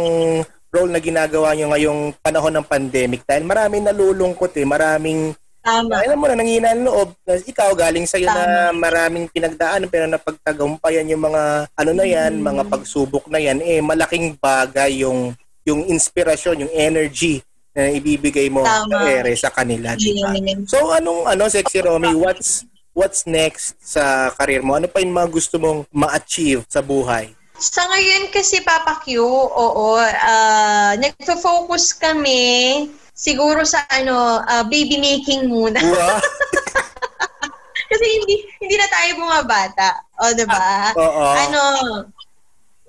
role 0.72 0.92
na 0.92 1.00
ginagawa 1.00 1.52
nyo 1.52 1.72
ngayong 1.72 2.02
panahon 2.20 2.52
ng 2.56 2.68
pandemic 2.68 3.28
dahil 3.28 3.44
maraming 3.44 3.84
nalulungkot 3.84 4.56
eh, 4.56 4.64
maraming 4.64 5.36
Tama. 5.62 5.94
alam 6.02 6.18
mo 6.18 6.26
na, 6.26 6.36
nanghina 6.36 6.74
ang 6.74 6.84
loob. 6.84 7.14
Ikaw, 7.24 7.70
galing 7.74 8.06
sa'yo 8.06 8.26
na 8.26 8.74
Tama. 8.74 8.82
maraming 8.82 9.30
pinagdaan 9.30 9.86
pero 9.86 10.06
napagtagumpayan 10.06 11.06
yung 11.08 11.22
mga, 11.22 11.70
ano 11.72 11.92
na 11.94 12.06
yan, 12.06 12.42
Mm. 12.42 12.44
mga 12.44 12.64
pagsubok 12.68 13.30
na 13.30 13.38
yan, 13.38 13.62
eh, 13.62 13.78
malaking 13.78 14.34
bagay 14.36 15.06
yung, 15.06 15.38
yung 15.62 15.86
inspirasyon, 15.86 16.66
yung 16.66 16.74
energy 16.74 17.46
na 17.72 17.88
ibibigay 17.88 18.50
mo 18.50 18.66
Tama. 18.66 18.90
sa 18.90 18.98
ere 19.08 19.32
sa 19.38 19.50
kanila, 19.50 19.94
di 19.94 20.18
ba? 20.18 20.34
Yun. 20.34 20.66
So, 20.66 20.92
anong, 20.92 21.30
ano, 21.30 21.46
Sexy 21.48 21.80
Romy, 21.80 22.12
what's, 22.12 22.66
what's 22.92 23.24
next 23.24 23.78
sa 23.80 24.34
career 24.34 24.60
mo? 24.60 24.76
Ano 24.76 24.90
pa 24.90 25.00
yung 25.00 25.14
mga 25.14 25.30
gusto 25.30 25.56
mong 25.56 25.86
ma-achieve 25.88 26.66
sa 26.68 26.82
buhay? 26.82 27.32
Sa 27.56 27.86
ngayon 27.86 28.34
kasi, 28.34 28.66
Papa 28.66 28.98
Q, 29.00 29.22
oo, 29.22 29.88
ah 30.02 30.98
nagfo-focus 30.98 31.94
kami 31.94 32.90
siguro 33.22 33.62
sa 33.62 33.86
ano, 33.94 34.42
ah, 34.42 34.66
baby 34.66 34.98
making 34.98 35.46
muna. 35.46 35.78
Wow! 35.78 36.18
kasi 37.92 38.06
hindi 38.18 38.36
hindi 38.58 38.76
na 38.82 38.88
tayo 38.90 39.10
bumabata. 39.22 39.90
O, 40.18 40.34
di 40.34 40.46
ba? 40.50 40.90
Oo. 40.98 41.26
Ano, 41.38 41.62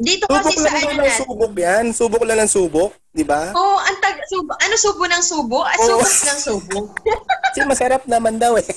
dito 0.01 0.25
kasi 0.27 0.57
Subok 0.57 0.65
sa 0.65 0.73
lang 0.73 0.83
ano 0.89 1.03
natin. 1.05 1.21
subok 1.21 1.53
yan. 1.55 1.85
Subok 1.93 2.23
lang 2.25 2.39
ng 2.43 2.51
subok, 2.51 2.93
di 3.13 3.23
ba? 3.23 3.53
Oo, 3.53 3.77
ang 3.79 3.99
tag, 4.01 4.19
subo, 4.27 4.51
ano 4.57 4.75
subo 4.75 5.05
ng 5.05 5.23
subo? 5.23 5.59
Ah, 5.63 5.77
Oo. 5.79 6.01
subok 6.01 6.11
ng 6.27 6.41
subo. 6.41 6.79
Kasi 7.53 7.61
masarap 7.69 8.03
naman 8.09 8.41
daw 8.41 8.57
eh. 8.57 8.65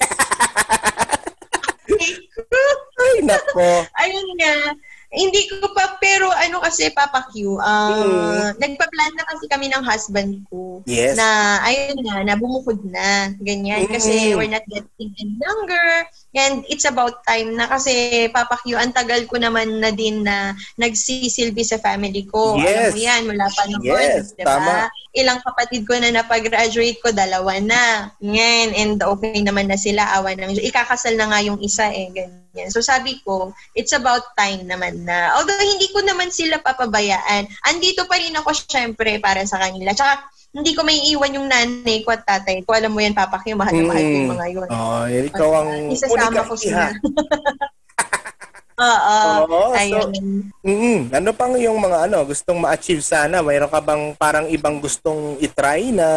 Ay, 2.95 3.16
nako. 3.24 3.86
Ayun 3.95 4.28
nga. 4.41 4.56
Hindi 5.16 5.47
ko 5.47 5.72
pa, 5.72 5.95
pero 5.97 6.28
ano 6.28 6.59
kasi, 6.59 6.91
Papa 6.91 7.24
Q, 7.32 7.55
uh, 7.55 7.63
mm. 7.63 8.59
nagpa-plan 8.59 9.13
na 9.16 9.26
kasi 9.32 9.47
kami 9.47 9.72
ng 9.72 9.84
husband 9.88 10.43
ko. 10.51 10.84
Yes. 10.84 11.16
Na, 11.16 11.59
ayun 11.63 12.03
na, 12.03 12.22
na 12.28 12.36
bumukod 12.36 12.84
na. 12.84 13.32
Ganyan. 13.39 13.88
Mm. 13.88 13.91
Kasi 13.95 14.36
we're 14.36 14.51
not 14.51 14.68
getting 14.68 15.11
any 15.16 15.36
younger. 15.39 15.89
And 16.36 16.68
it's 16.68 16.84
about 16.84 17.24
time 17.24 17.55
na 17.55 17.72
kasi, 17.72 18.28
Papa 18.36 18.59
Q, 18.59 18.76
ang 18.76 18.91
tagal 18.91 19.24
ko 19.26 19.39
naman 19.39 19.80
na 19.80 19.95
din 19.95 20.28
na 20.28 20.51
nagsisilbi 20.76 21.63
sa 21.63 21.80
family 21.80 22.28
ko. 22.28 22.59
Yes. 22.59 22.68
Alam 22.68 22.84
mo 22.91 22.99
yan, 22.99 23.22
mula 23.24 23.47
pa 23.47 23.63
noon. 23.72 23.88
Yes, 23.88 24.36
diba? 24.36 24.51
tama. 24.51 24.91
Ilang 25.16 25.39
kapatid 25.41 25.88
ko 25.88 25.95
na 25.95 26.11
napag-graduate 26.11 26.99
ko, 26.99 27.16
dalawa 27.16 27.55
na. 27.63 28.11
Ngayon, 28.20 28.70
and 28.76 28.95
okay 28.99 29.39
naman 29.39 29.72
na 29.72 29.80
sila, 29.80 30.11
awa 30.20 30.36
ng 30.36 30.59
Ikakasal 30.59 31.16
na 31.16 31.32
nga 31.32 31.39
yung 31.39 31.57
isa 31.63 31.88
eh, 31.88 32.11
ganyan. 32.11 32.45
So 32.72 32.80
sabi 32.80 33.20
ko, 33.22 33.51
it's 33.76 33.91
about 33.91 34.24
time 34.39 34.64
naman 34.64 35.03
na. 35.03 35.36
Although 35.36 35.60
hindi 35.60 35.91
ko 35.91 35.99
naman 36.01 36.32
sila 36.32 36.64
papabayaan, 36.64 37.47
andito 37.68 38.08
pa 38.08 38.16
rin 38.16 38.36
ako 38.39 38.56
syempre 38.56 39.20
para 39.20 39.43
sa 39.43 39.60
kanila. 39.60 39.91
Tsaka 39.91 40.24
hindi 40.56 40.72
ko 40.72 40.88
may 40.88 41.03
iwan 41.12 41.36
yung 41.36 41.51
nanay 41.51 41.99
ko 42.08 42.16
at 42.16 42.24
tatay 42.24 42.64
ko. 42.64 42.72
Alam 42.72 42.95
mo 42.95 43.03
yan, 43.03 43.12
papa 43.12 43.43
ko, 43.43 43.51
mahal 43.60 43.76
na 43.76 43.91
mahal 43.91 44.03
ko 44.08 44.16
yung 44.16 44.34
mga 44.39 44.47
yun. 44.56 44.70
Oh, 44.72 45.03
ikaw 45.03 45.49
ang 45.60 45.72
Isasama 45.91 46.47
ko 46.47 46.56
sila. 46.56 46.95
Oo. 48.76 49.20
Oo, 49.47 49.72
ayun. 49.72 50.12
So, 50.60 50.68
mm, 50.68 50.99
ano 51.16 51.30
pang 51.32 51.56
yung 51.56 51.80
mga 51.80 52.12
ano 52.12 52.28
gustong 52.28 52.60
ma-achieve 52.60 52.99
sana? 52.99 53.39
Mayroon 53.39 53.72
ka 53.72 53.80
bang 53.80 54.03
parang 54.20 54.51
ibang 54.51 54.84
gustong 54.84 55.39
itry 55.39 55.95
na 55.95 56.08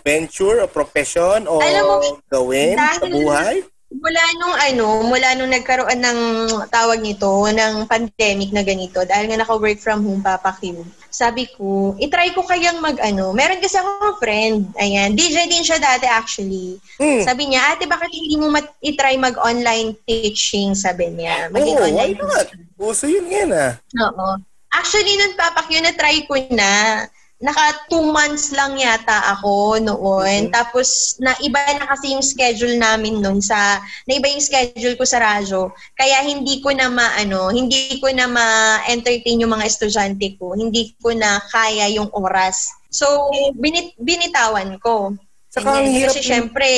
venture 0.00 0.64
o 0.64 0.68
profession 0.68 1.44
o 1.44 1.60
Alam 1.60 1.84
mo, 1.84 1.96
gawin 2.32 2.72
dahil, 2.72 2.96
sa 2.96 3.06
buhay? 3.12 3.56
Mula 3.96 4.22
nung 4.36 4.56
ano, 4.56 4.86
mula 5.08 5.28
nung 5.34 5.48
nagkaroon 5.48 5.96
ng 5.96 6.20
tawag 6.68 7.00
nito, 7.00 7.48
ng 7.48 7.88
pandemic 7.88 8.52
na 8.52 8.60
ganito, 8.60 9.00
dahil 9.08 9.32
nga 9.32 9.40
naka-work 9.40 9.80
from 9.80 10.04
home, 10.04 10.20
Papa 10.20 10.52
Q, 10.60 10.84
sabi 11.08 11.48
ko, 11.56 11.96
itry 11.96 12.36
ko 12.36 12.44
kayang 12.44 12.84
mag-ano. 12.84 13.32
Meron 13.32 13.64
kasi 13.64 13.80
akong 13.80 14.20
friend, 14.20 14.68
ayan, 14.76 15.16
DJ 15.16 15.48
din 15.48 15.64
siya 15.64 15.80
dati 15.80 16.04
actually. 16.04 16.76
Hmm. 17.00 17.24
Sabi 17.24 17.48
niya, 17.48 17.72
ate, 17.72 17.88
bakit 17.88 18.12
hindi 18.12 18.36
mo 18.36 18.52
mat- 18.52 18.76
itry 18.84 19.16
mag-online 19.16 19.96
teaching, 20.04 20.76
sabi 20.76 21.16
niya. 21.16 21.48
Maging 21.48 21.76
oh, 21.80 21.86
online 21.88 22.14
why 22.20 22.28
not? 22.28 22.48
Uso 22.76 23.08
yun 23.08 23.32
yan 23.32 23.48
ah. 23.56 23.80
Oo. 24.12 24.36
Actually, 24.76 25.16
nun, 25.16 25.32
Papa 25.40 25.64
Q, 25.64 25.80
na-try 25.80 26.28
ko 26.28 26.36
na 26.52 27.00
naka 27.36 27.84
two 27.92 28.00
months 28.00 28.48
lang 28.56 28.80
yata 28.80 29.36
ako 29.36 29.76
noon. 29.76 30.48
Mm-hmm. 30.48 30.54
Tapos, 30.56 31.20
na 31.20 31.36
iba 31.44 31.60
na 31.76 31.84
kasi 31.84 32.16
yung 32.16 32.24
schedule 32.24 32.80
namin 32.80 33.20
noon 33.20 33.44
sa, 33.44 33.80
na 34.08 34.12
iba 34.16 34.28
yung 34.28 34.40
schedule 34.40 34.96
ko 34.96 35.04
sa 35.04 35.20
radyo. 35.20 35.68
Kaya 35.92 36.24
hindi 36.24 36.64
ko 36.64 36.72
na 36.72 36.88
maano, 36.88 37.52
hindi 37.52 38.00
ko 38.00 38.08
na 38.08 38.24
ma-entertain 38.24 39.44
yung 39.44 39.52
mga 39.52 39.68
estudyante 39.68 40.40
ko. 40.40 40.56
Hindi 40.56 40.96
ko 40.96 41.12
na 41.12 41.36
kaya 41.52 41.92
yung 41.92 42.08
oras. 42.16 42.72
So, 42.88 43.28
binit, 43.60 43.92
binitawan 44.00 44.80
ko. 44.80 45.12
Saka 45.56 45.80
ang 45.80 45.88
hirap 45.88 46.12
kasi 46.12 46.20
syempre, 46.20 46.68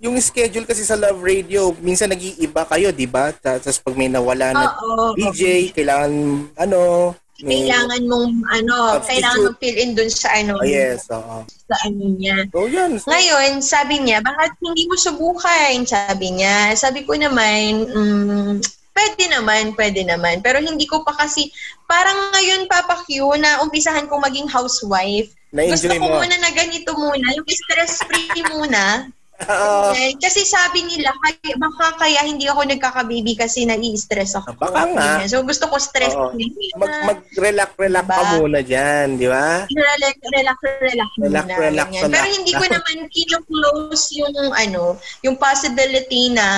yung 0.00 0.16
schedule 0.24 0.64
kasi 0.64 0.88
sa 0.88 0.96
Love 0.96 1.20
Radio, 1.20 1.76
minsan 1.84 2.08
nag-iiba 2.08 2.64
kayo, 2.64 2.88
di 2.88 3.04
ba? 3.04 3.28
Tapos 3.28 3.76
pag 3.76 3.92
may 3.92 4.08
nawala 4.08 4.56
na 4.56 4.72
oh, 4.80 5.12
DJ, 5.12 5.68
kailangan 5.76 6.12
ano, 6.56 7.12
kailangan 7.44 8.02
mong 8.08 8.34
ano, 8.48 8.76
substitute. 8.96 9.08
kailangan 9.12 9.40
mong 9.44 9.58
fill 9.60 9.76
in 9.76 9.90
dun 9.92 10.10
sa 10.12 10.28
ano. 10.32 10.54
Oh, 10.56 10.64
yes, 10.64 11.10
oo. 11.12 11.44
Sa 11.44 11.76
ano 11.84 12.04
niya. 12.16 12.48
So, 12.48 12.64
yan. 12.64 12.90
So, 12.96 13.12
Ngayon, 13.12 13.52
sabi 13.60 13.94
niya, 14.00 14.24
bakit 14.24 14.56
hindi 14.64 14.88
mo 14.88 14.96
subukan? 14.96 15.84
Sabi 15.84 16.40
niya. 16.40 16.72
Sabi 16.72 17.04
ko 17.04 17.12
naman, 17.12 17.84
mm, 17.92 18.52
pwede 18.96 19.24
naman, 19.28 19.76
pwede 19.76 20.00
naman. 20.08 20.40
Pero 20.40 20.64
hindi 20.64 20.88
ko 20.88 21.04
pa 21.04 21.12
kasi, 21.12 21.52
parang 21.84 22.32
ngayon, 22.32 22.64
Papa 22.64 23.04
Q, 23.04 23.36
na 23.36 23.60
umpisahan 23.60 24.08
ko 24.08 24.16
maging 24.16 24.48
housewife. 24.48 25.36
Gusto 25.52 25.92
ko 25.92 26.08
mo. 26.08 26.20
muna 26.20 26.36
na 26.40 26.50
ganito 26.56 26.96
muna, 26.96 27.26
yung 27.36 27.48
stress-free 27.48 28.44
muna. 28.48 29.12
Oo. 29.44 29.92
Okay. 29.92 30.16
Kasi 30.16 30.48
sabi 30.48 30.80
nila, 30.88 31.12
baka 31.60 31.86
kaya 32.00 32.24
hindi 32.24 32.48
ako 32.48 32.64
nagkakababy 32.64 33.36
kasi 33.36 33.68
nai-stress 33.68 34.32
ako. 34.40 34.56
Baka 34.56 34.80
nga. 34.96 35.10
So 35.28 35.44
gusto 35.44 35.68
ko 35.68 35.76
stress. 35.76 36.16
Free. 36.16 36.48
Mag, 36.80 36.92
mag-relax, 37.04 37.70
relax 37.76 38.06
Diba? 38.06 38.16
ka 38.16 38.34
muna 38.40 38.60
dyan, 38.64 39.06
di 39.20 39.28
ba? 39.28 39.68
relax, 39.68 40.16
relax, 40.32 40.58
relax, 40.80 41.10
Relax, 41.20 41.46
muna, 41.46 41.56
relax, 41.60 41.88
ganyan. 41.92 42.02
relax. 42.08 42.14
Pero 42.16 42.26
hindi 42.32 42.52
ko 42.56 42.64
naman 42.64 42.96
kino-close 43.12 44.04
yung 44.16 44.34
ano, 44.56 44.82
yung 45.20 45.36
possibility 45.36 46.32
na 46.32 46.48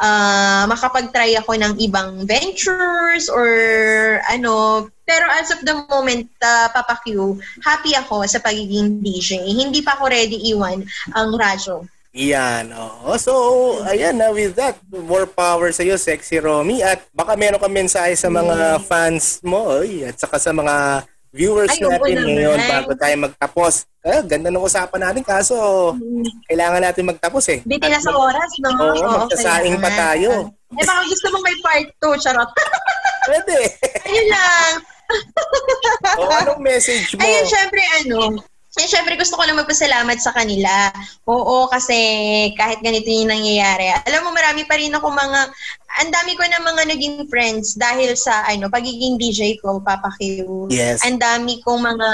uh, 0.00 0.64
makapag-try 0.66 1.36
ako 1.36 1.52
ng 1.60 1.72
ibang 1.84 2.24
ventures 2.24 3.28
or 3.28 3.48
ano, 4.28 4.88
pero 5.10 5.26
as 5.26 5.50
of 5.50 5.66
the 5.66 5.74
moment, 5.90 6.30
uh, 6.38 6.70
Papa 6.70 7.02
Q, 7.02 7.34
happy 7.66 7.98
ako 7.98 8.22
sa 8.30 8.38
pagiging 8.38 9.02
DJ. 9.02 9.42
Hindi 9.42 9.82
pa 9.82 9.98
ako 9.98 10.06
ready 10.06 10.38
iwan 10.54 10.86
ang 11.18 11.34
radyo. 11.34 11.82
Yan, 12.14 12.70
oo. 12.74 13.14
So, 13.18 13.32
ayan 13.86 14.18
na 14.18 14.30
with 14.30 14.54
that, 14.54 14.78
more 14.90 15.26
power 15.26 15.74
sa 15.74 15.82
iyo, 15.82 15.98
Sexy 15.98 16.38
Romy. 16.38 16.82
At 16.82 17.02
baka 17.10 17.34
meron 17.34 17.58
ka 17.58 17.66
mensahe 17.66 18.14
sa 18.14 18.30
mga 18.30 18.82
fans 18.86 19.42
mo, 19.42 19.82
oy, 19.82 20.06
at 20.06 20.14
saka 20.14 20.38
sa 20.38 20.54
mga 20.54 21.06
viewers 21.30 21.70
Ay, 21.70 21.86
oo 21.86 21.90
natin 21.90 22.14
naman. 22.18 22.30
ngayon 22.34 22.58
bago 22.66 22.90
tayo 22.98 23.14
magtapos. 23.30 23.74
Eh, 24.00 24.20
ganda 24.26 24.48
ng 24.50 24.62
usapan 24.62 25.00
natin, 25.10 25.22
kaso 25.22 25.54
kailangan 26.50 26.82
natin 26.82 27.04
magtapos 27.06 27.44
eh. 27.50 27.58
Bitin 27.62 27.90
na 27.94 28.02
sa 28.02 28.10
oras, 28.14 28.50
no? 28.58 28.70
Oo, 28.74 29.26
magsasaing 29.26 29.78
pa 29.78 29.90
tayo. 29.94 30.50
Eh, 30.74 30.86
baka 30.86 31.02
gusto 31.06 31.26
mong 31.30 31.44
may 31.46 31.58
part 31.62 31.86
2, 31.98 32.22
charot. 32.22 32.50
Pwede. 33.26 33.58
Ayun 34.10 34.26
lang. 34.30 34.72
o, 36.20 36.30
anong 36.44 36.62
message 36.62 37.14
mo? 37.16 37.22
Ayun, 37.22 37.46
syempre, 37.46 37.82
ano, 38.02 38.18
eh, 38.78 38.86
syempre 38.86 39.18
gusto 39.18 39.34
ko 39.34 39.42
lang 39.42 39.58
magpasalamat 39.58 40.22
sa 40.22 40.30
kanila. 40.30 40.94
Oo, 41.26 41.66
kasi 41.66 41.98
kahit 42.54 42.78
ganito 42.78 43.10
yung 43.10 43.28
nangyayari. 43.28 43.90
Alam 44.06 44.30
mo, 44.30 44.30
marami 44.30 44.62
pa 44.62 44.78
rin 44.78 44.94
ako 44.94 45.10
mga, 45.10 45.40
ang 45.98 46.10
dami 46.14 46.38
ko 46.38 46.46
na 46.46 46.62
mga 46.62 46.82
naging 46.86 47.26
friends 47.26 47.74
dahil 47.74 48.14
sa 48.14 48.46
ano 48.46 48.70
pagiging 48.70 49.18
DJ 49.18 49.58
ko, 49.58 49.82
Papa 49.82 50.14
Q. 50.14 50.46
Yes. 50.70 51.02
Ang 51.02 51.18
dami 51.18 51.58
kong 51.66 51.82
mga, 51.82 52.10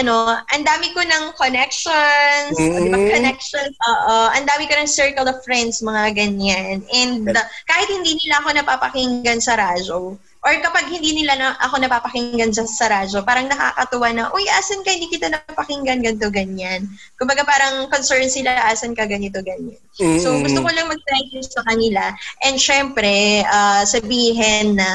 ano, 0.00 0.40
ang 0.40 0.64
dami 0.64 0.88
ko 0.96 1.04
ng 1.04 1.36
connections, 1.36 2.56
Mm. 2.56 2.88
di 2.88 2.88
ba, 2.88 2.98
connections, 3.12 3.76
oo. 3.76 4.16
Ang 4.32 4.48
dami 4.48 4.64
ko 4.64 4.74
ng 4.80 4.88
circle 4.88 5.28
of 5.28 5.44
friends, 5.44 5.84
mga 5.84 6.16
ganyan. 6.16 6.80
And 6.88 7.28
uh, 7.28 7.44
kahit 7.68 7.92
hindi 7.92 8.16
nila 8.24 8.40
ako 8.40 8.56
napapakinggan 8.56 9.44
sa 9.44 9.60
radyo, 9.60 10.16
or 10.42 10.52
kapag 10.58 10.90
hindi 10.90 11.14
nila 11.14 11.38
na 11.38 11.48
ako 11.62 11.78
napapakinggan 11.78 12.50
sa, 12.50 12.66
sa 12.66 12.86
radyo, 12.90 13.22
parang 13.22 13.46
nakakatuwa 13.46 14.10
na, 14.10 14.22
uy, 14.34 14.42
asan 14.58 14.82
ka, 14.82 14.90
hindi 14.90 15.06
kita 15.06 15.30
napakinggan, 15.30 16.02
ganito, 16.02 16.26
ganyan. 16.34 16.82
Kumbaga 17.14 17.46
parang 17.46 17.86
concern 17.86 18.26
sila, 18.26 18.50
asan 18.66 18.94
ka, 18.94 19.06
ganito, 19.06 19.38
ganyan. 19.38 19.78
So, 19.94 20.34
Mm. 20.34 20.42
gusto 20.42 20.58
ko 20.66 20.68
lang 20.74 20.90
mag-thank 20.90 21.30
you 21.30 21.42
sa 21.46 21.62
kanila. 21.62 22.10
And 22.42 22.58
syempre, 22.58 23.46
ah, 23.46 23.86
sabihin 23.86 24.74
na 24.74 24.90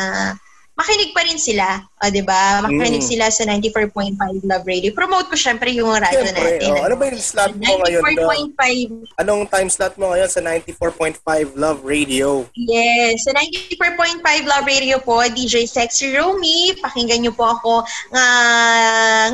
makinig 0.78 1.10
pa 1.10 1.26
rin 1.26 1.36
sila, 1.36 1.66
o, 1.98 2.08
di 2.08 2.22
ba? 2.22 2.62
Makinig 2.62 3.02
Mm. 3.02 3.10
sila 3.10 3.26
sa 3.28 3.44
94.5 3.44 4.14
Love 4.46 4.62
Radio. 4.64 4.94
Promote 4.94 5.28
ko 5.28 5.36
syempre 5.36 5.74
yung 5.74 5.90
radyo 5.90 6.22
Siyempre, 6.22 6.62
natin. 6.62 6.70
oh, 6.70 6.86
ano 6.86 6.96
ba 6.96 7.06
yung 7.10 7.18
slot 7.20 7.52
mo 7.52 7.66
ngayon? 7.82 8.02
doon? 8.14 8.54
94.5 8.54 9.18
Anong 9.18 9.44
time 9.48 9.70
slot 9.70 9.98
mo 9.98 10.14
ngayon 10.14 10.30
sa 10.30 10.40
94.5 10.40 11.18
Love 11.56 11.82
Radio? 11.82 12.46
Yes, 12.54 13.26
sa 13.26 13.34
94.5 13.34 14.22
Love 14.46 14.68
Radio 14.68 14.98
po, 15.00 15.18
DJ 15.26 15.66
Sexy 15.66 16.14
Romy. 16.14 16.78
Pakinggan 16.78 17.26
niyo 17.26 17.34
po 17.34 17.50
ako. 17.50 17.82
Nga, 18.14 18.26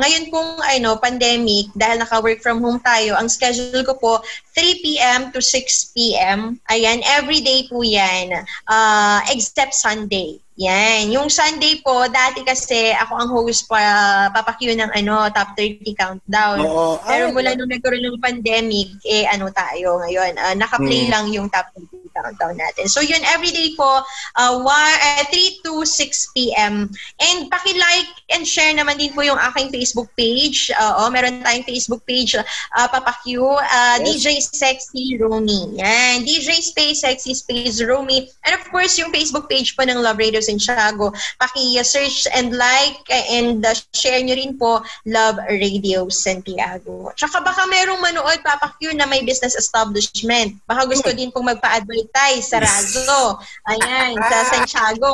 ngayon 0.00 0.24
pong 0.28 0.50
ano, 0.64 0.96
pandemic, 0.96 1.68
dahil 1.74 2.00
naka-work 2.00 2.40
from 2.40 2.64
home 2.64 2.80
tayo, 2.80 3.14
ang 3.14 3.28
schedule 3.28 3.84
ko 3.84 3.94
po, 3.94 4.12
3 4.56 4.80
p.m. 4.80 5.20
to 5.28 5.42
6 5.42 5.60
p.m. 5.92 6.56
Ayan, 6.66 7.04
everyday 7.04 7.66
po 7.66 7.84
yan. 7.84 8.32
Uh, 8.64 9.20
except 9.28 9.74
Sunday. 9.74 10.40
Yan. 10.54 11.10
Yung 11.10 11.26
Sunday 11.26 11.82
po, 11.82 12.06
dati 12.06 12.46
kasi 12.46 12.94
ako 12.94 13.12
ang 13.18 13.30
host 13.34 13.66
pa, 13.66 13.82
papakyo 14.30 14.70
ng 14.70 14.86
ano, 14.94 15.26
top 15.34 15.50
30 15.58 15.98
countdown. 15.98 16.62
Oo. 16.62 17.02
Pero 17.02 17.26
Ay, 17.26 17.34
mula 17.34 17.50
nung 17.58 17.70
nagkaroon 17.70 18.06
ng 18.06 18.22
pandemic, 18.22 18.94
eh 19.02 19.26
ano 19.26 19.50
tayo 19.50 19.98
ngayon, 20.06 20.38
ah, 20.38 20.54
naka-play 20.54 21.10
Hmm. 21.10 21.10
lang 21.10 21.26
yung 21.34 21.46
top 21.50 21.66
30 21.74 22.03
countdown 22.14 22.54
natin. 22.56 22.86
So 22.86 23.02
yun, 23.02 23.20
everyday 23.34 23.74
po, 23.74 24.02
uh, 24.38 24.54
one, 24.62 24.96
uh, 25.02 25.24
3 25.28 25.60
to 25.66 25.82
6 25.84 26.32
p.m. 26.34 26.88
And 27.20 27.38
paki-like 27.50 28.10
and 28.30 28.46
share 28.46 28.72
naman 28.72 29.02
din 29.02 29.12
po 29.12 29.26
yung 29.26 29.38
aking 29.52 29.74
Facebook 29.74 30.08
page. 30.14 30.70
Oo, 30.74 31.10
meron 31.10 31.42
tayong 31.42 31.66
Facebook 31.66 32.06
page, 32.06 32.38
uh, 32.38 32.88
Papa 32.88 33.14
Q, 33.26 33.42
uh, 33.44 33.96
Yes. 34.00 34.04
DJ 34.04 34.26
Sexy 34.42 35.18
Romy. 35.18 35.74
Yan, 35.78 36.22
DJ 36.22 36.62
Space 36.62 37.02
Sexy 37.02 37.34
Space 37.34 37.82
Romy. 37.82 38.30
And 38.46 38.54
of 38.54 38.64
course, 38.70 38.96
yung 38.98 39.10
Facebook 39.10 39.50
page 39.50 39.74
po 39.74 39.82
ng 39.82 39.98
Love 39.98 40.22
Radio 40.22 40.38
Santiago. 40.40 41.10
Paki-search 41.40 42.30
and 42.34 42.54
like 42.54 43.00
and 43.10 43.64
uh, 43.64 43.74
share 43.96 44.20
nyo 44.22 44.34
rin 44.36 44.54
po 44.56 44.84
Love 45.08 45.40
Radio 45.48 46.06
Santiago. 46.08 47.10
Tsaka 47.16 47.40
baka 47.42 47.64
merong 47.66 48.00
manood, 48.00 48.40
Papa 48.44 48.76
Q, 48.78 48.92
na 48.94 49.08
may 49.08 49.24
business 49.24 49.56
establishment. 49.58 50.56
Baka 50.68 50.86
gusto 50.86 51.10
din 51.12 51.32
pong 51.32 51.48
magpa-advertise 51.48 52.03
Tay, 52.06 52.40
sa 52.40 52.58
Razo. 52.58 53.38
Ayan, 53.64 54.16
sa 54.18 54.36
Ah. 54.36 54.46
Santiago. 54.46 55.12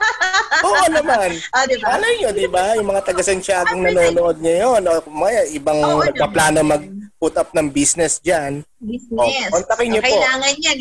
Oo 0.66 0.84
naman. 0.88 1.30
Ah, 1.54 1.64
di 1.64 1.76
ba? 1.76 1.96
Alay 1.96 2.12
nyo, 2.18 2.30
di 2.30 2.46
ba? 2.46 2.76
Yung 2.76 2.88
mga 2.88 3.02
taga 3.02 3.22
Santiago 3.22 3.72
nanonood 3.72 4.38
ngayon. 4.38 4.80
O, 4.82 5.00
kumaya, 5.02 5.42
ibang 5.48 5.78
Oo 5.78 6.02
nagpaplano 6.02 6.62
mag-put 6.62 7.34
up 7.34 7.50
ng 7.52 7.68
business 7.68 8.18
dyan. 8.18 8.64
Business. 8.78 9.48
Oh, 9.48 9.58
kontakin 9.58 9.86
niyo 9.88 10.00
So, 10.00 10.04
po. 10.04 10.10
Kailangan 10.10 10.54
yan. 10.58 10.78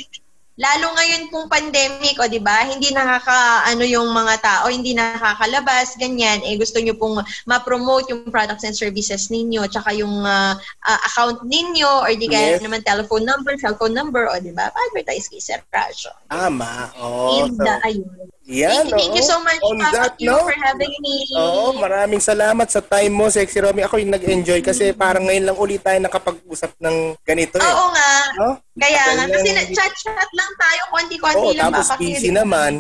Lalo 0.60 0.92
ngayon 0.92 1.32
pong 1.32 1.48
pandemic, 1.48 2.20
o 2.20 2.28
di 2.28 2.38
ba? 2.38 2.68
Hindi 2.68 2.92
nakaka 2.92 3.66
ano 3.66 3.88
yung 3.88 4.12
mga 4.12 4.36
tao, 4.40 4.68
hindi 4.68 4.92
nakakalabas, 4.92 5.96
ganyan. 5.96 6.44
Eh 6.44 6.60
gusto 6.60 6.78
niyo 6.78 7.00
pong 7.00 7.24
ma-promote 7.46 8.12
yung 8.12 8.28
products 8.28 8.68
and 8.68 8.76
services 8.76 9.32
ninyo, 9.32 9.64
tsaka 9.68 9.96
yung 9.96 10.22
ah, 10.22 10.54
ah, 10.84 11.00
account 11.08 11.44
ninyo 11.44 12.04
or 12.04 12.12
di 12.14 12.28
kaya 12.28 12.60
Yes. 12.60 12.62
naman 12.62 12.84
telephone 12.84 13.24
number, 13.24 13.56
cellphone 13.56 13.96
number, 13.96 14.28
o 14.28 14.36
di 14.38 14.52
ba? 14.52 14.68
Pa-advertise 14.70 15.28
kay 15.28 15.40
Sir 15.40 15.62
Rasho. 15.72 16.12
Tama. 16.28 16.92
Oo. 17.00 17.48
And 17.48 17.56
so, 17.56 17.64
uh, 17.64 17.80
ayun. 17.82 18.08
yan, 18.44 18.90
thank, 18.90 19.00
thank 19.00 19.14
you 19.16 19.24
so 19.24 19.40
much, 19.40 19.62
On 19.64 19.80
Papa 19.80 20.12
that 20.12 20.14
note, 20.20 20.44
for 20.44 20.58
having 20.60 20.92
me. 21.00 21.24
Oo, 21.40 21.78
maraming 21.80 22.20
salamat 22.20 22.68
sa 22.68 22.84
time 22.84 23.14
mo, 23.14 23.32
Sexy 23.32 23.64
Romy. 23.64 23.88
Ako 23.88 23.96
yung 23.98 24.12
nag-enjoy 24.12 24.60
kasi 24.60 24.92
parang 24.92 25.24
ngayon 25.24 25.48
lang 25.48 25.58
ulit 25.58 25.80
tayo 25.80 25.96
nakapag-usap 25.98 26.76
ng 26.78 27.16
ganito 27.24 27.56
eh. 27.56 27.64
Oo 27.64 27.86
nga. 27.96 28.12
No? 28.36 28.50
Kaya 28.76 29.04
nga, 29.16 29.26
kasi 29.30 29.50
na- 29.54 29.70
chat-chat 29.70 30.30
lang 30.34 30.41
tayo, 30.56 30.82
konti-konti 30.90 31.46
Oo, 31.46 31.54
lang 31.54 31.70
tapos 31.70 31.90
Q, 31.92 32.00
busy 32.00 32.30
naman. 32.30 32.72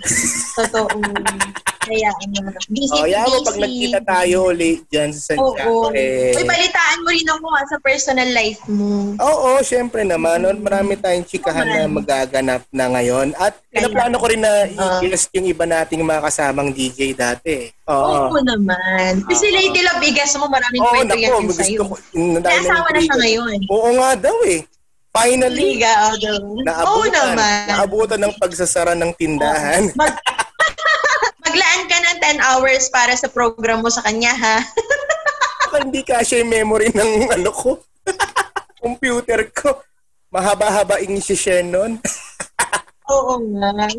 Totoo. 0.56 0.98
Kaya, 1.80 2.12
ano, 2.12 2.38
busy, 2.68 2.92
Oh, 2.92 3.02
mo 3.02 3.08
busy. 3.32 3.42
pag 3.42 3.58
nagkita 3.58 3.98
tayo 4.04 4.36
ulit 4.46 4.84
dyan 4.86 5.10
sa 5.10 5.32
Santiago. 5.32 5.88
Oo. 5.88 5.90
eh, 5.90 6.36
Uy, 6.36 6.44
balitaan 6.44 7.00
mo 7.00 7.08
rin 7.08 7.26
ako 7.26 7.46
ha, 7.48 7.60
sa 7.64 7.76
personal 7.80 8.28
life 8.28 8.60
mo. 8.68 9.16
Oo, 9.16 9.58
syempre 9.60 10.04
naman. 10.04 10.38
No, 10.38 10.52
marami 10.54 10.94
tayong 10.94 11.24
chikahan 11.24 11.64
na 11.64 11.88
magaganap 11.90 12.62
na 12.70 12.84
ngayon. 12.90 13.32
At 13.34 13.56
Kaya- 13.64 13.88
pinaplano 13.88 14.16
ko 14.16 14.26
rin 14.28 14.38
na 14.38 14.52
Ah. 14.70 15.00
i-guest 15.00 15.32
yung 15.32 15.48
iba 15.48 15.64
nating 15.64 16.04
mga 16.04 16.20
kasamang 16.22 16.70
DJ 16.70 17.10
dati. 17.10 17.72
Oo. 17.88 18.28
Oo 18.28 18.38
naman. 18.38 19.24
Kasi 19.24 19.48
Oo. 19.48 19.56
Lady 19.56 19.80
Love, 19.80 20.00
bigas 20.00 20.30
mo, 20.36 20.46
maraming 20.46 20.80
Oo, 20.80 20.92
kwento 20.92 21.16
yan 21.16 21.32
sa'yo. 21.48 21.80
ko. 21.82 21.96
Dami 22.12 22.38
May 22.44 22.60
asawa 22.60 22.86
na 22.86 23.00
siya 23.00 23.16
ngayon. 23.16 23.58
Oo 23.66 23.88
nga 23.96 24.10
daw 24.20 24.36
eh. 24.46 24.60
Finally, 25.10 25.82
Liga, 25.82 25.90
oh, 26.06 26.14
daw. 26.22 26.38
Oo 26.38 26.62
naabutan. 26.62 27.34
naman. 27.34 27.62
Naabutan 27.66 28.20
ng 28.22 28.34
pagsasara 28.38 28.94
ng 28.94 29.10
tindahan. 29.18 29.90
Mag, 29.98 30.14
maglaan 31.42 31.82
ka 31.90 31.96
ng 31.98 32.18
10 32.38 32.46
hours 32.46 32.86
para 32.94 33.10
sa 33.18 33.26
program 33.26 33.82
mo 33.82 33.90
sa 33.90 34.06
kanya, 34.06 34.30
ha? 34.30 34.62
Baka 35.66 35.82
hindi 35.82 36.06
kasya 36.06 36.46
yung 36.46 36.54
memory 36.54 36.94
ng 36.94 37.26
ano 37.26 37.50
ko. 37.50 37.82
Computer 38.84 39.50
ko. 39.50 39.82
Mahaba-haba 40.30 41.02
yung 41.02 41.18
isi-share 41.18 41.66
nun. 41.66 41.98
Oo 43.10 43.42
nga. 43.58 43.90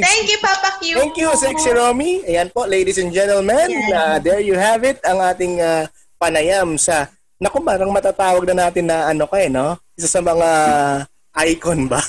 Thank 0.00 0.32
you, 0.32 0.40
Papa 0.40 0.80
Q. 0.80 0.96
Thank 0.96 1.20
you, 1.20 1.28
Sexy 1.36 1.76
Romy. 1.76 2.24
Ayan 2.24 2.48
po, 2.48 2.64
ladies 2.64 2.96
and 2.96 3.12
gentlemen. 3.12 3.68
Yeah. 3.68 4.16
uh, 4.16 4.16
there 4.16 4.40
you 4.40 4.56
have 4.56 4.80
it, 4.88 4.96
ang 5.04 5.20
ating 5.20 5.60
uh, 5.60 5.84
panayam 6.16 6.80
sa... 6.80 7.12
Naku, 7.44 7.60
parang 7.60 7.92
matatawag 7.92 8.48
na 8.48 8.64
natin 8.64 8.88
na 8.88 9.12
ano 9.12 9.28
ka 9.28 9.36
eh, 9.36 9.52
no? 9.52 9.76
Isa 9.92 10.08
sa 10.08 10.24
mga 10.24 10.48
icon 11.52 11.84
ba? 11.84 12.00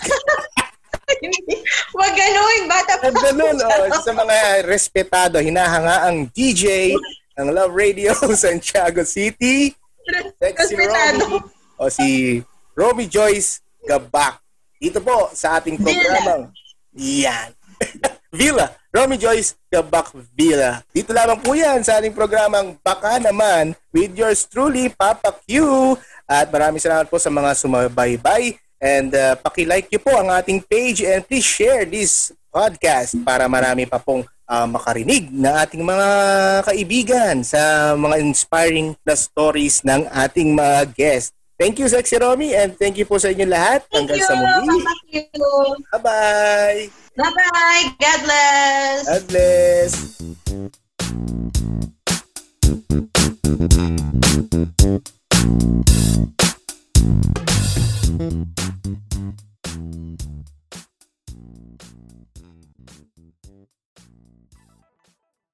Wag 2.00 2.14
ganun, 2.16 2.62
bata 2.72 2.96
pa. 3.04 3.12
Ganun, 3.12 3.60
oh, 3.60 3.86
isa 3.92 4.00
sa 4.00 4.16
mga 4.16 4.64
respetado, 4.64 5.44
hinahanga 5.44 6.08
ang 6.08 6.32
DJ 6.32 6.96
ng 7.36 7.52
Love 7.52 7.76
Radio 7.76 8.16
Santiago 8.32 9.04
City. 9.04 9.76
Sexy 10.40 10.80
Respetado. 10.80 11.28
Romy. 11.28 11.84
O 11.84 11.92
si 11.92 12.40
Romy 12.72 13.12
Joyce 13.12 13.60
Gabak. 13.84 14.40
Dito 14.80 15.04
po 15.04 15.36
sa 15.36 15.60
ating 15.60 15.84
programang 15.84 16.48
yan. 16.96 17.52
Villa. 18.36 18.68
Romy 18.92 19.16
Joyce 19.16 19.56
Gabak 19.72 20.12
Villa. 20.36 20.84
Dito 20.92 21.16
lamang 21.16 21.40
po 21.40 21.56
yan 21.56 21.84
sa 21.84 22.00
ating 22.00 22.16
programang 22.16 22.76
Baka 22.84 23.20
Naman 23.20 23.76
with 23.96 24.16
yours 24.16 24.44
truly, 24.48 24.92
Papa 24.92 25.36
Q. 25.48 25.64
At 26.28 26.52
maraming 26.52 26.84
salamat 26.84 27.08
po 27.08 27.16
sa 27.16 27.32
mga 27.32 27.56
sumabaybay. 27.56 28.60
And 28.80 29.12
uh, 29.16 29.40
paki-like 29.40 29.88
niyo 29.88 30.04
po 30.04 30.14
ang 30.16 30.30
ating 30.32 30.62
page 30.68 31.02
and 31.02 31.24
please 31.24 31.48
share 31.48 31.88
this 31.88 32.36
podcast 32.52 33.16
para 33.24 33.48
marami 33.52 33.84
pa 33.84 34.00
pong 34.00 34.24
uh, 34.48 34.68
makarinig 34.70 35.28
na 35.32 35.66
ating 35.66 35.84
mga 35.84 36.10
kaibigan 36.64 37.36
sa 37.44 37.94
mga 38.00 38.22
inspiring 38.24 38.96
na 39.04 39.16
stories 39.18 39.84
ng 39.84 40.08
ating 40.12 40.56
mga 40.56 40.92
guests. 40.96 41.36
Thank 41.56 41.80
you, 41.80 41.88
Sexy 41.88 42.20
Romy, 42.20 42.52
and 42.52 42.76
thank 42.76 43.00
you 43.00 43.08
po 43.08 43.16
sa 43.16 43.32
inyo 43.32 43.48
lahat. 43.48 43.88
Thank 43.88 44.12
Hanggang 44.12 44.20
you, 44.20 44.28
sa 44.28 44.36
muli. 44.36 44.76
Bye-bye! 45.96 47.05
Bye-bye. 47.18 47.96
God 48.02 48.24
bless. 48.26 49.08
God 49.08 49.28
bless. 49.28 50.22